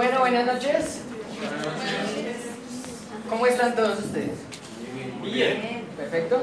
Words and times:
Bueno, 0.00 0.20
buenas 0.20 0.46
noches. 0.46 1.02
¿Cómo 3.28 3.44
están 3.44 3.76
todos 3.76 3.98
ustedes? 3.98 4.30
Bien. 5.22 5.84
¿Perfecto? 5.94 6.42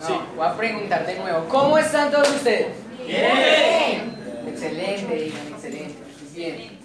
No, 0.00 0.06
Sí. 0.08 0.14
Voy 0.34 0.44
a 0.44 0.56
preguntar 0.56 1.06
de 1.06 1.14
nuevo. 1.14 1.48
¿Cómo 1.48 1.78
están 1.78 2.10
todos 2.10 2.28
ustedes? 2.30 2.74
Bien. 3.06 4.16
Excelente, 4.48 5.14
digan, 5.14 5.46
excelente. 5.46 5.94
Bien. 6.34 6.78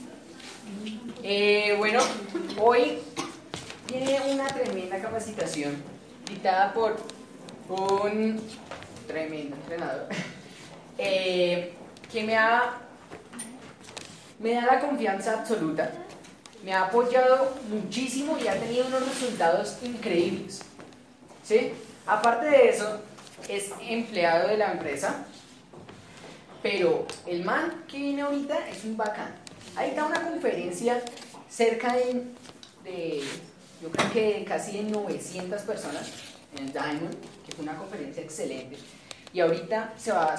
Eh, 1.23 1.73
bueno, 1.79 2.01
hoy 2.61 2.99
tiene 3.87 4.21
una 4.31 4.45
tremenda 4.49 5.01
capacitación 5.01 5.81
dictada 6.29 6.71
por 6.75 6.95
un 7.69 8.39
tremendo 9.07 9.55
entrenador 9.55 10.09
eh, 10.99 11.73
que 12.11 12.23
me 12.23 12.37
ha 12.37 12.88
me 14.39 14.53
da 14.53 14.61
la 14.65 14.79
confianza 14.79 15.39
absoluta, 15.39 15.91
me 16.63 16.73
ha 16.73 16.85
apoyado 16.85 17.55
muchísimo 17.69 18.37
y 18.37 18.47
ha 18.47 18.59
tenido 18.59 18.87
unos 18.87 19.07
resultados 19.07 19.77
increíbles. 19.83 20.61
¿Sí? 21.43 21.73
Aparte 22.05 22.47
de 22.47 22.69
eso, 22.69 23.01
es 23.47 23.71
empleado 23.81 24.49
de 24.49 24.57
la 24.57 24.71
empresa, 24.71 25.25
pero 26.61 27.05
el 27.25 27.43
man 27.43 27.83
que 27.87 27.97
viene 27.97 28.21
ahorita 28.21 28.67
es 28.69 28.83
un 28.83 28.97
bacán. 28.97 29.33
Ahí 29.75 29.89
está 29.89 30.05
una 30.05 30.21
conferencia 30.21 31.01
cerca 31.49 31.93
de, 31.93 32.25
de, 32.83 33.23
yo 33.81 33.89
creo 33.91 34.11
que 34.11 34.45
casi 34.45 34.77
de 34.77 34.83
900 34.83 35.61
personas 35.61 36.11
en 36.55 36.65
el 36.65 36.73
Diamond, 36.73 37.15
que 37.45 37.55
fue 37.55 37.63
una 37.63 37.75
conferencia 37.77 38.23
excelente. 38.23 38.77
Y 39.31 39.39
ahorita 39.39 39.93
se 39.97 40.11
va 40.11 40.35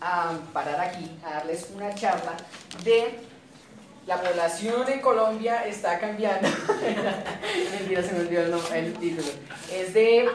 a, 0.00 0.30
a 0.30 0.38
parar 0.52 0.80
aquí 0.80 1.10
a 1.24 1.34
darles 1.34 1.70
una 1.74 1.94
charla 1.94 2.36
de 2.82 3.18
la 4.06 4.20
población 4.20 4.90
en 4.90 5.00
Colombia 5.00 5.66
está 5.66 5.98
cambiando. 5.98 6.48
Mentira, 7.78 8.02
se 8.02 8.12
me 8.12 8.20
olvidó 8.20 8.74
el, 8.74 8.92
título. 8.94 9.28
Es 9.72 9.94
de, 9.94 10.28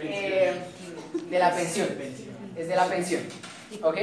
eh, 0.00 0.52
de 1.30 1.38
la 1.38 1.54
pensión. 1.54 1.88
Es 2.56 2.68
de 2.68 2.76
la 2.76 2.86
pensión. 2.86 3.22
¿Ok? 3.82 3.98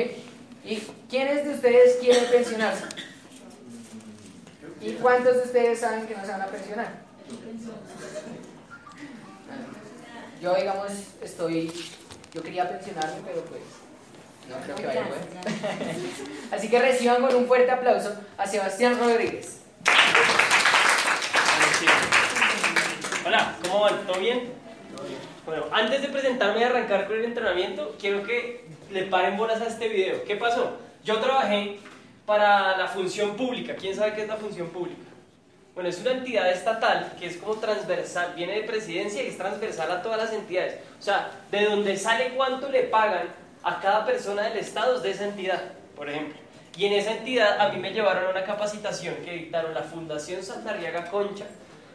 ¿Y 0.64 0.78
quiénes 1.10 1.46
de 1.46 1.52
ustedes 1.52 1.98
quieren 1.98 2.26
pensionarse? 2.32 2.86
¿Y 4.82 4.94
cuántos 4.94 5.36
de 5.36 5.44
ustedes 5.44 5.80
saben 5.80 6.08
que 6.08 6.16
no 6.16 6.26
se 6.26 6.32
van 6.32 6.42
a 6.42 6.48
pensionar? 6.48 6.92
Yo, 10.42 10.56
digamos, 10.56 10.92
estoy. 11.22 11.72
Yo 12.34 12.42
quería 12.42 12.68
pensionarme, 12.68 13.22
pero 13.26 13.44
pues. 13.46 13.62
No 14.50 14.58
creo 14.64 14.76
que 14.76 14.86
vaya 14.88 15.02
a 15.04 15.08
poder. 15.08 15.22
Así 16.52 16.70
que 16.70 16.80
reciban 16.80 17.22
con 17.22 17.36
un 17.36 17.48
fuerte 17.48 17.72
aplauso 17.72 18.16
a 18.38 18.46
Sebastián 18.48 18.98
Rodríguez. 19.00 19.62
Hola, 23.26 23.56
¿cómo 23.64 23.82
van? 23.82 24.06
¿Todo 24.06 24.20
bien? 24.20 24.54
Bueno, 25.46 25.66
antes 25.72 26.02
de 26.02 26.08
presentarme 26.10 26.62
y 26.62 26.64
arrancar 26.64 27.08
con 27.08 27.18
el 27.18 27.26
entrenamiento, 27.26 27.96
quiero 28.00 28.24
que 28.24 28.66
le 28.92 29.04
paren 29.04 29.38
bolas 29.38 29.62
a 29.62 29.68
este 29.68 29.88
video. 29.90 30.24
¿Qué 30.24 30.36
pasó? 30.36 30.78
Yo 31.04 31.20
trabajé 31.20 31.80
para 32.26 32.78
la 32.78 32.88
función 32.88 33.36
pública. 33.36 33.76
¿Quién 33.76 33.96
sabe 33.96 34.14
qué 34.14 34.24
es 34.24 34.28
la 34.28 34.38
función 34.38 34.70
pública? 34.70 35.02
Bueno, 35.74 35.90
es 35.90 36.00
una 36.00 36.12
entidad 36.12 36.52
estatal 36.52 37.14
que 37.18 37.28
es 37.28 37.38
como 37.38 37.56
transversal, 37.56 38.34
viene 38.36 38.54
de 38.54 38.64
presidencia 38.64 39.24
y 39.24 39.28
es 39.28 39.38
transversal 39.38 39.90
a 39.92 40.02
todas 40.02 40.18
las 40.18 40.34
entidades. 40.34 40.76
O 41.00 41.02
sea, 41.02 41.32
de 41.50 41.66
donde 41.66 41.98
sale 41.98 42.34
cuánto 42.36 42.70
le 42.70 42.84
pagan 42.84 43.28
a 43.64 43.80
cada 43.80 44.06
persona 44.06 44.44
del 44.44 44.58
Estado 44.58 44.98
es 44.98 45.04
de 45.04 45.12
esa 45.12 45.26
entidad, 45.26 45.74
por 45.96 46.10
ejemplo. 46.10 46.36
Y 46.78 46.86
en 46.86 46.94
esa 46.94 47.12
entidad 47.12 47.60
a 47.60 47.70
mí 47.70 47.80
me 47.80 47.92
llevaron 47.92 48.26
a 48.28 48.30
una 48.30 48.44
capacitación 48.44 49.16
que 49.26 49.32
dictaron 49.32 49.74
la 49.74 49.84
Fundación 49.84 50.42
Santariaga 50.42 51.12
Concha 51.12 51.46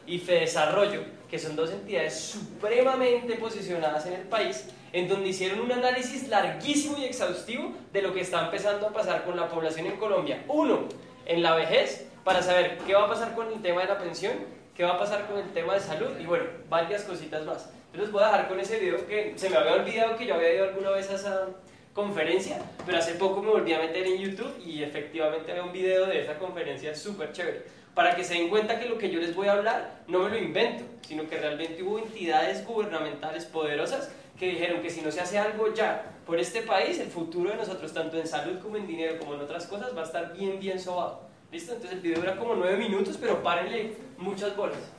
y 0.06 0.19
Fedesarrollo, 0.19 1.03
que 1.31 1.38
son 1.38 1.56
dos 1.56 1.71
entidades 1.71 2.21
supremamente 2.21 3.37
posicionadas 3.37 4.06
en 4.06 4.12
el 4.12 4.22
país, 4.22 4.69
en 4.93 5.09
donde 5.09 5.31
hicieron 5.31 5.60
un 5.60 5.72
análisis 5.72 6.28
larguísimo 6.28 6.99
y 6.99 7.05
exhaustivo 7.05 7.72
de 7.93 8.03
lo 8.03 8.15
que 8.15 8.21
está 8.21 8.44
empezando 8.44 8.87
a 8.87 8.93
pasar 8.93 9.25
con 9.25 9.37
la 9.37 9.49
población 9.49 9.87
en 9.87 9.97
Colombia. 9.97 10.44
Uno, 10.49 10.88
en 11.25 11.43
la 11.43 11.55
vejez, 11.56 12.06
para 12.22 12.43
saber 12.43 12.78
qué 12.87 12.94
va 12.94 13.06
a 13.06 13.09
pasar 13.09 13.34
con 13.34 13.50
el 13.50 13.62
tema 13.62 13.81
de 13.81 13.88
la 13.88 13.99
pensión, 13.99 14.34
qué 14.76 14.84
va 14.84 14.93
a 14.93 14.99
pasar 14.99 15.26
con 15.26 15.38
el 15.38 15.53
tema 15.53 15.75
de 15.75 15.81
salud 15.81 16.10
y 16.21 16.26
bueno, 16.26 16.44
varias 16.69 17.03
cositas 17.03 17.44
más. 17.44 17.71
Les 17.96 18.12
voy 18.12 18.22
a 18.22 18.26
dejar 18.26 18.48
con 18.48 18.60
ese 18.60 18.78
video 18.78 19.06
que 19.06 19.32
se 19.36 19.48
me 19.48 19.56
había 19.56 19.72
olvidado 19.72 20.16
que 20.16 20.26
yo 20.26 20.34
había 20.34 20.54
ido 20.54 20.64
alguna 20.64 20.90
vez 20.90 21.08
a 21.08 21.14
esa 21.14 21.46
conferencia, 21.94 22.58
pero 22.84 22.98
hace 22.98 23.14
poco 23.14 23.42
me 23.42 23.50
volví 23.50 23.72
a 23.72 23.78
meter 23.78 24.06
en 24.06 24.18
YouTube 24.18 24.54
y 24.62 24.82
efectivamente 24.82 25.50
había 25.50 25.64
un 25.64 25.72
video 25.72 26.04
de 26.04 26.20
esa 26.20 26.38
conferencia 26.38 26.94
súper 26.94 27.32
chévere. 27.32 27.64
Para 27.94 28.14
que 28.14 28.22
se 28.22 28.34
den 28.34 28.50
cuenta 28.50 28.78
que 28.78 28.86
lo 28.86 28.98
que 28.98 29.10
yo 29.10 29.18
les 29.18 29.34
voy 29.34 29.48
a 29.48 29.52
hablar 29.52 30.02
no 30.08 30.18
me 30.18 30.28
lo 30.28 30.36
invento, 30.36 30.84
sino 31.00 31.26
que 31.26 31.38
realmente 31.38 31.82
hubo 31.82 31.98
entidades 31.98 32.66
gubernamentales 32.66 33.46
poderosas 33.46 34.12
que 34.38 34.50
dijeron 34.50 34.82
que 34.82 34.90
si 34.90 35.00
no 35.00 35.10
se 35.10 35.22
hace 35.22 35.38
algo 35.38 35.72
ya 35.72 36.12
por 36.26 36.38
este 36.38 36.60
país, 36.60 37.00
el 37.00 37.08
futuro 37.08 37.48
de 37.48 37.56
nosotros, 37.56 37.94
tanto 37.94 38.18
en 38.18 38.26
salud 38.26 38.58
como 38.58 38.76
en 38.76 38.86
dinero, 38.86 39.18
como 39.18 39.32
en 39.32 39.40
otras 39.40 39.66
cosas, 39.66 39.96
va 39.96 40.02
a 40.02 40.04
estar 40.04 40.34
bien, 40.34 40.60
bien 40.60 40.78
sobado. 40.78 41.22
¿Listo? 41.50 41.72
Entonces 41.72 41.96
el 41.96 42.02
video 42.02 42.20
dura 42.20 42.36
como 42.36 42.54
nueve 42.56 42.76
minutos, 42.76 43.16
pero 43.18 43.42
párenle 43.42 43.94
muchas 44.18 44.54
bolas. 44.54 44.92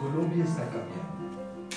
Colombia 0.00 0.44
está 0.44 0.62
cambiando. 0.62 1.27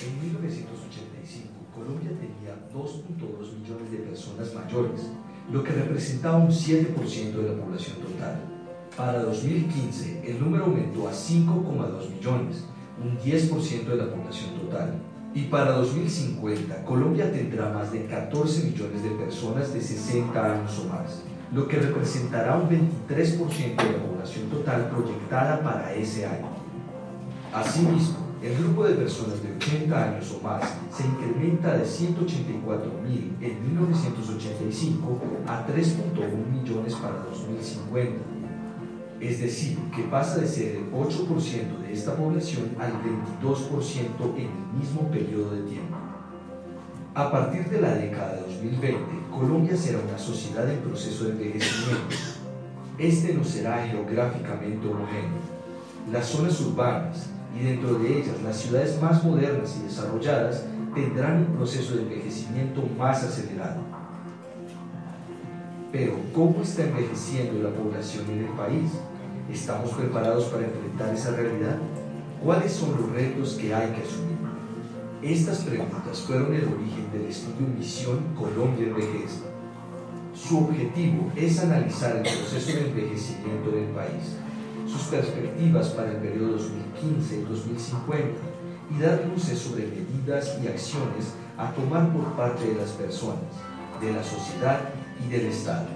En 0.02 0.20
1985, 0.20 1.52
Colombia 1.72 2.10
tenía 2.18 2.58
2.2 2.74 3.54
millones 3.60 3.92
de 3.92 3.98
personas 3.98 4.52
mayores, 4.52 5.10
lo 5.52 5.62
que 5.62 5.70
representaba 5.70 6.38
un 6.38 6.50
7% 6.50 7.32
de 7.32 7.54
la 7.54 7.62
población 7.62 7.98
total. 7.98 8.40
Para 8.96 9.22
2015, 9.22 10.28
el 10.28 10.40
número 10.40 10.64
aumentó 10.64 11.06
a 11.06 11.12
5,2 11.12 12.10
millones, 12.16 12.64
un 13.00 13.16
10% 13.16 13.84
de 13.84 13.96
la 13.96 14.10
población 14.10 14.50
total. 14.60 14.94
Y 15.34 15.42
para 15.42 15.72
2050, 15.72 16.84
Colombia 16.84 17.30
tendrá 17.30 17.70
más 17.70 17.92
de 17.92 18.04
14 18.06 18.64
millones 18.64 19.04
de 19.04 19.10
personas 19.10 19.72
de 19.72 19.80
60 19.80 20.52
años 20.52 20.78
o 20.80 20.88
más, 20.88 21.22
lo 21.54 21.68
que 21.68 21.78
representará 21.78 22.56
un 22.56 22.68
23% 22.68 23.76
de 23.76 23.92
la 23.92 24.04
población 24.04 24.50
total 24.50 24.90
proyectada 24.90 25.62
para 25.62 25.94
ese 25.94 26.26
año. 26.26 26.48
Asimismo, 27.54 28.31
el 28.42 28.56
grupo 28.58 28.84
de 28.84 28.94
personas 28.94 29.40
de 29.40 29.52
80 29.54 30.04
años 30.04 30.36
o 30.36 30.42
más 30.42 30.62
se 30.92 31.06
incrementa 31.06 31.76
de 31.76 31.84
184.000 31.84 33.40
en 33.40 33.66
1985 33.68 35.18
a 35.46 35.64
3.1 35.66 36.50
millones 36.50 36.94
para 36.94 37.18
2050. 37.30 38.20
Es 39.20 39.40
decir, 39.40 39.78
que 39.94 40.02
pasa 40.02 40.38
de 40.38 40.48
ser 40.48 40.74
el 40.76 40.90
8% 40.90 41.78
de 41.82 41.92
esta 41.92 42.16
población 42.16 42.72
al 42.80 42.92
22% 42.94 44.36
en 44.36 44.46
el 44.46 44.80
mismo 44.80 45.08
periodo 45.12 45.52
de 45.52 45.62
tiempo. 45.62 45.96
A 47.14 47.30
partir 47.30 47.68
de 47.68 47.80
la 47.80 47.94
década 47.94 48.34
de 48.34 48.40
2020, 48.40 48.98
Colombia 49.30 49.76
será 49.76 50.00
una 50.00 50.18
sociedad 50.18 50.68
en 50.68 50.80
proceso 50.80 51.24
de 51.24 51.30
envejecimiento. 51.32 52.16
Este 52.98 53.34
no 53.34 53.44
será 53.44 53.86
geográficamente 53.86 54.88
homogéneo. 54.88 55.52
Las 56.10 56.26
zonas 56.26 56.60
urbanas 56.60 57.28
y 57.54 57.64
dentro 57.64 57.94
de 57.98 58.18
ellas 58.18 58.42
las 58.42 58.56
ciudades 58.56 59.00
más 59.00 59.22
modernas 59.24 59.76
y 59.78 59.84
desarrolladas 59.84 60.64
tendrán 60.94 61.46
un 61.48 61.56
proceso 61.56 61.94
de 61.94 62.02
envejecimiento 62.02 62.82
más 62.98 63.22
acelerado. 63.24 63.80
Pero, 65.90 66.14
¿cómo 66.34 66.62
está 66.62 66.84
envejeciendo 66.84 67.62
la 67.62 67.74
población 67.74 68.24
en 68.30 68.46
el 68.46 68.52
país? 68.52 68.90
¿Estamos 69.52 69.90
preparados 69.90 70.46
para 70.46 70.64
enfrentar 70.64 71.14
esa 71.14 71.32
realidad? 71.32 71.76
¿Cuáles 72.42 72.72
son 72.72 72.92
los 72.92 73.10
retos 73.10 73.54
que 73.54 73.74
hay 73.74 73.88
que 73.90 74.02
asumir? 74.02 74.32
Estas 75.22 75.58
preguntas 75.58 76.20
fueron 76.22 76.52
el 76.54 76.64
origen 76.64 77.12
del 77.12 77.26
estudio 77.26 77.68
Misión 77.78 78.18
Colombia 78.34 78.88
Envejece. 78.88 79.42
Su 80.34 80.64
objetivo 80.64 81.30
es 81.36 81.60
analizar 81.60 82.16
el 82.16 82.22
proceso 82.22 82.72
de 82.72 82.88
envejecimiento 82.88 83.70
del 83.70 83.84
país, 83.90 84.36
sus 84.86 85.02
perspectivas 85.02 85.88
para 85.88 86.10
el 86.10 86.16
periodo 86.18 86.58
2015-2050 86.58 88.52
y 88.90 89.00
dar 89.00 89.24
luces 89.32 89.58
sobre 89.58 89.86
medidas 89.86 90.58
y 90.62 90.68
acciones 90.68 91.34
a 91.56 91.70
tomar 91.72 92.12
por 92.12 92.24
parte 92.32 92.66
de 92.66 92.74
las 92.74 92.90
personas, 92.90 93.52
de 94.00 94.12
la 94.12 94.22
sociedad 94.22 94.80
y 95.24 95.30
del 95.30 95.46
Estado. 95.46 95.86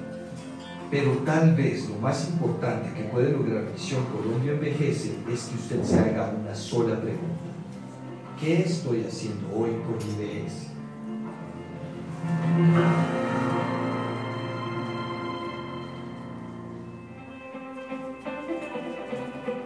Pero 0.90 1.10
tal 1.24 1.54
vez 1.54 1.88
lo 1.88 1.96
más 1.96 2.28
importante 2.28 2.92
que 2.94 3.08
puede 3.08 3.32
lograr 3.32 3.64
Misión 3.72 4.04
Colombia 4.06 4.52
Envejece 4.52 5.16
es 5.32 5.44
que 5.44 5.56
usted 5.56 5.82
se 5.82 5.98
haga 5.98 6.32
una 6.40 6.54
sola 6.54 7.00
pregunta. 7.00 7.46
¿Qué 8.38 8.62
estoy 8.62 9.04
haciendo 9.04 9.48
hoy 9.56 9.70
por 9.84 10.04
mi 10.04 10.24
vejez? 10.24 10.68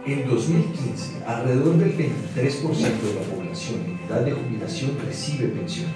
En 0.03 0.27
2015, 0.27 1.23
alrededor 1.27 1.77
del 1.77 1.95
23% 1.95 2.33
de 2.35 3.13
la 3.13 3.35
población 3.35 3.81
en 3.85 3.99
edad 4.09 4.25
de 4.25 4.31
jubilación 4.31 4.97
recibe 5.05 5.49
pensión. 5.49 5.91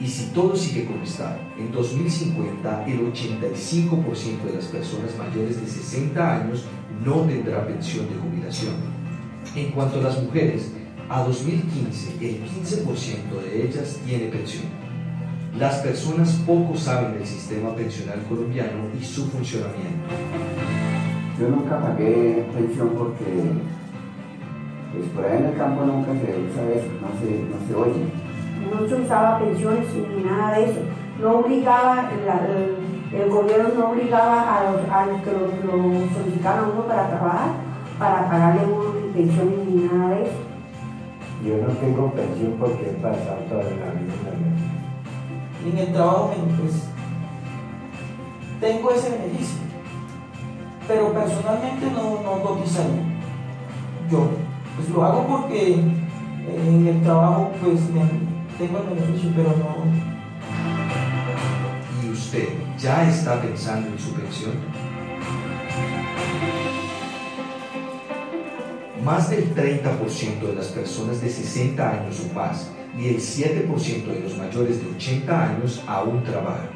Y 0.00 0.06
si 0.06 0.26
todo 0.26 0.54
sigue 0.54 0.84
como 0.84 1.02
está, 1.02 1.36
en 1.58 1.72
2050 1.72 2.86
el 2.86 3.12
85% 3.12 4.44
de 4.44 4.54
las 4.54 4.66
personas 4.66 5.18
mayores 5.18 5.60
de 5.60 5.66
60 5.66 6.42
años 6.42 6.64
no 7.04 7.22
tendrá 7.22 7.66
pensión 7.66 8.06
de 8.08 8.14
jubilación. 8.14 8.74
En 9.56 9.72
cuanto 9.72 9.98
a 9.98 10.04
las 10.04 10.22
mujeres, 10.22 10.70
a 11.08 11.24
2015 11.24 12.12
el 12.20 12.44
15% 12.44 13.42
de 13.46 13.66
ellas 13.66 13.98
tiene 14.06 14.26
pensión. 14.26 14.66
Las 15.58 15.78
personas 15.78 16.34
poco 16.46 16.76
saben 16.76 17.14
del 17.14 17.26
sistema 17.26 17.74
pensional 17.74 18.22
colombiano 18.28 18.88
y 18.98 19.04
su 19.04 19.26
funcionamiento. 19.26 20.79
Yo 21.40 21.48
nunca 21.48 21.80
pagué 21.80 22.44
pensión 22.54 22.90
porque 22.98 23.24
pues 24.92 25.08
por 25.14 25.24
ahí 25.24 25.38
en 25.38 25.46
el 25.46 25.56
campo 25.56 25.84
nunca 25.84 26.12
se 26.12 26.18
usa 26.20 26.62
eso, 26.74 26.88
no 27.00 27.08
se, 27.18 27.30
no 27.48 27.56
se 27.66 27.74
oye. 27.74 28.04
No 28.70 28.86
se 28.88 28.94
usaba 29.02 29.38
pensiones 29.38 29.86
ni 30.16 30.22
nada 30.24 30.58
de 30.58 30.64
eso. 30.70 30.80
No 31.20 31.38
obligaba, 31.38 32.10
la- 32.26 32.46
el, 32.46 32.76
el 33.22 33.30
gobierno 33.30 33.68
no 33.78 33.90
obligaba 33.90 34.58
a 34.58 34.70
los, 34.70 34.80
a 34.90 35.06
los 35.06 35.22
que 35.22 35.30
lo, 35.32 35.38
a 36.48 36.62
uno 36.62 36.82
para 36.86 37.08
trabajar, 37.08 37.48
para 37.98 38.28
pagarle 38.28 38.60
uno 38.66 38.94
ni 39.00 39.12
pensiones 39.12 39.58
ni 39.66 39.82
nada 39.84 40.10
de 40.16 40.22
eso. 40.24 40.32
Yo 41.46 41.56
no 41.56 41.72
tengo 41.74 42.12
pensión 42.12 42.54
porque 42.60 42.90
he 42.90 42.92
pasado 43.00 43.38
toda 43.48 43.62
la 43.62 43.70
vida 43.70 44.12
en 44.12 44.24
la 44.26 44.30
vida. 44.36 45.72
en 45.72 45.78
el 45.88 45.92
trabajo 45.94 46.32
pues 46.60 46.86
tengo 48.60 48.90
ese 48.90 49.10
beneficio 49.10 49.69
pero 50.90 51.12
personalmente 51.12 51.86
no, 51.92 52.20
no 52.20 52.42
cotizaría 52.42 53.02
yo 54.10 54.28
pues 54.74 54.88
lo 54.90 55.04
hago 55.04 55.24
porque 55.28 55.74
eh, 55.74 56.64
en 56.66 56.84
el 56.88 57.00
trabajo 57.02 57.52
pues 57.62 57.80
me- 57.90 58.58
tengo 58.58 58.78
el 58.78 58.86
beneficio 58.96 59.30
pero 59.36 59.50
no 59.50 60.10
¿Y 62.02 62.10
usted 62.10 62.48
ya 62.76 63.08
está 63.08 63.40
pensando 63.40 63.86
en 63.88 63.98
su 64.00 64.12
pensión? 64.14 64.54
Más 69.04 69.30
del 69.30 69.54
30% 69.54 70.40
de 70.40 70.54
las 70.56 70.66
personas 70.68 71.20
de 71.22 71.30
60 71.30 71.88
años 71.88 72.26
o 72.28 72.34
más 72.34 72.70
y 72.98 73.08
el 73.10 73.16
7% 73.20 74.06
de 74.06 74.20
los 74.20 74.36
mayores 74.36 74.82
de 74.84 74.90
80 74.96 75.48
años 75.50 75.82
aún 75.86 76.22
trabajan. 76.24 76.68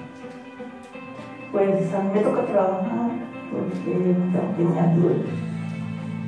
Pues 1.52 1.92
a 1.92 2.00
mí 2.00 2.10
me 2.14 2.20
toca 2.20 2.46
trabajar 2.46 3.03
porque 3.54 4.54
tenía 4.56 4.86
dudas. 4.94 5.16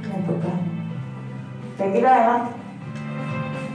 Me 0.02 0.22
toca 0.32 0.48
seguir 1.78 2.06
adelante. 2.06 2.52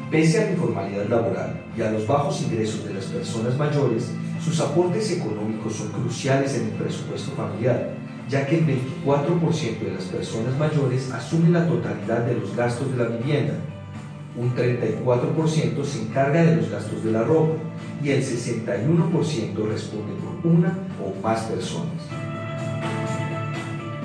Pese 0.10 0.42
a 0.42 0.46
la 0.46 0.52
informalidad 0.52 1.06
laboral 1.08 1.62
y 1.78 1.82
a 1.82 1.92
los 1.92 2.06
bajos 2.06 2.42
ingresos 2.42 2.86
de 2.86 2.94
las 2.94 3.06
personas 3.06 3.58
mayores, 3.58 4.12
sus 4.44 4.60
aportes 4.60 5.12
económicos 5.12 5.76
son 5.76 5.90
cruciales 5.92 6.56
en 6.56 6.66
el 6.66 6.72
presupuesto 6.72 7.32
familiar, 7.32 7.92
ya 8.28 8.46
que 8.46 8.60
el 8.60 8.66
24% 9.06 9.80
de 9.80 9.94
las 9.94 10.04
personas 10.06 10.58
mayores 10.58 11.12
asume 11.12 11.50
la 11.50 11.68
totalidad 11.68 12.26
de 12.26 12.36
los 12.36 12.56
gastos 12.56 12.92
de 12.92 12.98
la 12.98 13.10
vivienda, 13.10 13.54
un 14.36 14.56
34% 14.56 15.84
se 15.84 16.02
encarga 16.02 16.44
de 16.44 16.56
los 16.56 16.70
gastos 16.70 17.04
de 17.04 17.12
la 17.12 17.24
ropa 17.24 17.56
y 18.02 18.10
el 18.10 18.24
61% 18.24 19.68
responde 19.68 20.14
por 20.14 20.52
una 20.52 20.78
o 21.04 21.22
más 21.22 21.42
personas. 21.44 22.21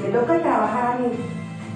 Me 0.06 0.12
toca 0.12 0.40
trabajar 0.40 0.94
a 0.94 0.98
mí, 1.00 1.08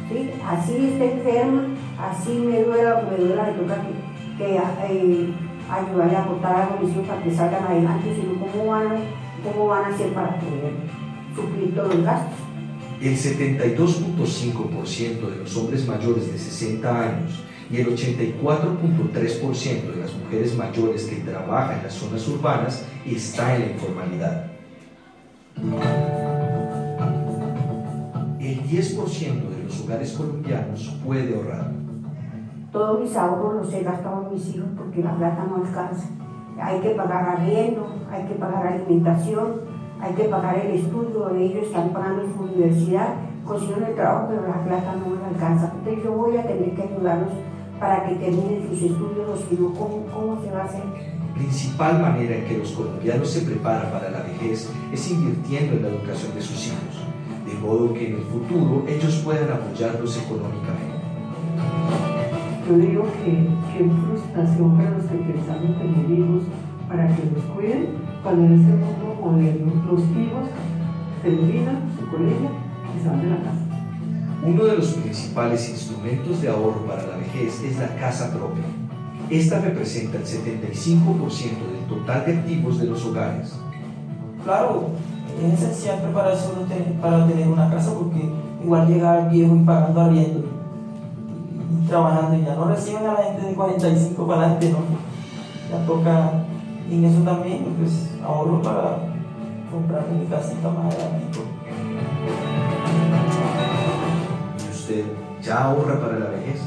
¿sí? 0.08 0.30
Así 0.46 0.92
esté 0.92 1.14
enferma, 1.14 1.64
así 1.98 2.30
me 2.30 2.62
duela, 2.62 3.02
me 3.10 3.16
duela, 3.24 3.46
me 3.46 3.54
toca 3.54 3.82
que, 3.82 3.90
que, 4.38 4.54
eh, 4.54 5.34
a 5.68 5.80
aportar 6.20 6.62
a 6.62 6.78
mis 6.80 6.92
hijos 6.92 7.08
para 7.08 7.24
que 7.24 7.34
salgan 7.34 7.64
adelante, 7.64 8.14
sino 8.14 8.38
cómo 8.38 8.66
van, 8.70 9.00
cómo 9.42 9.66
van 9.66 9.86
a 9.86 9.88
hacer 9.88 10.12
para 10.12 10.38
poder 10.38 10.74
suplir 11.34 11.74
todos 11.74 11.92
los 11.92 12.04
gastos. 12.04 12.38
El 13.00 13.16
72.5% 13.16 15.28
de 15.28 15.36
los 15.36 15.56
hombres 15.56 15.88
mayores 15.88 16.30
de 16.30 16.38
60 16.38 17.02
años 17.02 17.42
y 17.68 17.78
el 17.78 17.88
84.3% 17.88 19.92
de 19.92 20.02
las 20.02 20.14
mujeres 20.14 20.56
mayores 20.56 21.02
que 21.04 21.16
trabajan 21.16 21.78
en 21.78 21.84
las 21.84 21.94
zonas 21.94 22.28
urbanas 22.28 22.84
está 23.04 23.56
en 23.56 23.62
la 23.62 23.70
informalidad. 23.72 24.46
El 28.50 28.64
10% 28.64 29.48
de 29.48 29.62
los 29.62 29.80
hogares 29.84 30.12
colombianos 30.14 30.98
puede 31.06 31.36
ahorrar. 31.36 31.70
Todos 32.72 33.00
mis 33.00 33.16
ahorros 33.16 33.64
los 33.64 33.72
he 33.72 33.84
gastado 33.84 34.26
en 34.26 34.34
mis 34.34 34.48
hijos 34.48 34.66
porque 34.76 35.04
la 35.04 35.14
plata 35.14 35.46
no 35.48 35.64
alcanza. 35.64 36.08
Hay 36.60 36.80
que 36.80 36.90
pagar 36.90 37.36
arriendo, 37.36 37.86
hay 38.10 38.24
que 38.24 38.34
pagar 38.34 38.66
alimentación, 38.66 39.60
hay 40.00 40.14
que 40.14 40.24
pagar 40.24 40.58
el 40.58 40.80
estudio, 40.80 41.30
ellos 41.36 41.66
están 41.66 41.90
pagando 41.90 42.24
su 42.34 42.42
universidad, 42.42 43.14
consiguieron 43.46 43.84
el 43.84 43.94
trabajo, 43.94 44.26
pero 44.30 44.48
la 44.48 44.64
plata 44.64 44.96
no 44.96 45.14
les 45.14 45.24
alcanza. 45.32 45.72
Entonces 45.72 46.02
yo 46.02 46.12
voy 46.12 46.36
a 46.36 46.42
tener 46.42 46.74
que 46.74 46.82
ayudarlos 46.82 47.32
para 47.78 48.04
que 48.04 48.16
terminen 48.16 48.68
sus 48.68 48.82
estudios, 48.82 49.44
si 49.48 49.54
no, 49.54 49.72
¿cómo, 49.74 50.06
cómo 50.12 50.42
se 50.42 50.50
va 50.50 50.62
a 50.62 50.64
hacer? 50.64 50.82
Principal 51.36 52.02
manera 52.02 52.34
en 52.34 52.44
que 52.46 52.58
los 52.58 52.72
colombianos 52.72 53.30
se 53.30 53.42
preparan 53.42 53.92
para 53.92 54.10
la 54.10 54.22
vejez 54.22 54.68
es 54.92 55.10
invirtiendo 55.12 55.76
en 55.76 55.82
la 55.82 55.88
educación 55.88 56.34
de 56.34 56.42
sus 56.42 56.66
hijos, 56.66 57.09
de 57.50 57.58
modo 57.58 57.92
que 57.92 58.08
en 58.08 58.14
el 58.14 58.22
futuro 58.22 58.84
ellos 58.86 59.22
puedan 59.24 59.50
apoyarlos 59.50 60.16
económicamente. 60.16 61.00
Yo 62.68 62.76
digo 62.76 63.04
que 63.24 63.48
qué 63.72 63.90
frustración 63.90 64.76
para 64.76 64.90
los 64.90 65.04
que 65.06 65.16
pensamos 65.16 65.78
tener 65.78 66.10
hijos 66.10 66.42
para 66.88 67.08
que 67.08 67.22
los 67.34 67.44
cuiden, 67.54 67.86
cuando 68.22 68.44
en 68.46 68.60
este 68.60 68.72
mundo 68.72 69.16
moderno 69.20 69.72
los 69.90 70.00
hijos 70.00 70.48
terminan 71.22 71.82
su 71.98 72.06
colegio 72.08 72.50
y 72.96 73.02
se 73.02 73.08
van 73.08 73.22
de 73.22 73.30
la 73.30 73.36
casa. 73.38 73.58
Uno 74.44 74.64
de 74.64 74.76
los 74.76 74.88
principales 74.94 75.68
instrumentos 75.68 76.40
de 76.40 76.48
ahorro 76.48 76.86
para 76.86 77.06
la 77.06 77.16
vejez 77.16 77.62
es 77.62 77.78
la 77.78 77.94
casa 77.96 78.30
propia. 78.32 78.64
Esta 79.28 79.60
representa 79.60 80.18
el 80.18 80.24
75% 80.24 81.24
del 81.26 81.86
total 81.88 82.26
de 82.26 82.38
activos 82.38 82.78
de 82.80 82.86
los 82.86 83.04
hogares. 83.04 83.54
claro 84.44 84.90
es 85.46 85.54
esencial 85.54 86.00
prepararse 86.00 86.48
para 87.00 87.26
tener 87.26 87.48
una 87.48 87.70
casa 87.70 87.92
porque 87.94 88.30
igual 88.62 88.86
llegar 88.86 89.30
viejo 89.30 89.56
y 89.56 89.60
pagando 89.60 90.00
arriendo 90.00 90.44
y 91.70 91.86
trabajando 91.88 92.36
y 92.36 92.44
ya 92.44 92.54
no 92.54 92.64
reciben 92.66 93.06
a 93.06 93.14
la 93.14 93.22
gente 93.22 93.46
de 93.46 93.54
45 93.54 94.26
para 94.26 94.40
adelante, 94.42 94.70
¿no? 94.70 94.78
Ya 95.70 95.86
toca, 95.86 96.32
y 96.90 96.94
en 96.94 97.04
eso 97.04 97.22
también, 97.22 97.64
pues 97.78 98.10
ahorro 98.24 98.60
para 98.60 98.98
comprar 99.70 100.06
mi 100.08 100.26
casita 100.26 100.68
más 100.68 100.94
adelante. 100.94 101.40
¿Y 104.66 104.70
usted 104.70 105.04
ya 105.42 105.64
ahorra 105.64 106.00
para 106.00 106.18
la 106.18 106.30
vejez? 106.30 106.60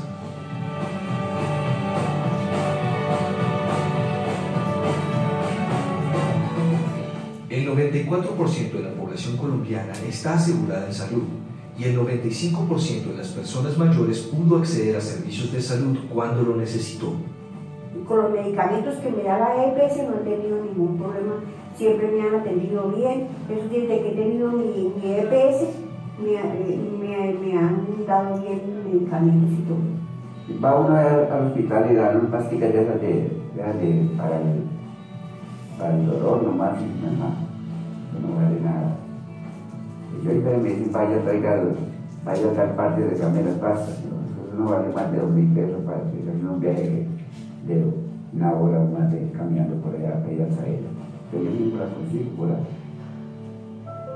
El 7.53 7.67
94% 7.69 8.71
de 8.73 8.81
la 8.81 8.89
población 8.95 9.37
colombiana 9.37 9.93
está 10.09 10.33
asegurada 10.33 10.87
en 10.87 10.93
salud 10.93 11.21
y 11.77 11.83
el 11.83 11.99
95% 11.99 13.11
de 13.11 13.17
las 13.17 13.27
personas 13.27 13.77
mayores 13.77 14.21
pudo 14.21 14.57
acceder 14.57 14.95
a 14.95 15.01
servicios 15.01 15.53
de 15.53 15.61
salud 15.61 15.95
cuando 16.11 16.41
lo 16.41 16.55
necesitó. 16.55 17.13
Con 18.07 18.23
los 18.23 18.31
medicamentos 18.31 18.95
que 18.95 19.11
me 19.11 19.21
da 19.21 19.37
la 19.37 19.65
EPS 19.67 19.97
no 19.97 20.15
he 20.15 20.35
tenido 20.35 20.63
ningún 20.65 20.97
problema, 20.97 21.33
siempre 21.75 22.07
me 22.11 22.21
han 22.27 22.35
atendido 22.41 22.89
bien. 22.89 23.27
Eso 23.47 23.67
desde 23.69 24.01
que 24.01 24.09
he 24.13 24.15
tenido 24.15 24.51
mi, 24.51 24.91
mi 24.97 25.13
EPS 25.13 25.67
me, 26.23 26.33
eh, 26.33 26.79
me- 26.99 27.33
me 27.39 27.55
han 27.59 27.85
dado 28.07 28.39
bien 28.41 28.61
medicamentos 28.83 29.51
y 29.51 29.61
todo. 29.61 30.59
Va 30.63 30.79
uno 30.79 30.95
al, 30.97 31.31
al 31.31 31.47
hospital 31.49 31.87
y 31.91 31.95
dan 31.95 32.31
pastillas 32.31 32.73
de 32.73 32.81
esas 32.81 32.99
de, 32.99 33.13
de, 33.13 34.09
para, 34.17 34.37
el, 34.41 34.63
para 35.77 35.95
el 35.99 36.07
dolor 36.07 36.41
nomás 36.43 36.79
y 36.81 37.05
nada 37.05 37.42
no 38.21 38.35
vale 38.35 38.59
nada. 38.61 38.97
Y 40.13 40.25
yo 40.25 40.31
ahorita 40.31 40.49
me 40.57 40.69
dicen, 40.69 40.91
vaya, 40.91 41.21
traiga, 41.23 41.63
vaya 42.25 42.47
a 42.47 42.53
tal 42.53 42.75
parte 42.75 43.01
de 43.01 43.15
pastas. 43.55 43.99
¿no? 44.05 44.23
Eso 44.23 44.57
no 44.57 44.69
vale 44.69 44.93
más 44.93 45.11
de 45.11 45.19
dos 45.19 45.31
mil 45.31 45.53
pesos 45.53 45.81
para 45.85 45.97
hacer 45.97 46.49
un 46.49 46.59
viaje 46.59 47.07
de, 47.67 47.85
una 48.33 48.51
hora 48.53 48.79
más 48.79 49.11
de 49.11 49.31
caminando 49.31 49.75
por 49.81 49.95
allá 49.95 50.19
para 50.21 50.33
ir 50.33 50.41
a 50.41 50.47
traer. 50.47 50.79
Pero 51.31 51.43
yo 51.43 52.37
por 52.37 52.49
ahí. 52.49 52.67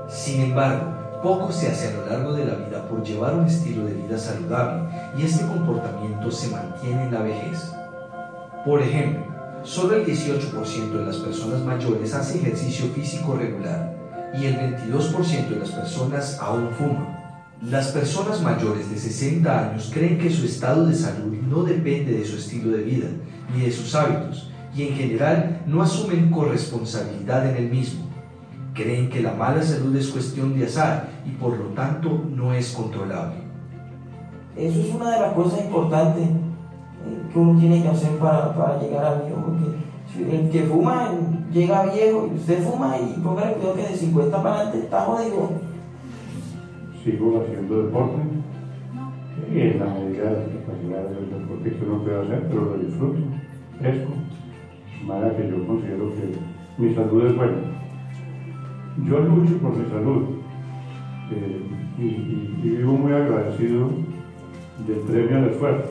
Sin 0.08 0.40
embargo, 0.42 0.98
poco 1.22 1.52
se 1.52 1.68
hace 1.68 1.88
a 1.88 1.98
lo 1.98 2.06
largo 2.06 2.32
de 2.32 2.44
la 2.44 2.54
vida 2.54 2.88
por 2.88 3.02
llevar 3.02 3.34
un 3.34 3.46
estilo 3.46 3.84
de 3.84 3.94
vida 3.94 4.16
saludable 4.16 4.88
y 5.16 5.22
este 5.22 5.46
comportamiento 5.46 6.30
se 6.30 6.50
mantiene 6.50 7.04
en 7.04 7.14
la 7.14 7.22
vejez. 7.22 7.74
Por 8.64 8.80
ejemplo, 8.80 9.22
solo 9.68 9.96
el 9.96 10.06
18% 10.06 10.92
de 10.92 11.04
las 11.04 11.16
personas 11.16 11.62
mayores 11.62 12.14
hace 12.14 12.38
ejercicio 12.38 12.86
físico 12.94 13.36
regular 13.36 13.94
y 14.40 14.46
el 14.46 14.56
22% 14.56 15.48
de 15.50 15.60
las 15.60 15.70
personas 15.70 16.38
aún 16.40 16.70
fuman. 16.70 17.18
Las 17.60 17.88
personas 17.88 18.40
mayores 18.40 18.90
de 18.90 18.96
60 18.96 19.68
años 19.68 19.90
creen 19.92 20.18
que 20.18 20.30
su 20.30 20.46
estado 20.46 20.86
de 20.86 20.94
salud 20.94 21.36
no 21.50 21.64
depende 21.64 22.12
de 22.12 22.24
su 22.24 22.36
estilo 22.36 22.70
de 22.70 22.82
vida 22.82 23.08
ni 23.54 23.62
de 23.62 23.70
sus 23.70 23.94
hábitos 23.94 24.50
y 24.74 24.84
en 24.84 24.94
general 24.94 25.60
no 25.66 25.82
asumen 25.82 26.30
corresponsabilidad 26.30 27.50
en 27.50 27.56
el 27.56 27.70
mismo. 27.70 28.08
Creen 28.72 29.10
que 29.10 29.20
la 29.20 29.34
mala 29.34 29.62
salud 29.62 29.94
es 29.96 30.08
cuestión 30.08 30.58
de 30.58 30.64
azar 30.64 31.10
y 31.26 31.30
por 31.32 31.58
lo 31.58 31.66
tanto 31.74 32.24
no 32.34 32.54
es 32.54 32.70
controlable. 32.70 33.40
Eso 34.56 34.80
es 34.80 34.94
una 34.94 35.10
de 35.10 35.20
las 35.20 35.34
cosas 35.34 35.60
importantes 35.60 36.26
que 37.32 37.38
uno 37.38 37.58
tiene 37.58 37.82
que 37.82 37.88
hacer 37.88 38.18
para, 38.18 38.54
para 38.54 38.80
llegar 38.80 39.04
a 39.04 39.14
viejo, 39.22 39.40
porque 39.44 40.36
el 40.36 40.50
que 40.50 40.62
fuma 40.64 41.10
llega 41.52 41.86
viejo 41.94 42.28
y 42.32 42.36
usted 42.38 42.62
fuma 42.62 42.96
y 42.98 43.20
póngale 43.20 43.54
cuidado 43.54 43.74
que 43.76 43.82
de 43.82 43.96
50 43.96 44.42
para 44.42 44.54
adelante 44.56 44.78
está 44.78 45.00
jodido. 45.02 45.50
Sigo 47.04 47.40
haciendo 47.42 47.82
deporte 47.84 48.16
y 49.54 49.60
en 49.60 49.78
la 49.78 49.86
medida 49.86 50.24
de 50.24 50.30
las 50.30 50.48
capacidades 50.48 51.10
del 51.16 51.30
deporte 51.40 51.70
que 51.70 51.84
uno 51.84 52.02
puede 52.02 52.20
hacer, 52.22 52.46
pero 52.48 52.64
lo 52.64 52.78
disfruto, 52.78 53.18
fresco, 53.78 54.10
manera 55.06 55.36
que 55.36 55.48
yo 55.48 55.66
considero 55.66 56.10
que 56.14 56.82
mi 56.82 56.94
salud 56.94 57.26
es 57.26 57.36
buena. 57.36 57.58
Yo 59.06 59.20
lucho 59.20 59.56
por 59.58 59.76
mi 59.76 59.88
salud 59.88 60.22
eh, 61.30 61.62
y- 61.98 62.66
y 62.66 62.68
vivo 62.76 62.92
muy 62.94 63.12
agradecido 63.12 63.88
del 64.86 64.98
premio 65.00 65.36
al 65.38 65.50
esfuerzo. 65.50 65.88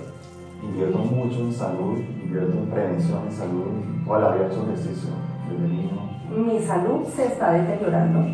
Invierto 0.63 0.97
mucho 0.99 1.39
en 1.41 1.53
salud, 1.53 1.99
invierto 2.23 2.57
en 2.57 2.65
prevención 2.69 3.19
en 3.27 3.31
salud. 3.31 3.65
Toda 4.05 4.19
la 4.19 4.31
vida 4.35 4.45
he 4.45 4.47
hecho 4.47 4.63
ejercicio 4.63 5.09
desde 5.49 5.67
niño. 5.73 5.91
Mi 6.35 6.59
salud 6.59 7.03
se 7.15 7.25
está 7.25 7.53
deteriorando. 7.53 8.25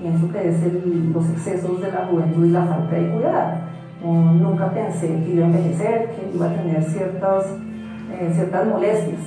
Pienso 0.00 0.32
que 0.32 0.48
es 0.48 0.62
el- 0.62 1.12
los 1.12 1.28
excesos 1.30 1.80
de 1.80 1.90
la 1.92 2.06
juventud 2.06 2.46
y 2.46 2.50
la 2.50 2.64
falta 2.64 2.94
de 2.96 3.08
cuidado. 3.10 3.58
No, 4.02 4.32
nunca 4.34 4.72
pensé 4.72 5.08
que 5.24 5.30
iba 5.34 5.44
a 5.44 5.48
envejecer, 5.48 6.10
que 6.10 6.30
iba 6.34 6.46
a 6.46 6.54
tener 6.54 6.82
ciertas, 6.84 7.46
eh, 8.12 8.30
ciertas 8.32 8.66
molestias. 8.66 9.20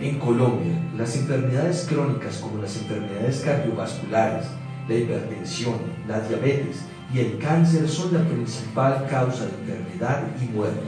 En 0.00 0.18
Colombia, 0.18 0.74
las 0.96 1.16
enfermedades 1.16 1.86
crónicas 1.90 2.38
como 2.38 2.60
las 2.62 2.76
enfermedades 2.76 3.40
cardiovasculares, 3.44 4.46
la 4.88 4.94
hipertensión, 4.94 5.74
la 6.06 6.20
diabetes 6.20 6.86
y 7.14 7.20
el 7.20 7.38
cáncer 7.38 7.88
son 7.88 8.12
la 8.12 8.24
principal 8.28 9.06
causa 9.08 9.46
de 9.46 9.52
enfermedad 9.52 10.24
y 10.42 10.46
muerte. 10.46 10.82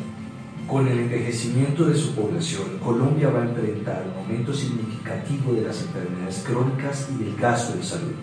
Con 0.66 0.88
el 0.88 0.98
envejecimiento 0.98 1.84
de 1.84 1.94
su 1.94 2.16
población, 2.16 2.78
Colombia 2.82 3.28
va 3.28 3.42
a 3.42 3.44
enfrentar 3.44 4.04
un 4.10 4.24
aumento 4.24 4.52
significativo 4.52 5.52
de 5.52 5.62
las 5.62 5.82
enfermedades 5.82 6.42
crónicas 6.44 7.08
y 7.14 7.22
del 7.22 7.36
gasto 7.36 7.74
en 7.74 7.84
salud. 7.84 8.14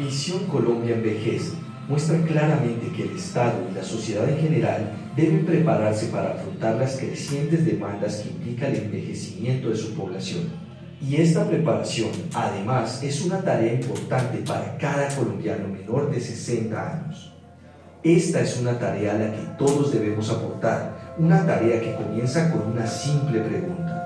Misión 0.00 0.46
Colombia 0.46 0.94
Envejece 0.94 1.52
muestra 1.86 2.18
claramente 2.22 2.90
que 2.96 3.02
el 3.02 3.16
Estado 3.16 3.58
y 3.70 3.74
la 3.74 3.84
sociedad 3.84 4.26
en 4.30 4.38
general 4.38 4.90
deben 5.14 5.44
prepararse 5.44 6.06
para 6.06 6.30
afrontar 6.30 6.76
las 6.76 6.96
crecientes 6.96 7.66
demandas 7.66 8.20
que 8.20 8.30
implica 8.30 8.68
el 8.68 8.76
envejecimiento 8.76 9.68
de 9.68 9.76
su 9.76 9.92
población. 9.92 10.71
Y 11.08 11.16
esta 11.16 11.44
preparación, 11.44 12.10
además, 12.32 13.02
es 13.02 13.22
una 13.22 13.38
tarea 13.40 13.72
importante 13.72 14.38
para 14.46 14.78
cada 14.78 15.08
colombiano 15.08 15.66
menor 15.66 16.12
de 16.12 16.20
60 16.20 16.92
años. 16.92 17.34
Esta 18.04 18.40
es 18.40 18.60
una 18.60 18.78
tarea 18.78 19.12
a 19.12 19.18
la 19.18 19.32
que 19.32 19.42
todos 19.58 19.92
debemos 19.92 20.30
aportar, 20.30 21.14
una 21.18 21.44
tarea 21.44 21.80
que 21.80 21.96
comienza 21.96 22.52
con 22.52 22.70
una 22.70 22.86
simple 22.86 23.40
pregunta. 23.40 23.98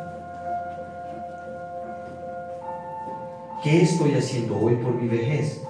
¿Qué 3.63 3.83
estoy 3.83 4.15
haciendo 4.15 4.59
hoy 4.59 4.77
por 4.77 4.95
mi 4.95 5.07
vejez? 5.07 5.61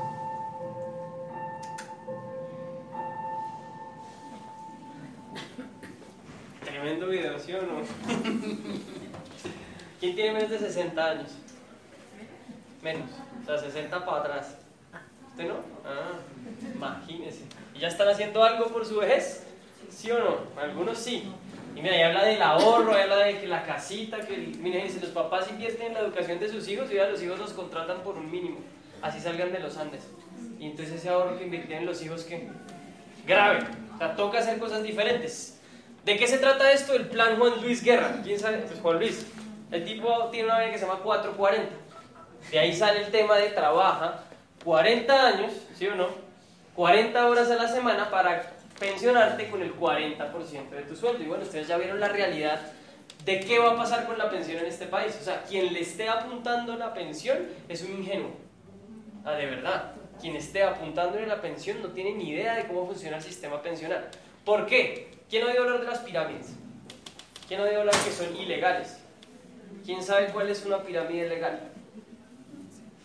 O 13.47 13.49
sea, 13.49 13.59
60 13.59 14.05
para 14.05 14.19
atrás. 14.19 14.57
¿Usted 15.31 15.47
no? 15.49 15.55
Ah, 15.85 16.13
imagínese. 16.75 17.45
¿Y 17.75 17.79
ya 17.81 17.89
están 17.89 18.09
haciendo 18.09 18.43
algo 18.43 18.67
por 18.67 18.85
su 18.85 18.97
vejez? 18.97 19.47
¿Sí 19.89 20.11
o 20.11 20.19
no? 20.19 20.61
Algunos 20.61 20.99
sí. 20.99 21.31
Y 21.77 21.81
mira, 21.83 21.95
ahí 21.95 22.03
habla 22.03 22.25
del 22.25 22.41
ahorro, 22.43 22.95
ahí 22.95 23.03
habla 23.03 23.19
de 23.19 23.39
que 23.39 23.47
la 23.47 23.63
casita, 23.65 24.19
que 24.21 24.35
el- 24.35 24.59
mire, 24.59 24.83
dice, 24.83 24.99
los 25.01 25.11
papás 25.11 25.49
invierten 25.51 25.89
en 25.89 25.95
la 25.95 26.01
educación 26.01 26.41
de 26.41 26.49
sus 26.49 26.67
hijos 26.69 26.91
y 26.91 26.99
ahora 26.99 27.13
los 27.13 27.23
hijos 27.23 27.39
los 27.39 27.53
contratan 27.53 27.99
por 28.01 28.17
un 28.17 28.31
mínimo. 28.31 28.59
Así 29.03 29.21
salgan 29.21 29.53
de 29.53 29.61
los 29.61 29.77
Andes. 29.77 30.09
Y 30.59 30.67
entonces 30.67 30.95
ese 30.97 31.11
ahorro 31.11 31.37
que 31.39 31.45
invirtieron 31.45 31.85
los 31.87 32.03
hijos, 32.03 32.25
que 32.25 32.49
Grave. 33.27 33.59
O 33.95 33.99
sea, 33.99 34.17
toca 34.17 34.39
hacer 34.39 34.59
cosas 34.59 34.83
diferentes. 34.83 35.61
¿De 36.05 36.17
qué 36.17 36.27
se 36.27 36.39
trata 36.39 36.71
esto? 36.73 36.95
El 36.95 37.09
plan 37.09 37.37
Juan 37.39 37.61
Luis 37.61 37.83
Guerra. 37.83 38.21
¿Quién 38.23 38.39
sabe? 38.39 38.59
Pues 38.59 38.81
Juan 38.81 38.99
Luis. 38.99 39.27
El 39.71 39.85
tipo 39.85 40.29
tiene 40.31 40.49
una 40.49 40.61
vida 40.61 40.71
que 40.73 40.79
se 40.79 40.87
llama 40.87 41.01
440. 41.01 41.75
De 42.51 42.59
ahí 42.59 42.75
sale 42.75 43.05
el 43.05 43.11
tema 43.11 43.37
de 43.37 43.51
trabaja 43.51 44.23
40 44.65 45.27
años, 45.27 45.53
¿sí 45.77 45.87
o 45.87 45.95
no? 45.95 46.09
40 46.75 47.29
horas 47.29 47.51
a 47.51 47.57
la 47.57 47.69
semana 47.69 48.11
para 48.11 48.53
pensionarte 48.79 49.49
con 49.49 49.63
el 49.63 49.75
40% 49.75 50.71
de 50.71 50.83
tu 50.83 50.97
sueldo. 50.97 51.23
Y 51.23 51.27
bueno, 51.27 51.45
ustedes 51.45 51.69
ya 51.69 51.77
vieron 51.77 52.01
la 52.01 52.09
realidad 52.09 52.61
de 53.25 53.41
qué 53.41 53.59
va 53.59 53.73
a 53.73 53.77
pasar 53.77 54.07
con 54.07 54.19
la 54.19 54.31
pensión 54.31 54.59
en 54.59 54.67
este 54.67 54.87
país. 54.87 55.17
O 55.21 55.25
sea, 55.25 55.43
quien 55.43 55.73
le 55.73 55.81
esté 55.81 56.09
apuntando 56.09 56.77
la 56.77 56.93
pensión 56.93 57.39
es 57.69 57.83
un 57.83 57.99
ingenuo. 57.99 58.31
Ah, 59.25 59.33
de 59.33 59.47
verdad. 59.47 59.93
Quien 60.21 60.37
esté 60.37 60.63
apuntando 60.63 61.19
en 61.19 61.29
la 61.29 61.41
pensión 61.41 61.83
no 61.83 61.89
tiene 61.89 62.13
ni 62.13 62.31
idea 62.31 62.55
de 62.55 62.67
cómo 62.67 62.87
funciona 62.87 63.17
el 63.17 63.23
sistema 63.23 63.63
pensional. 63.63 64.09
¿Por 64.45 64.67
qué? 64.67 65.11
¿Quién 65.29 65.43
ha 65.43 65.47
oído 65.47 65.65
hablar 65.65 65.81
de 65.81 65.87
las 65.87 65.99
pirámides? 66.01 66.55
¿Quién 67.49 67.61
ha 67.61 67.65
oído 67.65 67.81
hablar 67.81 67.95
que 68.05 68.11
son 68.11 68.35
ilegales? 68.37 68.99
¿Quién 69.85 70.03
sabe 70.03 70.29
cuál 70.29 70.49
es 70.49 70.65
una 70.65 70.83
pirámide 70.83 71.29
legal? 71.29 71.61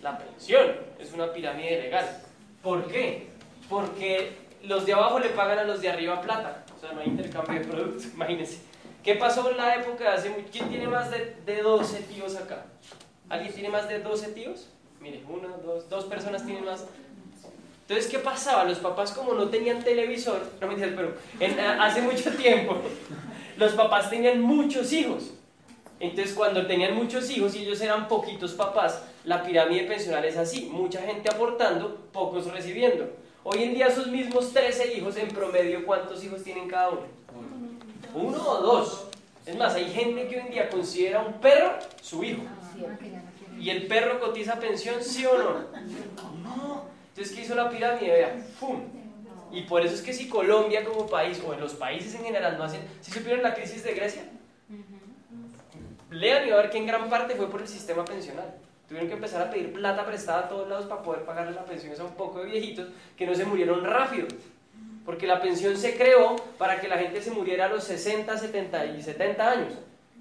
La 0.01 0.17
pensión 0.17 0.72
es 1.00 1.13
una 1.13 1.31
pirámide 1.31 1.81
legal. 1.84 2.22
¿Por 2.63 2.88
qué? 2.88 3.27
Porque 3.70 4.34
los 4.63 4.86
de 4.86 4.93
abajo 4.93 5.20
le 5.20 5.29
pagan 5.29 5.60
a 5.60 5.63
los 5.63 5.81
de 5.81 5.89
arriba 5.89 6.22
plata. 6.22 6.63
O 6.75 6.79
sea, 6.79 6.93
no 6.93 7.01
hay 7.01 7.08
intercambio 7.08 7.60
de 7.60 7.67
productos, 7.67 8.05
imagínense. 8.13 8.60
¿Qué 9.03 9.15
pasó 9.15 9.50
en 9.50 9.58
la 9.58 9.75
época 9.75 10.03
de 10.03 10.10
hace 10.10 10.29
mucho? 10.29 10.48
¿Quién 10.51 10.70
tiene 10.70 10.88
más 10.88 11.10
de, 11.12 11.36
de 11.46 11.62
12 11.62 12.00
tíos 12.03 12.36
acá? 12.36 12.65
¿Alguien 13.29 13.53
tiene 13.53 13.70
más 13.70 13.88
de 13.89 14.00
12 14.00 14.27
tíos? 14.31 14.67
Mire, 15.00 15.24
una, 15.27 15.48
dos, 15.58 15.89
dos 15.89 16.05
personas 16.05 16.46
tienen 16.46 16.65
más. 16.65 16.86
Entonces, 17.88 18.10
¿qué 18.12 18.20
pasaba? 18.20 18.63
Los 18.63 18.77
papás 18.77 19.12
como 19.12 19.34
no 19.34 19.50
tenían 19.50 19.84
televisor, 19.84 20.39
no 20.62 20.67
me 20.67 20.74
entiendes, 20.74 21.00
pero 21.00 21.15
en- 21.39 21.60
hace 21.60 22.01
mucho 22.01 22.31
tiempo, 22.36 22.77
los 23.58 23.74
papás 23.74 24.10
tenían 24.10 24.41
muchos 24.41 24.91
hijos. 24.93 25.31
Entonces, 26.00 26.34
cuando 26.34 26.65
tenían 26.67 26.96
muchos 26.96 27.29
hijos 27.29 27.55
y 27.55 27.60
ellos 27.63 27.81
eran 27.81 28.08
poquitos 28.08 28.53
papás, 28.53 29.03
la 29.23 29.43
pirámide 29.43 29.83
pensional 29.83 30.25
es 30.25 30.37
así, 30.37 30.69
mucha 30.71 31.01
gente 31.01 31.29
aportando, 31.29 32.07
pocos 32.11 32.51
recibiendo. 32.51 33.09
Hoy 33.43 33.63
en 33.63 33.73
día 33.73 33.87
esos 33.87 34.07
mismos 34.07 34.53
13 34.53 34.97
hijos, 34.97 35.17
en 35.17 35.29
promedio, 35.29 35.85
¿cuántos 35.85 36.23
hijos 36.23 36.43
tienen 36.43 36.67
cada 36.67 36.89
uno? 36.89 37.01
Uno 38.13 38.49
o 38.49 38.61
dos. 38.61 39.07
Es 39.45 39.55
más, 39.55 39.73
hay 39.73 39.91
gente 39.91 40.27
que 40.27 40.35
hoy 40.35 40.41
en 40.45 40.51
día 40.51 40.69
considera 40.69 41.21
un 41.21 41.33
perro 41.33 41.73
su 42.01 42.23
hijo. 42.23 42.43
¿Y 43.59 43.69
el 43.69 43.87
perro 43.87 44.19
cotiza 44.19 44.59
pensión, 44.59 45.03
sí 45.03 45.25
o 45.25 45.37
no? 45.37 45.49
No. 46.43 46.83
Entonces, 47.09 47.35
¿qué 47.35 47.41
hizo 47.41 47.55
la 47.55 47.69
pirámide? 47.69 48.11
Vea, 48.11 48.45
¡fum! 48.59 48.81
Y 49.51 49.63
por 49.63 49.85
eso 49.85 49.95
es 49.95 50.01
que 50.01 50.13
si 50.13 50.29
Colombia 50.29 50.83
como 50.83 51.07
país, 51.07 51.41
o 51.45 51.53
en 51.53 51.59
los 51.59 51.73
países 51.73 52.15
en 52.15 52.23
general, 52.23 52.57
no 52.57 52.63
hacen... 52.63 52.81
¿Sí 53.01 53.11
supieron 53.11 53.43
la 53.43 53.53
crisis 53.53 53.83
de 53.83 53.93
Grecia? 53.93 54.23
Lean 56.09 56.47
y 56.47 56.51
va 56.51 56.59
a 56.59 56.61
ver 56.63 56.71
que 56.71 56.77
en 56.77 56.87
gran 56.87 57.09
parte 57.09 57.35
fue 57.35 57.49
por 57.49 57.61
el 57.61 57.67
sistema 57.67 58.05
pensional. 58.05 58.53
Tuvieron 58.91 59.07
que 59.07 59.15
empezar 59.15 59.41
a 59.41 59.50
pedir 59.50 59.71
plata 59.71 60.05
prestada 60.05 60.39
a 60.39 60.50
todos 60.50 60.67
lados 60.67 60.86
para 60.86 61.01
poder 61.01 61.24
pagarle 61.24 61.53
la 61.53 61.63
pensión 61.63 61.93
a 61.98 62.03
un 62.03 62.13
poco 62.13 62.39
de 62.39 62.48
viejitos 62.48 62.89
que 63.15 63.25
no 63.25 63.33
se 63.33 63.45
murieron 63.45 63.86
rápido. 63.86 64.27
Porque 65.05 65.25
la 65.25 65.41
pensión 65.41 65.77
se 65.77 65.95
creó 65.95 66.36
para 66.57 66.81
que 66.81 66.89
la 66.89 66.98
gente 66.98 67.21
se 67.21 67.31
muriera 67.31 67.67
a 67.67 67.69
los 67.69 67.86
60, 67.86 68.38
70 68.38 68.86
y 68.88 69.01
70 69.01 69.50
años. 69.50 69.74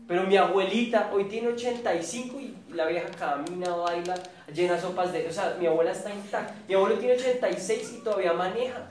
Pero 0.07 0.23
mi 0.23 0.37
abuelita 0.37 1.11
hoy 1.13 1.25
tiene 1.25 1.49
85 1.49 2.39
y 2.39 2.57
la 2.71 2.87
vieja 2.87 3.09
camina, 3.19 3.75
baila, 3.75 4.15
llena 4.55 4.81
sopas 4.81 5.13
de... 5.13 5.27
O 5.27 5.33
sea, 5.33 5.57
mi 5.59 5.67
abuela 5.67 5.91
está 5.91 6.15
intacta. 6.15 6.55
Mi 6.69 6.75
abuelo 6.75 6.97
tiene 7.01 7.15
86 7.15 7.95
y 7.99 8.05
todavía 8.05 8.35
maneja. 8.35 8.87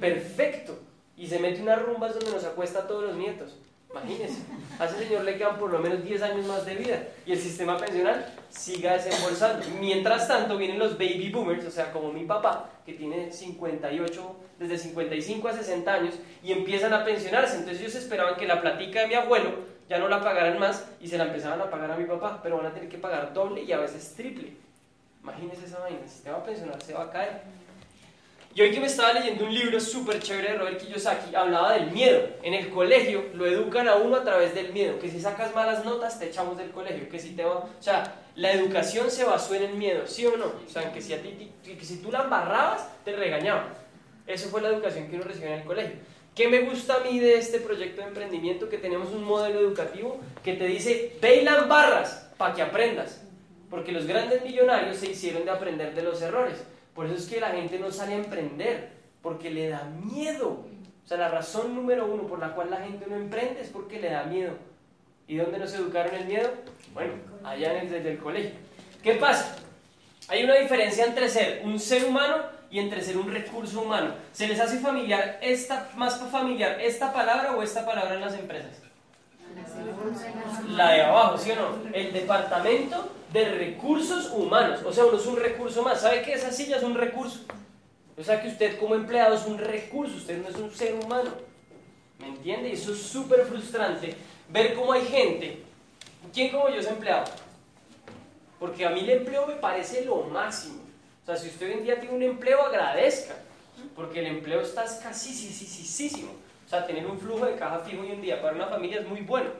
Perfecto. 0.00 0.78
Y 1.18 1.26
se 1.26 1.38
mete 1.40 1.60
unas 1.60 1.82
rumbas 1.82 2.14
donde 2.14 2.30
nos 2.30 2.44
acuesta 2.44 2.78
a 2.78 2.86
todos 2.88 3.02
los 3.02 3.16
nietos. 3.16 3.54
Imagínense, 3.90 4.42
a 4.78 4.84
ese 4.84 4.98
señor 4.98 5.24
le 5.24 5.36
quedan 5.36 5.58
por 5.58 5.70
lo 5.70 5.80
menos 5.80 6.04
10 6.04 6.22
años 6.22 6.46
más 6.46 6.64
de 6.64 6.76
vida 6.76 7.08
y 7.26 7.32
el 7.32 7.40
sistema 7.40 7.76
pensional 7.76 8.24
siga 8.48 8.92
desembolsando. 8.92 9.66
Mientras 9.80 10.28
tanto 10.28 10.56
vienen 10.56 10.78
los 10.78 10.96
baby 10.96 11.30
boomers, 11.32 11.66
o 11.66 11.70
sea, 11.72 11.92
como 11.92 12.12
mi 12.12 12.24
papá, 12.24 12.70
que 12.86 12.92
tiene 12.92 13.32
58, 13.32 14.36
desde 14.60 14.78
55 14.78 15.48
a 15.48 15.52
60 15.54 15.92
años, 15.92 16.14
y 16.42 16.52
empiezan 16.52 16.92
a 16.92 17.04
pensionarse. 17.04 17.56
Entonces 17.56 17.80
ellos 17.80 17.96
esperaban 17.96 18.36
que 18.36 18.46
la 18.46 18.60
platica 18.60 19.00
de 19.00 19.08
mi 19.08 19.14
abuelo 19.14 19.54
ya 19.88 19.98
no 19.98 20.06
la 20.06 20.22
pagaran 20.22 20.58
más 20.60 20.88
y 21.00 21.08
se 21.08 21.18
la 21.18 21.24
empezaban 21.24 21.60
a 21.60 21.68
pagar 21.68 21.90
a 21.90 21.96
mi 21.96 22.04
papá, 22.04 22.38
pero 22.44 22.58
van 22.58 22.66
a 22.66 22.72
tener 22.72 22.88
que 22.88 22.98
pagar 22.98 23.34
doble 23.34 23.62
y 23.62 23.72
a 23.72 23.78
veces 23.78 24.14
triple. 24.14 24.52
Imagínense 25.20 25.66
esa 25.66 25.80
vaina, 25.80 25.98
el 26.00 26.08
sistema 26.08 26.42
pensional 26.44 26.80
se 26.80 26.94
va 26.94 27.02
a 27.04 27.10
caer. 27.10 27.42
Y 28.52 28.62
hoy 28.62 28.72
que 28.72 28.80
me 28.80 28.86
estaba 28.86 29.12
leyendo 29.12 29.44
un 29.44 29.54
libro 29.54 29.78
súper 29.78 30.18
chévere 30.18 30.52
de 30.52 30.58
Robert 30.58 30.80
Kiyosaki, 30.80 31.36
hablaba 31.36 31.74
del 31.74 31.92
miedo. 31.92 32.20
En 32.42 32.52
el 32.52 32.68
colegio 32.70 33.26
lo 33.34 33.46
educan 33.46 33.86
a 33.86 33.94
uno 33.94 34.16
a 34.16 34.24
través 34.24 34.56
del 34.56 34.72
miedo, 34.72 34.98
que 34.98 35.08
si 35.08 35.20
sacas 35.20 35.54
malas 35.54 35.84
notas 35.84 36.18
te 36.18 36.26
echamos 36.26 36.58
del 36.58 36.72
colegio, 36.72 37.08
que 37.08 37.20
si 37.20 37.36
te 37.36 37.44
va... 37.44 37.58
O 37.58 37.68
sea, 37.78 38.22
la 38.34 38.50
educación 38.50 39.08
se 39.08 39.22
basó 39.22 39.54
en 39.54 39.62
el 39.62 39.74
miedo, 39.74 40.04
¿sí 40.08 40.26
o 40.26 40.36
no? 40.36 40.46
O 40.46 40.68
sea, 40.68 40.92
que 40.92 41.00
si, 41.00 41.12
a 41.12 41.22
ti, 41.22 41.52
que 41.62 41.84
si 41.84 41.98
tú 42.02 42.10
la 42.10 42.24
embarrabas, 42.24 42.88
te 43.04 43.14
regañaban. 43.14 43.66
Eso 44.26 44.48
fue 44.48 44.60
la 44.60 44.70
educación 44.70 45.08
que 45.08 45.14
uno 45.14 45.24
recibió 45.24 45.50
en 45.50 45.60
el 45.60 45.64
colegio. 45.64 45.96
¿Qué 46.34 46.48
me 46.48 46.62
gusta 46.62 46.96
a 46.96 47.00
mí 47.00 47.20
de 47.20 47.38
este 47.38 47.60
proyecto 47.60 48.00
de 48.00 48.08
emprendimiento? 48.08 48.68
Que 48.68 48.78
tenemos 48.78 49.10
un 49.10 49.22
modelo 49.22 49.60
educativo 49.60 50.18
que 50.42 50.54
te 50.54 50.66
dice, 50.66 51.16
ve 51.22 51.36
y 51.36 51.44
la 51.44 51.58
embarras 51.58 52.32
para 52.36 52.54
que 52.54 52.62
aprendas. 52.62 53.22
Porque 53.68 53.92
los 53.92 54.06
grandes 54.06 54.42
millonarios 54.42 54.96
se 54.96 55.08
hicieron 55.08 55.44
de 55.44 55.52
aprender 55.52 55.94
de 55.94 56.02
los 56.02 56.20
errores. 56.20 56.64
Por 57.00 57.06
eso 57.06 57.16
es 57.16 57.26
que 57.28 57.40
la 57.40 57.48
gente 57.48 57.78
no 57.78 57.90
sale 57.90 58.12
a 58.12 58.16
emprender, 58.18 58.90
porque 59.22 59.48
le 59.48 59.70
da 59.70 59.84
miedo. 59.84 60.66
O 61.02 61.08
sea, 61.08 61.16
la 61.16 61.28
razón 61.28 61.74
número 61.74 62.04
uno 62.04 62.24
por 62.24 62.38
la 62.38 62.54
cual 62.54 62.68
la 62.70 62.76
gente 62.76 63.06
no 63.08 63.16
emprende 63.16 63.62
es 63.62 63.70
porque 63.70 63.98
le 63.98 64.10
da 64.10 64.24
miedo. 64.24 64.52
¿Y 65.26 65.38
dónde 65.38 65.56
nos 65.56 65.72
educaron 65.72 66.14
el 66.14 66.26
miedo? 66.26 66.50
Bueno, 66.92 67.14
allá 67.42 67.72
en 67.72 67.86
el, 67.86 67.90
desde 67.90 68.10
el 68.10 68.18
colegio. 68.18 68.50
¿Qué 69.02 69.14
pasa? 69.14 69.56
Hay 70.28 70.44
una 70.44 70.56
diferencia 70.56 71.06
entre 71.06 71.30
ser 71.30 71.62
un 71.64 71.80
ser 71.80 72.04
humano 72.04 72.36
y 72.70 72.80
entre 72.80 73.00
ser 73.00 73.16
un 73.16 73.32
recurso 73.32 73.80
humano. 73.80 74.12
¿Se 74.32 74.46
les 74.46 74.60
hace 74.60 74.78
familiar 74.78 75.38
esta, 75.40 75.88
más 75.96 76.20
familiar 76.30 76.78
esta 76.82 77.14
palabra 77.14 77.56
o 77.56 77.62
esta 77.62 77.86
palabra 77.86 78.16
en 78.16 78.20
las 78.20 78.34
empresas? 78.34 78.72
La 80.68 80.92
de 80.92 81.00
abajo, 81.00 81.38
¿sí 81.38 81.50
o 81.52 81.56
no? 81.56 81.94
El 81.94 82.12
departamento 82.12 83.19
de 83.32 83.44
recursos 83.44 84.30
humanos. 84.30 84.80
O 84.84 84.92
sea, 84.92 85.04
uno 85.04 85.18
es 85.18 85.26
un 85.26 85.36
recurso 85.36 85.82
más. 85.82 86.00
¿Sabe 86.00 86.22
que 86.22 86.32
esa 86.32 86.50
silla 86.50 86.76
es 86.76 86.82
un 86.82 86.94
recurso? 86.94 87.40
O 88.16 88.24
sea, 88.24 88.42
que 88.42 88.48
usted 88.48 88.78
como 88.78 88.94
empleado 88.94 89.34
es 89.34 89.46
un 89.46 89.58
recurso, 89.58 90.16
usted 90.16 90.42
no 90.42 90.48
es 90.48 90.56
un 90.56 90.70
ser 90.70 90.94
humano. 90.94 91.30
¿Me 92.18 92.28
entiende? 92.28 92.68
Y 92.68 92.72
eso 92.72 92.92
es 92.92 93.00
súper 93.00 93.46
frustrante. 93.46 94.14
Ver 94.50 94.74
cómo 94.74 94.92
hay 94.92 95.06
gente. 95.06 95.62
¿Quién 96.34 96.50
como 96.50 96.68
yo 96.68 96.80
es 96.80 96.86
empleado? 96.86 97.24
Porque 98.58 98.84
a 98.84 98.90
mí 98.90 99.00
el 99.00 99.10
empleo 99.10 99.46
me 99.46 99.54
parece 99.54 100.04
lo 100.04 100.16
máximo. 100.24 100.82
O 101.22 101.26
sea, 101.26 101.36
si 101.36 101.48
usted 101.48 101.66
hoy 101.66 101.72
en 101.72 101.84
día 101.84 101.98
tiene 101.98 102.14
un 102.14 102.22
empleo, 102.22 102.60
agradezca. 102.60 103.36
Porque 103.96 104.20
el 104.20 104.26
empleo 104.26 104.60
está 104.60 104.84
escasísimo. 104.84 106.32
O 106.66 106.68
sea, 106.68 106.86
tener 106.86 107.06
un 107.06 107.18
flujo 107.18 107.46
de 107.46 107.54
caja 107.54 107.78
fijo 107.80 108.02
hoy 108.02 108.12
en 108.12 108.20
día 108.20 108.42
para 108.42 108.54
una 108.54 108.66
familia 108.66 109.00
es 109.00 109.08
muy 109.08 109.22
bueno. 109.22 109.50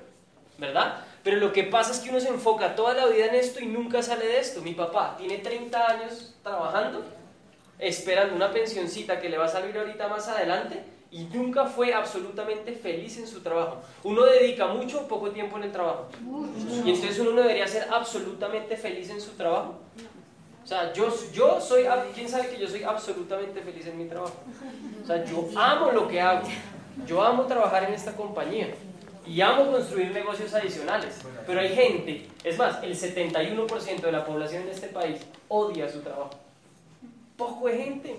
¿Verdad? 0.58 1.02
Pero 1.22 1.36
lo 1.36 1.52
que 1.52 1.64
pasa 1.64 1.92
es 1.92 2.00
que 2.00 2.10
uno 2.10 2.20
se 2.20 2.28
enfoca 2.28 2.74
toda 2.74 2.94
la 2.94 3.06
vida 3.06 3.26
en 3.26 3.34
esto 3.34 3.60
y 3.60 3.66
nunca 3.66 4.02
sale 4.02 4.26
de 4.26 4.38
esto. 4.38 4.62
Mi 4.62 4.72
papá 4.72 5.16
tiene 5.18 5.38
30 5.38 5.86
años 5.86 6.34
trabajando, 6.42 7.04
esperando 7.78 8.34
una 8.34 8.50
pensioncita 8.50 9.20
que 9.20 9.28
le 9.28 9.36
va 9.36 9.44
a 9.44 9.48
salir 9.48 9.76
ahorita 9.76 10.08
más 10.08 10.28
adelante 10.28 10.82
y 11.10 11.24
nunca 11.24 11.66
fue 11.66 11.92
absolutamente 11.92 12.72
feliz 12.72 13.18
en 13.18 13.26
su 13.26 13.40
trabajo. 13.40 13.82
Uno 14.04 14.24
dedica 14.24 14.68
mucho 14.68 15.00
o 15.00 15.08
poco 15.08 15.30
tiempo 15.30 15.58
en 15.58 15.64
el 15.64 15.72
trabajo. 15.72 16.08
Y 16.84 16.90
entonces 16.90 17.18
uno 17.18 17.32
debería 17.32 17.66
ser 17.66 17.88
absolutamente 17.90 18.76
feliz 18.76 19.10
en 19.10 19.20
su 19.20 19.32
trabajo. 19.32 19.74
O 20.64 20.66
sea, 20.66 20.92
yo, 20.92 21.12
yo 21.32 21.60
soy, 21.60 21.84
¿quién 22.14 22.28
sabe 22.28 22.48
que 22.48 22.58
yo 22.58 22.68
soy 22.68 22.84
absolutamente 22.84 23.60
feliz 23.60 23.86
en 23.86 23.98
mi 23.98 24.04
trabajo? 24.06 24.36
O 25.02 25.06
sea, 25.06 25.24
yo 25.24 25.48
amo 25.56 25.90
lo 25.90 26.08
que 26.08 26.20
hago. 26.20 26.46
Yo 27.06 27.22
amo 27.22 27.44
trabajar 27.44 27.84
en 27.84 27.94
esta 27.94 28.14
compañía 28.14 28.68
y 29.26 29.40
amo 29.40 29.70
construir 29.70 30.12
negocios 30.12 30.52
adicionales. 30.54 31.20
Pero 31.46 31.60
hay 31.60 31.74
gente, 31.74 32.26
es 32.44 32.58
más, 32.58 32.82
el 32.82 32.96
71% 32.96 34.00
de 34.00 34.12
la 34.12 34.24
población 34.24 34.62
en 34.62 34.68
este 34.68 34.88
país 34.88 35.20
odia 35.48 35.88
su 35.88 36.00
trabajo. 36.00 36.30
Poco 37.36 37.68
de 37.68 37.78
gente. 37.78 38.16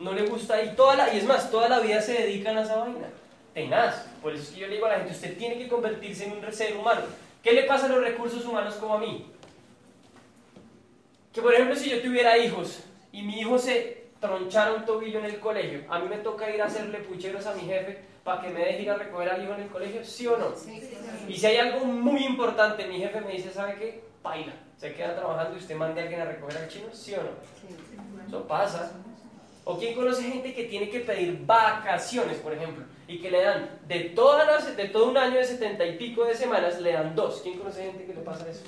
No 0.00 0.12
le 0.12 0.26
gusta 0.26 0.60
y 0.62 0.74
toda 0.74 0.96
la, 0.96 1.14
y 1.14 1.18
es 1.18 1.24
más, 1.24 1.50
toda 1.50 1.68
la 1.68 1.78
vida 1.78 2.00
se 2.02 2.14
dedican 2.14 2.58
a 2.58 2.62
esa 2.62 2.76
vaina. 2.76 3.08
Tenaz. 3.54 4.06
Por 4.20 4.34
eso 4.34 4.42
es 4.42 4.48
que 4.50 4.60
yo 4.60 4.66
le 4.66 4.74
digo 4.74 4.86
a 4.86 4.90
la 4.90 4.96
gente, 4.96 5.12
usted 5.12 5.36
tiene 5.36 5.58
que 5.58 5.68
convertirse 5.68 6.24
en 6.24 6.32
un 6.32 6.52
ser 6.52 6.76
humano. 6.76 7.02
¿Qué 7.42 7.52
le 7.52 7.64
pasa 7.64 7.86
a 7.86 7.88
los 7.88 8.02
recursos 8.02 8.44
humanos 8.44 8.74
como 8.74 8.94
a 8.94 8.98
mí? 8.98 9.26
Que 11.32 11.40
por 11.40 11.54
ejemplo 11.54 11.76
si 11.76 11.90
yo 11.90 12.00
tuviera 12.02 12.36
hijos 12.36 12.80
y 13.10 13.22
mi 13.22 13.40
hijo 13.40 13.58
se 13.58 14.04
tronchara 14.20 14.74
un 14.74 14.84
tobillo 14.84 15.18
en 15.18 15.24
el 15.26 15.40
colegio, 15.40 15.82
a 15.88 15.98
mí 15.98 16.08
me 16.08 16.18
toca 16.18 16.50
ir 16.54 16.60
a 16.62 16.66
hacerle 16.66 16.98
pucheros 16.98 17.46
a 17.46 17.54
mi 17.54 17.62
jefe 17.62 18.11
para 18.24 18.40
que 18.40 18.48
me 18.50 18.60
deje 18.60 18.82
ir 18.82 18.90
a 18.90 18.96
recoger 18.96 19.28
al 19.28 19.42
hijo 19.42 19.54
en 19.54 19.62
el 19.62 19.68
colegio, 19.68 20.04
¿sí 20.04 20.26
o 20.26 20.36
no? 20.36 20.52
Y 21.28 21.36
si 21.36 21.46
hay 21.46 21.56
algo 21.56 21.84
muy 21.84 22.24
importante, 22.24 22.86
mi 22.86 22.98
jefe 22.98 23.20
me 23.20 23.32
dice, 23.32 23.50
¿sabe 23.50 23.74
qué? 23.76 24.04
Paila, 24.22 24.52
se 24.76 24.94
queda 24.94 25.16
trabajando 25.16 25.56
y 25.56 25.58
usted 25.58 25.74
mande 25.74 26.00
a 26.00 26.04
alguien 26.04 26.20
a 26.20 26.24
recoger 26.26 26.58
al 26.58 26.68
chino, 26.68 26.86
¿sí 26.92 27.14
o 27.14 27.22
no? 27.22 28.28
Eso 28.28 28.46
pasa. 28.46 28.92
¿O 29.64 29.78
quién 29.78 29.94
conoce 29.94 30.22
gente 30.22 30.54
que 30.54 30.64
tiene 30.64 30.88
que 30.90 31.00
pedir 31.00 31.44
vacaciones, 31.46 32.36
por 32.38 32.52
ejemplo, 32.52 32.84
y 33.06 33.20
que 33.20 33.30
le 33.30 33.42
dan 33.42 33.78
de, 33.86 34.00
todas 34.10 34.46
las, 34.46 34.76
de 34.76 34.88
todo 34.88 35.08
un 35.08 35.16
año 35.16 35.38
de 35.38 35.44
setenta 35.44 35.84
y 35.84 35.96
pico 35.96 36.24
de 36.24 36.34
semanas, 36.34 36.80
le 36.80 36.92
dan 36.92 37.14
dos? 37.14 37.40
¿Quién 37.42 37.58
conoce 37.58 37.84
gente 37.84 38.04
que 38.06 38.14
le 38.14 38.22
pasa 38.22 38.48
eso? 38.48 38.62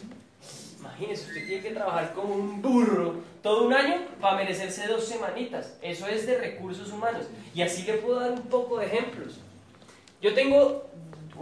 Imagínese, 0.85 1.29
usted 1.29 1.47
tiene 1.47 1.63
que 1.63 1.71
trabajar 1.71 2.13
como 2.13 2.35
un 2.35 2.61
burro 2.61 3.15
todo 3.43 3.65
un 3.65 3.73
año 3.73 4.03
para 4.21 4.37
merecerse 4.37 4.87
dos 4.87 5.05
semanitas. 5.05 5.77
Eso 5.81 6.07
es 6.07 6.27
de 6.27 6.39
recursos 6.39 6.93
humanos. 6.93 7.27
Y 7.55 7.63
así 7.63 7.83
le 7.83 7.95
puedo 7.95 8.21
dar 8.21 8.33
un 8.33 8.43
poco 8.43 8.79
de 8.79 8.87
ejemplos. 8.87 9.39
Yo 10.21 10.35
tengo 10.35 10.85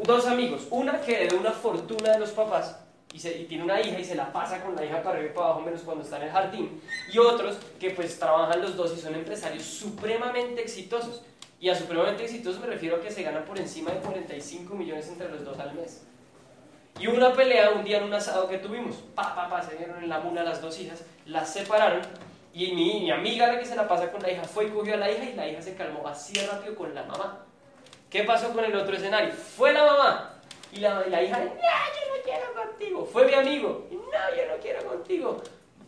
dos 0.04 0.26
amigos, 0.26 0.66
una 0.70 1.00
que 1.00 1.14
heredó 1.14 1.38
una 1.38 1.52
fortuna 1.52 2.12
de 2.12 2.18
los 2.18 2.30
papás 2.30 2.76
y, 3.12 3.18
tiene 3.18 3.64
una 3.64 3.80
hija 3.80 3.98
y 3.98 4.04
se 4.04 4.14
la 4.14 4.32
pasa 4.32 4.62
con 4.62 4.74
la 4.74 4.84
hija 4.84 5.02
para 5.02 5.18
arriba 5.18 5.30
y 5.30 5.34
para 5.34 5.46
abajo 5.48 5.60
menos 5.60 5.82
cuando 5.82 6.02
está 6.02 6.16
en 6.16 6.22
el 6.24 6.30
jardín, 6.30 6.80
y 7.12 7.18
otros 7.18 7.58
que 7.78 7.90
pues 7.90 8.18
trabajan 8.18 8.62
los 8.62 8.76
dos 8.76 8.94
y 8.96 9.00
son 9.00 9.14
empresarios 9.14 9.64
supremamente 9.64 10.62
exitosos. 10.62 11.22
Y 11.60 11.68
a 11.68 11.76
supremamente 11.76 12.24
exitosos 12.24 12.60
me 12.60 12.66
refiero 12.66 12.96
a 12.96 13.00
que 13.00 13.10
se 13.10 13.22
ganan 13.22 13.44
por 13.44 13.58
encima 13.58 13.92
de 13.92 14.00
45 14.00 14.74
millones 14.74 15.08
entre 15.08 15.28
los 15.28 15.44
dos 15.44 15.58
al 15.60 15.74
mes. 15.74 16.02
Y 17.00 17.06
una 17.06 17.32
pelea 17.32 17.70
un 17.70 17.84
día 17.84 17.98
en 17.98 18.04
un 18.04 18.14
asado 18.14 18.48
que 18.48 18.58
tuvimos, 18.58 18.96
pa, 19.14 19.34
pa, 19.34 19.48
pa, 19.48 19.62
se 19.62 19.76
dieron 19.76 20.02
en 20.02 20.08
la 20.08 20.20
muna 20.20 20.42
las 20.42 20.60
dos 20.60 20.78
hijas, 20.78 21.04
las 21.26 21.52
separaron 21.52 22.02
y 22.54 22.72
mi, 22.72 23.00
mi 23.00 23.10
amiga 23.10 23.46
la 23.46 23.58
que 23.58 23.64
se 23.64 23.74
la 23.74 23.88
pasa 23.88 24.12
con 24.12 24.20
la 24.22 24.30
hija 24.30 24.44
fue 24.44 24.66
y 24.66 24.70
cogió 24.70 24.94
a 24.94 24.98
la 24.98 25.10
hija 25.10 25.24
y 25.24 25.34
la 25.34 25.48
hija 25.48 25.62
se 25.62 25.74
calmó 25.74 26.06
así 26.06 26.34
rápido 26.34 26.74
con 26.74 26.94
la 26.94 27.02
mamá. 27.04 27.46
¿Qué 28.10 28.24
pasó 28.24 28.52
con 28.52 28.62
el 28.64 28.76
otro 28.76 28.94
escenario? 28.94 29.32
Fue 29.32 29.72
la 29.72 29.84
mamá. 29.84 30.34
Y 30.70 30.80
la, 30.80 31.06
la 31.06 31.22
hija, 31.22 31.38
no, 31.38 31.44
yo 31.46 31.50
no 31.50 32.22
quiero 32.22 32.54
contigo. 32.54 33.06
Fue 33.06 33.24
mi 33.26 33.32
amigo. 33.32 33.88
No, 33.90 34.36
yo 34.36 34.54
no 34.54 34.60
quiero 34.60 34.84
contigo. 34.84 35.42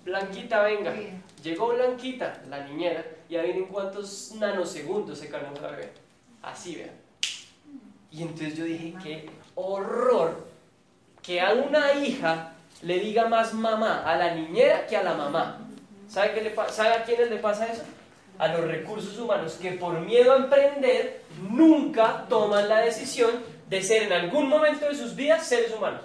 Blanquita, 0.04 0.62
venga. 0.62 0.94
Llegó 1.42 1.68
Blanquita, 1.68 2.42
la 2.48 2.64
niñera, 2.64 3.04
y 3.28 3.36
ahí 3.36 3.50
en 3.50 3.66
cuántos 3.66 4.32
nanosegundos 4.36 5.18
se 5.18 5.28
calmó 5.28 5.52
la 5.60 5.70
bebé. 5.70 5.92
Así, 6.42 6.76
vean. 6.76 6.92
Y 8.10 8.22
entonces 8.22 8.56
yo 8.56 8.64
dije, 8.64 8.94
qué 9.02 9.30
horror 9.54 10.46
que 11.24 11.40
a 11.40 11.52
una 11.52 11.94
hija 11.94 12.52
le 12.82 12.98
diga 12.98 13.28
más 13.28 13.54
mamá 13.54 14.02
a 14.04 14.16
la 14.16 14.34
niñera 14.34 14.87
que 14.87 14.96
a 14.96 15.02
la 15.02 15.14
mamá. 15.14 15.60
¿Sabe, 16.08 16.34
qué 16.34 16.42
le 16.42 16.54
¿Sabe 16.70 16.94
a 16.94 17.04
quiénes 17.04 17.30
le 17.30 17.37
pasa 17.38 17.66
eso? 17.66 17.82
a 18.38 18.48
los 18.48 18.66
recursos 18.66 19.16
humanos 19.18 19.58
que 19.60 19.72
por 19.72 20.00
miedo 20.00 20.32
a 20.32 20.37
emprender 20.37 21.22
nunca 21.50 22.26
toman 22.28 22.68
la 22.68 22.80
decisión 22.80 23.30
de 23.68 23.82
ser 23.82 24.04
en 24.04 24.12
algún 24.12 24.48
momento 24.48 24.87
de 24.87 24.94
sus 24.94 25.14
vidas 25.14 25.46
seres 25.46 25.72
humanos. 25.74 26.02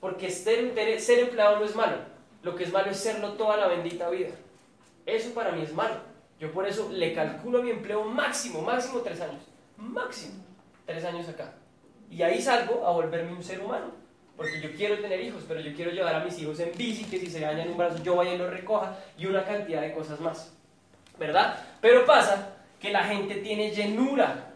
Porque 0.00 0.30
ser, 0.30 1.00
ser 1.00 1.18
empleado 1.20 1.58
no 1.58 1.64
es 1.64 1.74
malo. 1.74 1.96
Lo 2.42 2.54
que 2.54 2.64
es 2.64 2.72
malo 2.72 2.90
es 2.90 2.98
serlo 2.98 3.32
toda 3.32 3.56
la 3.56 3.68
bendita 3.68 4.08
vida. 4.08 4.30
Eso 5.04 5.32
para 5.34 5.52
mí 5.52 5.62
es 5.62 5.72
malo. 5.72 5.96
Yo 6.38 6.52
por 6.52 6.66
eso 6.66 6.88
le 6.92 7.14
calculo 7.14 7.62
mi 7.62 7.70
empleo 7.70 8.04
máximo, 8.04 8.60
máximo 8.62 9.00
tres 9.00 9.20
años. 9.20 9.42
Máximo 9.76 10.44
tres 10.84 11.04
años 11.04 11.28
acá. 11.28 11.54
Y 12.10 12.22
ahí 12.22 12.40
salgo 12.40 12.86
a 12.86 12.92
volverme 12.92 13.32
un 13.32 13.42
ser 13.42 13.60
humano. 13.60 13.86
Porque 14.36 14.60
yo 14.60 14.70
quiero 14.72 14.98
tener 15.00 15.20
hijos, 15.20 15.44
pero 15.48 15.60
yo 15.60 15.74
quiero 15.74 15.90
llevar 15.90 16.14
a 16.14 16.24
mis 16.24 16.38
hijos 16.38 16.60
en 16.60 16.72
bici, 16.76 17.04
que 17.04 17.18
si 17.18 17.28
se 17.28 17.40
dañan 17.40 17.70
un 17.70 17.76
brazo 17.76 18.02
yo 18.02 18.16
vaya 18.16 18.34
y 18.34 18.38
lo 18.38 18.50
recoja, 18.50 18.96
y 19.16 19.26
una 19.26 19.44
cantidad 19.44 19.80
de 19.80 19.92
cosas 19.92 20.20
más. 20.20 20.52
¿verdad? 21.18 21.58
Pero 21.80 22.04
pasa 22.04 22.54
que 22.80 22.90
la 22.90 23.04
gente 23.04 23.36
tiene 23.36 23.70
llenura. 23.70 24.52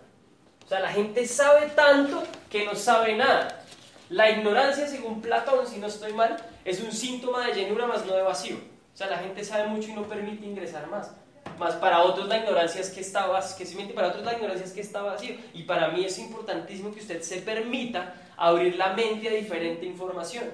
O 0.65 0.69
sea, 0.69 0.81
la 0.81 0.91
gente 0.91 1.27
sabe 1.27 1.69
tanto 1.69 2.23
que 2.49 2.65
no 2.65 2.75
sabe 2.75 3.17
nada. 3.17 3.65
La 4.09 4.31
ignorancia, 4.31 4.87
según 4.87 5.21
Platón, 5.21 5.67
si 5.67 5.79
no 5.79 5.87
estoy 5.87 6.13
mal, 6.13 6.37
es 6.65 6.81
un 6.81 6.93
síntoma 6.93 7.47
de 7.47 7.55
llenura 7.55 7.87
más 7.87 8.05
no 8.07 8.15
de 8.15 8.23
vacío. 8.23 8.57
O 8.57 8.97
sea, 8.97 9.09
la 9.09 9.19
gente 9.19 9.45
sabe 9.45 9.69
mucho 9.69 9.89
y 9.89 9.93
no 9.93 10.03
permite 10.05 10.45
ingresar 10.45 10.89
más. 10.89 11.13
Más 11.59 11.75
para 11.75 12.03
otros 12.03 12.27
la 12.29 12.39
ignorancia 12.39 12.81
es 12.81 12.91
que 12.91 13.01
está 13.01 13.27
vacío, 13.27 13.67
que 13.87 13.95
para 13.95 14.09
otros 14.09 14.25
la 14.25 14.35
ignorancia 14.35 14.65
es 14.65 14.73
que 14.73 14.81
está 14.81 15.03
vacío. 15.03 15.37
Y 15.55 15.63
para 15.65 15.89
mí 15.89 16.05
es 16.05 16.19
importantísimo 16.19 16.93
que 16.93 17.01
usted 17.01 17.23
se 17.23 17.39
permita 17.39 18.15
abrir 18.41 18.77
la 18.77 18.95
mente 18.95 19.29
a 19.29 19.33
diferente 19.33 19.87
información. 19.87 20.45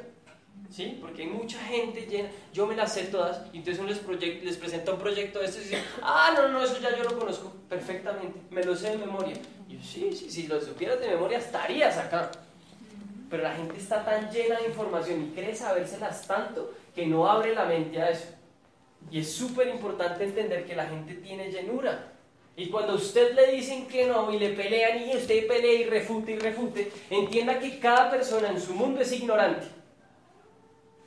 ¿Sí? 0.70 0.99
Porque 1.01 1.22
hay 1.22 1.29
mucha 1.29 1.59
gente 1.61 2.07
llena, 2.07 2.29
yo 2.53 2.66
me 2.66 2.75
las 2.75 2.92
sé 2.92 3.05
todas, 3.05 3.42
y 3.53 3.59
entonces 3.59 3.81
uno 3.81 3.88
les, 3.88 4.42
les 4.42 4.57
presenta 4.57 4.92
un 4.92 4.99
proyecto 4.99 5.38
de 5.38 5.46
estos 5.46 5.62
y 5.62 5.68
dicen, 5.68 5.85
ah, 6.03 6.35
no, 6.35 6.49
no, 6.49 6.62
eso 6.62 6.81
ya 6.81 6.94
yo 6.96 7.05
lo 7.05 7.16
conozco 7.16 7.53
perfectamente, 7.68 8.40
me 8.51 8.64
lo 8.64 8.75
sé 8.75 8.90
de 8.90 8.99
memoria. 8.99 9.37
Y 9.68 9.75
yo, 9.75 9.83
sí, 9.83 10.11
sí, 10.12 10.29
si 10.29 10.49
lo 10.49 10.61
supieras 10.61 11.01
de 11.01 11.09
memoria 11.09 11.38
estarías 11.38 11.96
acá. 11.96 12.33
Pero 13.31 13.44
la 13.44 13.55
gente 13.55 13.77
está 13.77 14.05
tan 14.05 14.29
llena 14.31 14.59
de 14.59 14.66
información 14.66 15.22
y 15.22 15.35
cree 15.35 15.55
sabérselas 15.55 16.27
tanto 16.27 16.75
que 16.94 17.07
no 17.07 17.31
abre 17.31 17.55
la 17.55 17.64
mente 17.64 18.03
a 18.03 18.11
eso. 18.11 18.27
Y 19.11 19.20
es 19.20 19.33
súper 19.33 19.68
importante 19.68 20.25
entender 20.25 20.66
que 20.66 20.75
la 20.75 20.87
gente 20.87 21.14
tiene 21.14 21.51
llenura. 21.51 22.12
Y 22.57 22.69
cuando 22.71 22.92
a 22.92 22.97
usted 22.97 23.35
le 23.35 23.53
dicen 23.53 23.87
que 23.87 24.07
no 24.07 24.33
y 24.33 24.38
le 24.38 24.51
pelean 24.51 25.07
y 25.07 25.14
usted 25.14 25.47
pelea 25.47 25.75
y 25.75 25.85
refute 25.85 26.33
y 26.33 26.38
refute, 26.38 26.90
entienda 27.11 27.59
que 27.59 27.79
cada 27.79 28.11
persona 28.11 28.49
en 28.49 28.61
su 28.61 28.73
mundo 28.73 29.03
es 29.03 29.12
ignorante. 29.12 29.66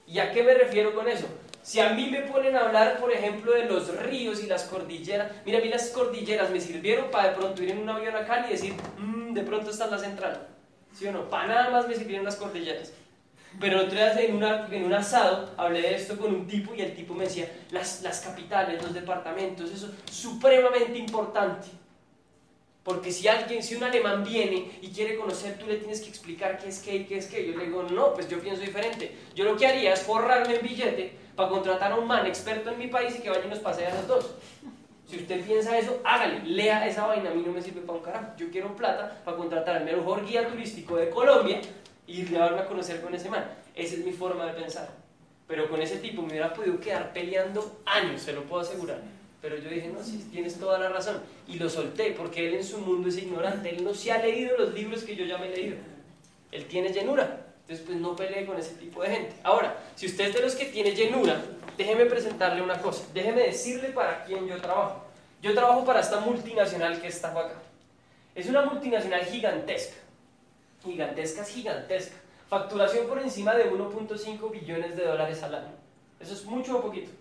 ¿Y 0.05 0.19
a 0.19 0.31
qué 0.31 0.43
me 0.43 0.53
refiero 0.53 0.93
con 0.93 1.07
eso? 1.07 1.25
Si 1.63 1.79
a 1.79 1.89
mí 1.89 2.07
me 2.09 2.21
ponen 2.21 2.55
a 2.55 2.67
hablar, 2.67 2.99
por 2.99 3.12
ejemplo, 3.12 3.51
de 3.51 3.65
los 3.65 3.95
ríos 4.03 4.43
y 4.43 4.47
las 4.47 4.63
cordilleras, 4.65 5.31
mira, 5.45 5.57
a 5.57 5.62
mí 5.62 5.69
las 5.69 5.89
cordilleras 5.89 6.51
me 6.51 6.62
sirvieron 6.62 7.09
para 7.12 7.29
de 7.29 7.35
pronto 7.35 7.63
ir 7.63 7.71
en 7.71 7.79
un 7.79 7.89
avión 7.89 8.15
acá 8.15 8.45
y 8.47 8.51
decir, 8.51 8.75
mmm, 8.97 9.33
de 9.33 9.41
pronto 9.41 9.71
está 9.71 9.88
la 9.88 9.97
central. 9.97 10.47
¿Sí 10.93 11.07
o 11.07 11.12
no? 11.12 11.29
Para 11.29 11.47
nada 11.47 11.69
más 11.71 11.88
me 11.88 11.95
sirvieron 11.95 12.25
las 12.25 12.35
cordilleras. 12.35 12.93
Pero 13.59 13.85
día 13.85 14.13
en, 14.21 14.35
una, 14.35 14.67
en 14.71 14.83
un 14.83 14.93
asado 14.93 15.51
hablé 15.57 15.81
de 15.81 15.95
esto 15.95 16.17
con 16.17 16.33
un 16.33 16.47
tipo 16.47 16.75
y 16.75 16.81
el 16.81 16.95
tipo 16.95 17.13
me 17.13 17.23
decía, 17.23 17.51
las, 17.71 18.01
las 18.03 18.21
capitales, 18.21 18.81
los 18.81 18.93
departamentos, 18.93 19.71
eso 19.71 19.88
es 19.88 20.13
supremamente 20.13 20.97
importante. 20.97 21.67
Porque 22.83 23.12
si 23.12 23.27
alguien, 23.27 23.62
si 23.62 23.75
un 23.75 23.83
alemán 23.83 24.23
viene 24.23 24.79
y 24.81 24.89
quiere 24.89 25.17
conocer, 25.17 25.57
tú 25.57 25.67
le 25.67 25.77
tienes 25.77 26.01
que 26.01 26.09
explicar 26.09 26.57
qué 26.57 26.69
es 26.69 26.79
qué 26.79 26.95
y 26.95 27.05
qué 27.05 27.17
es 27.17 27.27
qué. 27.27 27.45
Yo 27.45 27.57
le 27.57 27.65
digo, 27.65 27.83
no, 27.83 28.13
pues 28.13 28.29
yo 28.29 28.39
pienso 28.39 28.62
diferente. 28.62 29.15
Yo 29.35 29.45
lo 29.45 29.57
que 29.57 29.67
haría 29.67 29.93
es 29.93 30.01
forrarme 30.01 30.55
en 30.55 30.65
billete 30.65 31.13
para 31.35 31.49
contratar 31.49 31.91
a 31.91 31.95
un 31.95 32.07
man 32.07 32.25
experto 32.25 32.69
en 32.69 32.77
mi 32.77 32.88
país 32.88 33.15
y 33.17 33.21
que 33.21 33.29
vaya 33.29 33.45
y 33.45 33.49
nos 33.49 33.59
pase 33.59 33.85
a 33.85 33.93
los 33.93 34.07
dos. 34.07 34.35
Si 35.05 35.17
usted 35.17 35.43
piensa 35.43 35.77
eso, 35.77 35.99
hágale, 36.03 36.41
lea 36.45 36.88
esa 36.88 37.07
vaina, 37.07 37.31
a 37.31 37.33
mí 37.33 37.43
no 37.43 37.51
me 37.51 37.62
sirve 37.62 37.81
para 37.81 37.97
un 37.97 38.03
carajo. 38.03 38.27
Yo 38.38 38.49
quiero 38.51 38.75
plata 38.75 39.21
para 39.25 39.38
contratar 39.38 39.77
al 39.77 39.85
mejor 39.85 40.25
guía 40.25 40.47
turístico 40.47 40.97
de 40.97 41.09
Colombia 41.09 41.59
y 42.09 42.25
llevarme 42.25 42.61
a 42.61 42.65
conocer 42.65 43.01
con 43.01 43.13
ese 43.13 43.29
man. 43.29 43.45
Esa 43.75 43.93
es 43.93 44.03
mi 44.03 44.11
forma 44.11 44.47
de 44.47 44.53
pensar. 44.53 44.89
Pero 45.47 45.69
con 45.69 45.79
ese 45.79 45.97
tipo 45.97 46.23
me 46.23 46.29
hubiera 46.29 46.53
podido 46.53 46.79
quedar 46.79 47.13
peleando 47.13 47.81
años, 47.85 48.21
se 48.21 48.33
lo 48.33 48.43
puedo 48.43 48.63
asegurar. 48.63 48.99
Pero 49.41 49.57
yo 49.57 49.69
dije, 49.69 49.89
no, 49.89 50.03
sí, 50.03 50.27
tienes 50.31 50.59
toda 50.59 50.79
la 50.79 50.89
razón. 50.89 51.21
Y 51.47 51.59
lo 51.59 51.69
solté, 51.69 52.11
porque 52.11 52.47
él 52.47 52.55
en 52.55 52.63
su 52.63 52.79
mundo 52.79 53.09
es 53.09 53.17
ignorante. 53.17 53.69
Él 53.69 53.83
no 53.83 53.93
se 53.93 54.11
ha 54.11 54.17
leído 54.17 54.57
los 54.57 54.73
libros 54.73 55.03
que 55.03 55.15
yo 55.15 55.23
ya 55.23 55.37
me 55.37 55.47
he 55.47 55.55
leído. 55.55 55.77
Él 56.51 56.65
tiene 56.65 56.91
llenura. 56.91 57.45
Entonces, 57.61 57.85
pues 57.85 57.99
no 57.99 58.15
pelee 58.15 58.45
con 58.45 58.57
ese 58.57 58.73
tipo 58.73 59.03
de 59.03 59.09
gente. 59.11 59.35
Ahora, 59.43 59.77
si 59.95 60.07
usted 60.07 60.29
es 60.29 60.33
de 60.33 60.41
los 60.41 60.55
que 60.55 60.65
tiene 60.65 60.91
llenura, 60.95 61.39
déjeme 61.77 62.05
presentarle 62.05 62.63
una 62.63 62.81
cosa. 62.81 63.05
Déjeme 63.13 63.43
decirle 63.43 63.89
para 63.89 64.25
quién 64.25 64.47
yo 64.47 64.59
trabajo. 64.59 65.05
Yo 65.43 65.53
trabajo 65.53 65.85
para 65.85 66.01
esta 66.01 66.19
multinacional 66.19 66.99
que 66.99 67.07
está 67.07 67.29
acá. 67.29 67.53
Es 68.33 68.47
una 68.47 68.63
multinacional 68.63 69.23
gigantesca 69.25 70.08
gigantesca 70.83 71.41
es 71.41 71.49
gigantesca. 71.49 72.15
Facturación 72.49 73.07
por 73.07 73.19
encima 73.19 73.55
de 73.55 73.71
1.5 73.71 74.51
billones 74.51 74.95
de 74.95 75.05
dólares 75.05 75.43
al 75.43 75.55
año. 75.55 75.73
Eso 76.19 76.33
es 76.33 76.45
mucho 76.45 76.77
o 76.77 76.81
poquito. 76.81 77.11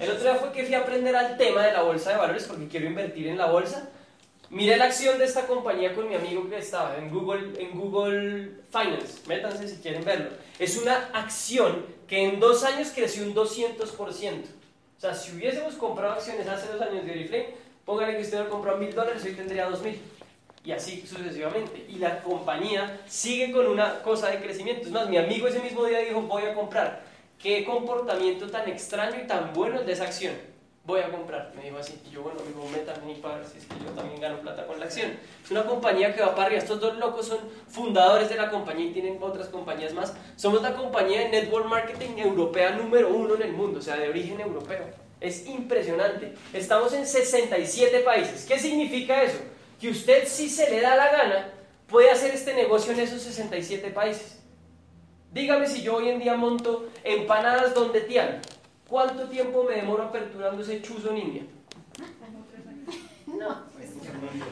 El 0.00 0.10
otro 0.10 0.22
día 0.22 0.34
fue 0.36 0.52
que 0.52 0.64
fui 0.64 0.74
a 0.74 0.80
aprender 0.80 1.14
al 1.14 1.36
tema 1.36 1.66
de 1.66 1.72
la 1.72 1.82
bolsa 1.82 2.10
de 2.10 2.16
valores 2.16 2.44
porque 2.44 2.68
quiero 2.68 2.86
invertir 2.86 3.28
en 3.28 3.38
la 3.38 3.46
bolsa. 3.46 3.90
Miré 4.50 4.76
la 4.76 4.86
acción 4.86 5.18
de 5.18 5.24
esta 5.24 5.46
compañía 5.46 5.94
con 5.94 6.08
mi 6.08 6.14
amigo 6.14 6.48
que 6.48 6.58
estaba 6.58 6.96
en 6.96 7.10
Google, 7.10 7.60
en 7.60 7.78
Google 7.78 8.50
Finance. 8.70 9.20
Métanse 9.26 9.68
si 9.68 9.76
quieren 9.76 10.04
verlo. 10.04 10.30
Es 10.58 10.76
una 10.76 11.10
acción 11.12 11.84
que 12.08 12.24
en 12.24 12.40
dos 12.40 12.64
años 12.64 12.90
creció 12.94 13.24
un 13.24 13.34
200%. 13.34 13.84
O 14.96 15.00
sea, 15.00 15.14
si 15.14 15.32
hubiésemos 15.32 15.74
comprado 15.74 16.14
acciones 16.14 16.46
hace 16.48 16.72
dos 16.72 16.80
años 16.80 17.04
de 17.04 17.10
Oriflame, 17.10 17.54
póngale 17.84 18.16
que 18.16 18.22
usted 18.22 18.38
lo 18.38 18.50
compró 18.50 18.74
a 18.74 18.76
mil 18.76 18.94
dólares, 18.94 19.22
hoy 19.24 19.32
tendría 19.32 19.68
dos 19.68 19.82
mil 19.82 19.98
y 20.64 20.72
así 20.72 21.04
sucesivamente. 21.06 21.86
Y 21.88 21.96
la 21.96 22.22
compañía 22.22 23.00
sigue 23.06 23.52
con 23.52 23.66
una 23.66 24.02
cosa 24.02 24.30
de 24.30 24.40
crecimiento. 24.40 24.86
Es 24.86 24.90
más, 24.90 25.08
mi 25.08 25.18
amigo 25.18 25.46
ese 25.46 25.60
mismo 25.60 25.84
día 25.84 25.98
dijo, 25.98 26.22
voy 26.22 26.44
a 26.44 26.54
comprar. 26.54 27.02
Qué 27.38 27.64
comportamiento 27.64 28.48
tan 28.50 28.68
extraño 28.68 29.20
y 29.22 29.26
tan 29.26 29.52
bueno 29.52 29.80
es 29.80 29.86
de 29.86 29.92
esa 29.92 30.04
acción. 30.04 30.34
Voy 30.86 31.00
a 31.00 31.10
comprar, 31.10 31.52
me 31.56 31.64
dijo 31.64 31.78
así. 31.78 32.00
Y 32.06 32.10
yo, 32.10 32.22
bueno, 32.22 32.40
amigo, 32.40 32.62
también 32.84 33.20
para 33.20 33.36
ver 33.36 33.46
si 33.46 33.58
es 33.58 33.64
que 33.64 33.74
yo 33.82 33.90
también 33.90 34.20
gano 34.20 34.40
plata 34.40 34.66
con 34.66 34.78
la 34.78 34.86
acción. 34.86 35.12
Es 35.42 35.50
una 35.50 35.64
compañía 35.64 36.14
que 36.14 36.22
va 36.22 36.34
para 36.34 36.46
arriba. 36.46 36.62
Estos 36.62 36.80
dos 36.80 36.96
locos 36.96 37.26
son 37.26 37.38
fundadores 37.68 38.28
de 38.30 38.36
la 38.36 38.50
compañía 38.50 38.86
y 38.86 38.92
tienen 38.92 39.18
otras 39.20 39.48
compañías 39.48 39.92
más. 39.92 40.14
Somos 40.36 40.62
la 40.62 40.74
compañía 40.74 41.20
de 41.20 41.28
network 41.28 41.66
marketing 41.66 42.18
europea 42.18 42.72
número 42.72 43.08
uno 43.08 43.34
en 43.34 43.42
el 43.42 43.52
mundo, 43.52 43.78
o 43.78 43.82
sea, 43.82 43.96
de 43.96 44.08
origen 44.08 44.40
europeo. 44.40 44.84
Es 45.20 45.46
impresionante. 45.46 46.34
Estamos 46.52 46.92
en 46.92 47.06
67 47.06 48.00
países. 48.00 48.44
¿Qué 48.46 48.58
significa 48.58 49.22
eso? 49.22 49.38
Que 49.80 49.90
usted 49.90 50.26
si 50.26 50.48
se 50.48 50.70
le 50.70 50.80
da 50.80 50.96
la 50.96 51.10
gana 51.10 51.48
puede 51.86 52.10
hacer 52.10 52.34
este 52.34 52.54
negocio 52.54 52.92
en 52.92 53.00
esos 53.00 53.22
67 53.22 53.90
países. 53.90 54.40
Dígame 55.32 55.66
si 55.66 55.82
yo 55.82 55.96
hoy 55.96 56.08
en 56.08 56.20
día 56.20 56.36
monto 56.36 56.88
empanadas 57.02 57.74
donde 57.74 58.00
tian, 58.02 58.40
¿cuánto 58.88 59.24
tiempo 59.28 59.64
me 59.64 59.76
demoro 59.76 60.04
aperturando 60.04 60.62
ese 60.62 60.80
chuzo 60.80 61.10
en 61.10 61.18
India? 61.18 61.42
No, 63.26 63.64
pues 63.74 63.90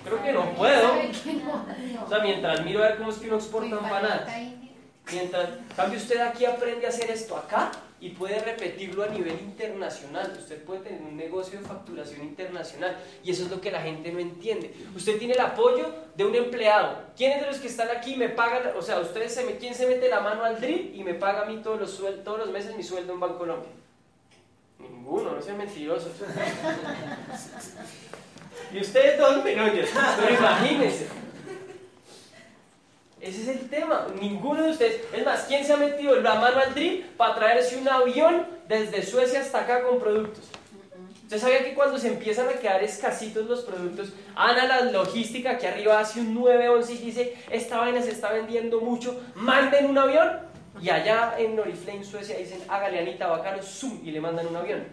creo 0.04 0.22
que 0.22 0.32
no 0.32 0.54
puedo. 0.54 0.92
O 2.04 2.08
sea, 2.08 2.18
mientras 2.18 2.64
miro 2.64 2.82
a 2.82 2.88
ver 2.88 2.98
cómo 2.98 3.10
es 3.10 3.18
que 3.18 3.28
uno 3.28 3.36
exporta 3.36 3.76
empanadas. 3.76 4.28
Mientras, 5.12 5.50
cambio 5.76 5.98
usted 5.98 6.20
aquí 6.20 6.44
aprende 6.44 6.86
a 6.86 6.88
hacer 6.88 7.10
esto 7.10 7.36
acá 7.36 7.70
y 8.02 8.10
puede 8.10 8.40
repetirlo 8.40 9.04
a 9.04 9.06
nivel 9.06 9.34
internacional. 9.34 10.34
Usted 10.36 10.64
puede 10.64 10.80
tener 10.80 11.00
un 11.00 11.16
negocio 11.16 11.60
de 11.60 11.64
facturación 11.64 12.22
internacional 12.22 12.96
y 13.22 13.30
eso 13.30 13.44
es 13.44 13.50
lo 13.50 13.60
que 13.60 13.70
la 13.70 13.80
gente 13.80 14.10
no 14.10 14.18
entiende. 14.18 14.74
Usted 14.96 15.18
tiene 15.18 15.34
el 15.34 15.40
apoyo 15.40 15.86
de 16.16 16.24
un 16.24 16.34
empleado. 16.34 16.96
¿Quiénes 17.16 17.42
de 17.42 17.46
los 17.46 17.58
que 17.58 17.68
están 17.68 17.90
aquí 17.96 18.16
me 18.16 18.28
pagan? 18.28 18.72
O 18.76 18.82
sea, 18.82 18.98
ustedes 18.98 19.32
se 19.32 19.56
¿quién 19.56 19.72
se 19.72 19.86
mete 19.86 20.08
la 20.08 20.18
mano 20.18 20.42
al 20.42 20.60
drill 20.60 20.92
y 20.96 21.04
me 21.04 21.14
paga 21.14 21.42
a 21.42 21.44
mí 21.44 21.60
todos 21.62 21.80
los, 21.80 22.24
todos 22.24 22.40
los 22.40 22.50
meses 22.50 22.76
mi 22.76 22.82
sueldo 22.82 23.12
en 23.12 23.20
Banco 23.20 23.38
Colombia? 23.38 23.70
Ninguno, 24.80 25.36
no 25.36 25.40
sean 25.40 25.58
mentirosos. 25.58 26.10
y 28.72 28.80
ustedes 28.80 29.16
todos 29.16 29.44
me 29.44 29.60
oyen, 29.60 29.86
pero 30.20 30.34
imagínense. 30.34 31.21
Ese 33.22 33.42
es 33.42 33.48
el 33.48 33.70
tema. 33.70 34.08
Ninguno 34.20 34.64
de 34.64 34.70
ustedes. 34.70 35.00
Es 35.12 35.24
más, 35.24 35.44
¿quién 35.44 35.64
se 35.64 35.72
ha 35.72 35.76
metido 35.76 36.16
la 36.16 36.34
mano 36.34 36.58
al 36.58 36.74
drill 36.74 37.04
para 37.16 37.36
traerse 37.36 37.76
un 37.76 37.88
avión 37.88 38.44
desde 38.66 39.04
Suecia 39.04 39.40
hasta 39.40 39.60
acá 39.60 39.82
con 39.82 40.00
productos? 40.00 40.44
¿Usted 41.22 41.38
sabía 41.38 41.64
que 41.64 41.74
cuando 41.74 41.98
se 41.98 42.08
empiezan 42.08 42.48
a 42.48 42.54
quedar 42.54 42.82
escasitos 42.82 43.46
los 43.46 43.60
productos, 43.60 44.12
Ana 44.34 44.66
la 44.66 44.82
logística 44.90 45.56
que 45.56 45.68
arriba 45.68 46.00
hace 46.00 46.20
un 46.20 46.34
911 46.34 46.92
y 46.92 46.98
dice, 46.98 47.36
esta 47.48 47.78
vaina 47.78 48.02
se 48.02 48.10
está 48.10 48.32
vendiendo 48.32 48.80
mucho, 48.80 49.18
manden 49.36 49.86
un 49.86 49.96
avión? 49.96 50.40
Y 50.82 50.90
allá 50.90 51.34
en 51.38 51.56
Noriflame, 51.56 52.04
Suecia, 52.04 52.36
dicen, 52.36 52.60
hágale 52.68 52.98
Anita 52.98 53.28
Bacano, 53.28 53.62
zoom, 53.62 54.00
y 54.04 54.10
le 54.10 54.20
mandan 54.20 54.48
un 54.48 54.56
avión. 54.56 54.84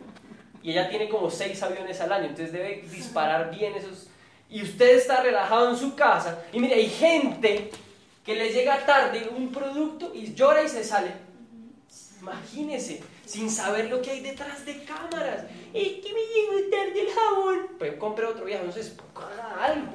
Y 0.62 0.72
ella 0.72 0.88
tiene 0.88 1.10
como 1.10 1.30
seis 1.30 1.62
aviones 1.64 2.00
al 2.00 2.14
año, 2.14 2.28
entonces 2.28 2.54
debe 2.54 2.84
disparar 2.90 3.52
bien 3.52 3.74
esos... 3.76 4.08
Y 4.50 4.64
usted 4.64 4.96
está 4.96 5.22
relajado 5.22 5.72
en 5.72 5.78
su 5.78 5.96
casa, 5.96 6.44
y 6.54 6.60
mire, 6.60 6.76
hay 6.76 6.90
gente 6.90 7.70
que 8.30 8.36
le 8.36 8.54
llega 8.54 8.86
tarde 8.86 9.28
un 9.36 9.52
producto 9.52 10.12
y 10.14 10.36
llora 10.36 10.62
y 10.62 10.70
se 10.70 10.84
sale. 10.84 11.12
Imagínese, 12.22 13.02
sin 13.26 13.50
saber 13.50 13.90
lo 13.90 14.04
que 14.04 14.12
hay 14.12 14.20
detrás 14.20 14.64
de 14.68 14.84
cámaras. 14.84 15.46
Es 15.74 15.94
que 15.94 16.14
me 16.14 16.22
llegó 16.22 16.70
tarde 16.70 17.02
el 17.02 17.10
jabón. 17.10 17.68
Pues 17.80 17.96
compre 17.96 18.28
otro 18.28 18.46
no 18.46 18.72
sé, 18.72 18.94
haga 19.16 19.64
algo. 19.64 19.94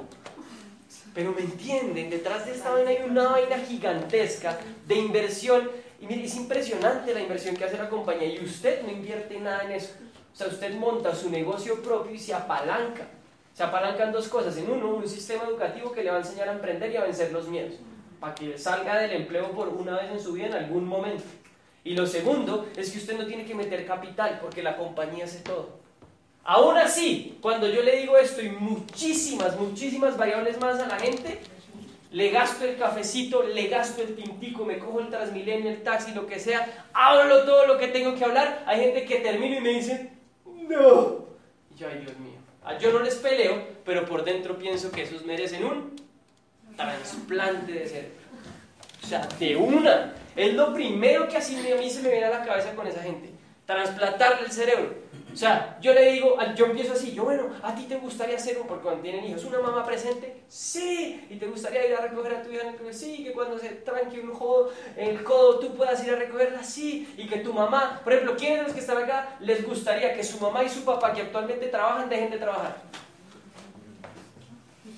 Pero 1.13 1.31
me 1.31 1.43
entienden, 1.43 2.09
detrás 2.09 2.45
de 2.45 2.51
esta 2.51 2.71
vaina 2.71 2.89
hay 2.89 3.09
una 3.09 3.29
vaina 3.29 3.57
gigantesca 3.57 4.59
de 4.85 4.95
inversión. 4.95 5.71
Y 6.01 6.05
mire, 6.05 6.25
es 6.25 6.35
impresionante 6.35 7.13
la 7.13 7.21
inversión 7.21 7.55
que 7.55 7.63
hace 7.63 7.77
la 7.77 7.89
compañía 7.89 8.27
y 8.27 8.43
usted 8.43 8.81
no 8.81 8.91
invierte 8.91 9.39
nada 9.39 9.63
en 9.63 9.71
eso. 9.71 9.93
O 10.33 10.35
sea, 10.35 10.47
usted 10.47 10.75
monta 10.75 11.15
su 11.15 11.29
negocio 11.29 11.81
propio 11.81 12.13
y 12.13 12.19
se 12.19 12.33
apalanca. 12.33 13.07
Se 13.53 13.63
apalancan 13.63 14.11
dos 14.11 14.27
cosas. 14.27 14.57
En 14.57 14.69
uno, 14.69 14.89
un 14.89 15.07
sistema 15.07 15.45
educativo 15.45 15.93
que 15.93 16.03
le 16.03 16.09
va 16.11 16.17
a 16.17 16.19
enseñar 16.19 16.49
a 16.49 16.51
emprender 16.51 16.91
y 16.91 16.97
a 16.97 17.05
vencer 17.05 17.31
los 17.31 17.47
miedos 17.47 17.75
para 18.19 18.35
que 18.35 18.57
salga 18.57 18.97
del 18.99 19.11
empleo 19.11 19.51
por 19.51 19.69
una 19.69 19.97
vez 19.97 20.11
en 20.11 20.19
su 20.19 20.33
vida 20.33 20.47
en 20.47 20.53
algún 20.53 20.87
momento. 20.87 21.23
Y 21.83 21.93
lo 21.93 22.07
segundo 22.07 22.67
es 22.75 22.91
que 22.91 22.97
usted 22.97 23.17
no 23.17 23.25
tiene 23.25 23.45
que 23.45 23.53
meter 23.53 23.85
capital 23.85 24.39
porque 24.41 24.63
la 24.63 24.75
compañía 24.75 25.25
hace 25.25 25.39
todo. 25.39 25.85
Aún 26.43 26.77
así, 26.77 27.37
cuando 27.41 27.67
yo 27.67 27.81
le 27.83 27.97
digo 27.97 28.17
esto 28.17 28.41
y 28.41 28.49
muchísimas, 28.49 29.59
muchísimas 29.59 30.17
variables 30.17 30.59
más 30.59 30.79
a 30.79 30.87
la 30.87 30.99
gente, 30.99 31.39
le 32.11 32.29
gasto 32.29 32.65
el 32.65 32.77
cafecito, 32.77 33.43
le 33.43 33.67
gasto 33.67 34.01
el 34.01 34.15
tintico, 34.15 34.63
me 34.63 34.79
cojo 34.79 34.99
el 34.99 35.09
Transmilenio, 35.09 35.69
el 35.69 35.83
taxi, 35.83 36.13
lo 36.13 36.27
que 36.27 36.39
sea, 36.39 36.87
hablo 36.93 37.43
todo 37.45 37.67
lo 37.67 37.77
que 37.77 37.87
tengo 37.87 38.15
que 38.15 38.23
hablar. 38.23 38.63
Hay 38.67 38.79
gente 38.79 39.05
que 39.05 39.17
termino 39.17 39.57
y 39.57 39.61
me 39.61 39.69
dice, 39.71 40.11
no. 40.45 41.25
Y 41.73 41.77
yo, 41.77 41.87
ay 41.87 41.99
Dios 41.99 42.17
mío, 42.19 42.39
ah, 42.63 42.77
yo 42.77 42.93
no 42.93 42.99
les 42.99 43.15
peleo, 43.15 43.61
pero 43.83 44.05
por 44.05 44.23
dentro 44.23 44.57
pienso 44.57 44.91
que 44.91 45.01
esos 45.03 45.25
merecen 45.25 45.65
un 45.65 46.04
trasplante 46.75 47.71
de 47.71 47.87
cerebro. 47.87 48.25
O 49.03 49.07
sea, 49.07 49.27
de 49.39 49.55
una. 49.55 50.13
Es 50.35 50.53
lo 50.53 50.73
primero 50.73 51.27
que 51.27 51.37
así 51.37 51.55
a 51.71 51.75
mí 51.75 51.89
se 51.89 52.01
me 52.01 52.09
viene 52.09 52.25
a 52.25 52.29
la 52.29 52.43
cabeza 52.43 52.75
con 52.75 52.87
esa 52.87 53.01
gente. 53.01 53.29
Transplantarle 53.65 54.45
el 54.45 54.51
cerebro. 54.51 55.05
O 55.35 55.37
sea, 55.37 55.77
yo 55.81 55.93
le 55.93 56.13
digo, 56.13 56.37
yo 56.55 56.67
empiezo 56.67 56.93
así, 56.93 57.13
yo 57.13 57.25
bueno, 57.25 57.49
¿a 57.61 57.75
ti 57.75 57.83
te 57.83 57.97
gustaría 57.97 58.39
ser 58.39 58.57
un, 58.57 58.67
porque 58.67 58.83
cuando 58.83 59.01
tienen 59.01 59.25
hijos, 59.25 59.43
una 59.43 59.59
mamá 59.59 59.85
presente? 59.85 60.43
Sí, 60.47 61.27
y 61.29 61.35
te 61.35 61.45
gustaría 61.45 61.85
ir 61.85 61.93
a 61.93 61.99
recoger 61.99 62.35
a 62.35 62.41
tu 62.41 62.49
hija 62.51 62.61
en 62.61 62.69
el 62.69 62.75
colegio, 62.77 62.97
sí, 62.97 63.21
que 63.21 63.33
cuando 63.33 63.59
se 63.59 63.67
tranque 63.67 64.21
un 64.21 64.33
jodo, 64.33 64.71
el 64.95 65.21
codo 65.25 65.59
tú 65.59 65.75
puedas 65.75 66.01
ir 66.05 66.13
a 66.13 66.15
recogerla, 66.15 66.63
sí, 66.63 67.13
y 67.17 67.27
que 67.27 67.39
tu 67.39 67.51
mamá, 67.51 67.99
por 68.01 68.13
ejemplo, 68.13 68.37
¿quiénes 68.37 68.59
de 68.59 68.63
los 68.63 68.73
que 68.73 68.79
están 68.79 68.97
acá 68.97 69.35
les 69.41 69.67
gustaría 69.67 70.13
que 70.13 70.23
su 70.23 70.39
mamá 70.39 70.63
y 70.63 70.69
su 70.69 70.85
papá 70.85 71.11
que 71.11 71.23
actualmente 71.23 71.67
trabajan 71.67 72.07
dejen 72.07 72.31
de 72.31 72.37
trabajar? 72.37 72.77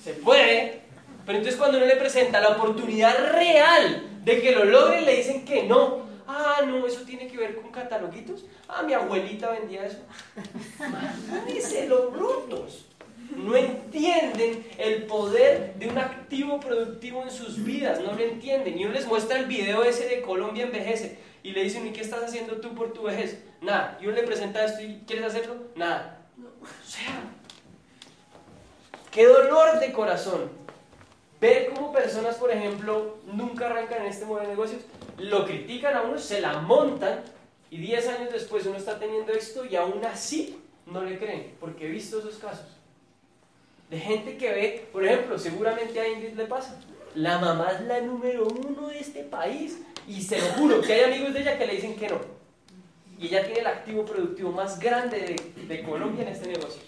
Se 0.04 0.12
puede, 0.12 0.82
pero 1.28 1.40
entonces 1.40 1.58
cuando 1.60 1.76
uno 1.76 1.86
le 1.86 1.96
presenta 1.96 2.40
la 2.40 2.56
oportunidad 2.56 3.32
real 3.34 4.02
de 4.24 4.40
que 4.40 4.52
lo 4.52 4.64
logren, 4.64 5.04
le 5.04 5.16
dicen 5.16 5.44
que 5.44 5.64
no. 5.64 6.06
Ah, 6.26 6.62
no, 6.66 6.86
eso 6.86 7.02
tiene 7.02 7.28
que 7.28 7.36
ver 7.36 7.54
con 7.54 7.70
cataloguitos. 7.70 8.46
Ah, 8.66 8.82
mi 8.82 8.94
abuelita 8.94 9.50
vendía 9.50 9.84
eso. 9.84 9.98
los 11.86 12.12
brutos. 12.12 12.86
No 13.36 13.54
entienden 13.54 14.66
el 14.78 15.02
poder 15.02 15.74
de 15.74 15.90
un 15.90 15.98
activo 15.98 16.60
productivo 16.60 17.22
en 17.22 17.30
sus 17.30 17.62
vidas, 17.62 18.00
no 18.00 18.14
lo 18.14 18.20
entienden. 18.22 18.78
Y 18.78 18.86
uno 18.86 18.94
les 18.94 19.06
muestra 19.06 19.38
el 19.38 19.44
video 19.44 19.84
ese 19.84 20.08
de 20.08 20.22
Colombia 20.22 20.64
envejece 20.64 21.18
y 21.42 21.50
le 21.50 21.62
dicen, 21.62 21.86
¿y 21.86 21.92
qué 21.92 22.00
estás 22.00 22.24
haciendo 22.24 22.56
tú 22.56 22.74
por 22.74 22.94
tu 22.94 23.02
vejez? 23.02 23.44
Nada. 23.60 23.98
Y 24.00 24.06
uno 24.06 24.16
le 24.16 24.22
presenta 24.22 24.64
esto 24.64 24.80
y 24.80 25.02
¿quieres 25.06 25.26
hacerlo? 25.26 25.56
Nada. 25.76 26.22
O 26.62 26.90
sea, 26.90 27.20
qué 29.10 29.26
dolor 29.26 29.78
de 29.78 29.92
corazón. 29.92 30.67
Ver 31.40 31.70
cómo 31.72 31.92
personas, 31.92 32.36
por 32.36 32.50
ejemplo, 32.50 33.18
nunca 33.26 33.66
arrancan 33.66 34.02
en 34.02 34.08
este 34.08 34.24
modelo 34.24 34.48
de 34.48 34.54
negocios, 34.54 34.82
lo 35.18 35.46
critican 35.46 35.96
a 35.96 36.02
uno, 36.02 36.18
se 36.18 36.40
la 36.40 36.58
montan 36.58 37.22
y 37.70 37.78
10 37.78 38.08
años 38.08 38.32
después 38.32 38.66
uno 38.66 38.76
está 38.76 38.98
teniendo 38.98 39.32
esto 39.32 39.64
y 39.64 39.76
aún 39.76 40.04
así 40.04 40.58
no 40.86 41.02
le 41.04 41.18
creen, 41.18 41.54
porque 41.60 41.86
he 41.86 41.90
visto 41.90 42.18
esos 42.18 42.36
casos. 42.38 42.66
De 43.90 43.98
gente 43.98 44.36
que 44.36 44.50
ve, 44.50 44.88
por 44.92 45.04
ejemplo, 45.04 45.38
seguramente 45.38 46.00
a 46.00 46.08
Ingrid 46.08 46.34
le 46.34 46.44
pasa. 46.44 46.80
La 47.14 47.38
mamá 47.38 47.72
es 47.72 47.80
la 47.82 48.00
número 48.00 48.46
uno 48.46 48.88
de 48.88 48.98
este 48.98 49.22
país 49.24 49.78
y 50.06 50.20
se 50.22 50.38
que 50.86 50.92
hay 50.92 51.12
amigos 51.12 51.34
de 51.34 51.40
ella 51.40 51.58
que 51.58 51.66
le 51.66 51.74
dicen 51.74 51.96
que 51.96 52.08
no. 52.08 52.20
Y 53.18 53.26
ella 53.26 53.44
tiene 53.44 53.60
el 53.60 53.66
activo 53.66 54.04
productivo 54.04 54.52
más 54.52 54.78
grande 54.78 55.36
de, 55.66 55.82
Colombia 55.82 56.22
en 56.22 56.28
este 56.28 56.48
negocio. 56.48 56.80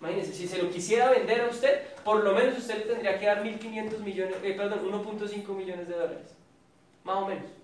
Imagínense, 0.00 0.32
si 0.32 0.46
se 0.46 0.62
lo 0.62 0.70
quisiera 0.70 1.10
vender 1.10 1.40
a 1.40 1.48
usted, 1.48 1.86
por 2.04 2.22
lo 2.22 2.32
menos 2.32 2.58
usted 2.58 2.78
le 2.78 2.84
tendría 2.84 3.18
que 3.18 3.26
dar 3.26 3.42
1.500 3.42 3.98
millones, 3.98 4.36
eh, 4.42 4.54
perdón, 4.54 4.80
1.5 4.84 5.48
millones 5.56 5.88
de 5.88 5.94
dólares. 5.94 6.34
Más 7.04 7.16
o 7.16 7.26
menos 7.26 7.58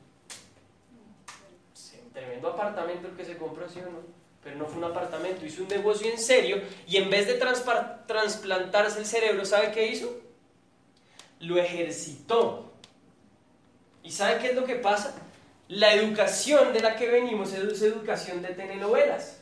tremendo 2.14 2.48
apartamento 2.48 3.08
el 3.08 3.16
que 3.16 3.24
se 3.24 3.36
compró, 3.36 3.68
¿sí 3.68 3.80
o 3.80 3.90
no? 3.90 3.98
Pero 4.42 4.56
no 4.56 4.66
fue 4.66 4.78
un 4.78 4.84
apartamento, 4.84 5.44
hizo 5.44 5.62
un 5.62 5.68
negocio 5.68 6.10
en 6.10 6.18
serio 6.18 6.62
y 6.86 6.96
en 6.96 7.10
vez 7.10 7.26
de 7.26 7.34
trasplantarse 7.34 9.00
el 9.00 9.06
cerebro, 9.06 9.44
¿sabe 9.44 9.72
qué 9.72 9.88
hizo? 9.88 10.20
Lo 11.40 11.58
ejercitó. 11.58 12.72
¿Y 14.02 14.12
sabe 14.12 14.38
qué 14.38 14.48
es 14.48 14.54
lo 14.54 14.64
que 14.64 14.76
pasa? 14.76 15.14
La 15.68 15.94
educación 15.94 16.72
de 16.72 16.80
la 16.80 16.94
que 16.94 17.08
venimos 17.08 17.52
es 17.52 17.82
educación 17.82 18.42
de 18.42 18.48
telenovelas. 18.48 19.40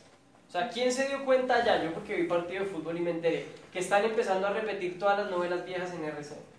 O 0.53 0.55
sea, 0.55 0.69
¿quién 0.69 0.91
se 0.91 1.07
dio 1.07 1.25
cuenta 1.25 1.65
ya? 1.65 1.83
Yo 1.83 1.91
porque 1.91 2.13
vi 2.13 2.27
partido 2.27 2.63
de 2.63 2.69
fútbol 2.69 2.95
y 2.95 3.01
me 3.01 3.09
enteré 3.09 3.47
que 3.71 3.79
están 3.79 4.05
empezando 4.05 4.45
a 4.45 4.51
repetir 4.51 4.99
todas 4.99 5.17
las 5.17 5.31
novelas 5.31 5.65
viejas 5.65 5.91
en 5.93 6.05
RCN 6.05 6.53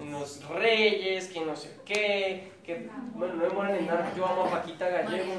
unos 0.00 0.48
reyes, 0.48 1.26
que 1.26 1.40
no 1.40 1.56
sé 1.56 1.74
qué, 1.84 2.52
que, 2.64 2.88
bueno, 3.14 3.34
no 3.34 3.44
demoran 3.46 3.74
en 3.74 3.86
nada, 3.88 4.12
yo 4.16 4.24
amo 4.24 4.44
a 4.44 4.50
Paquita 4.50 4.88
Gallego, 4.88 5.32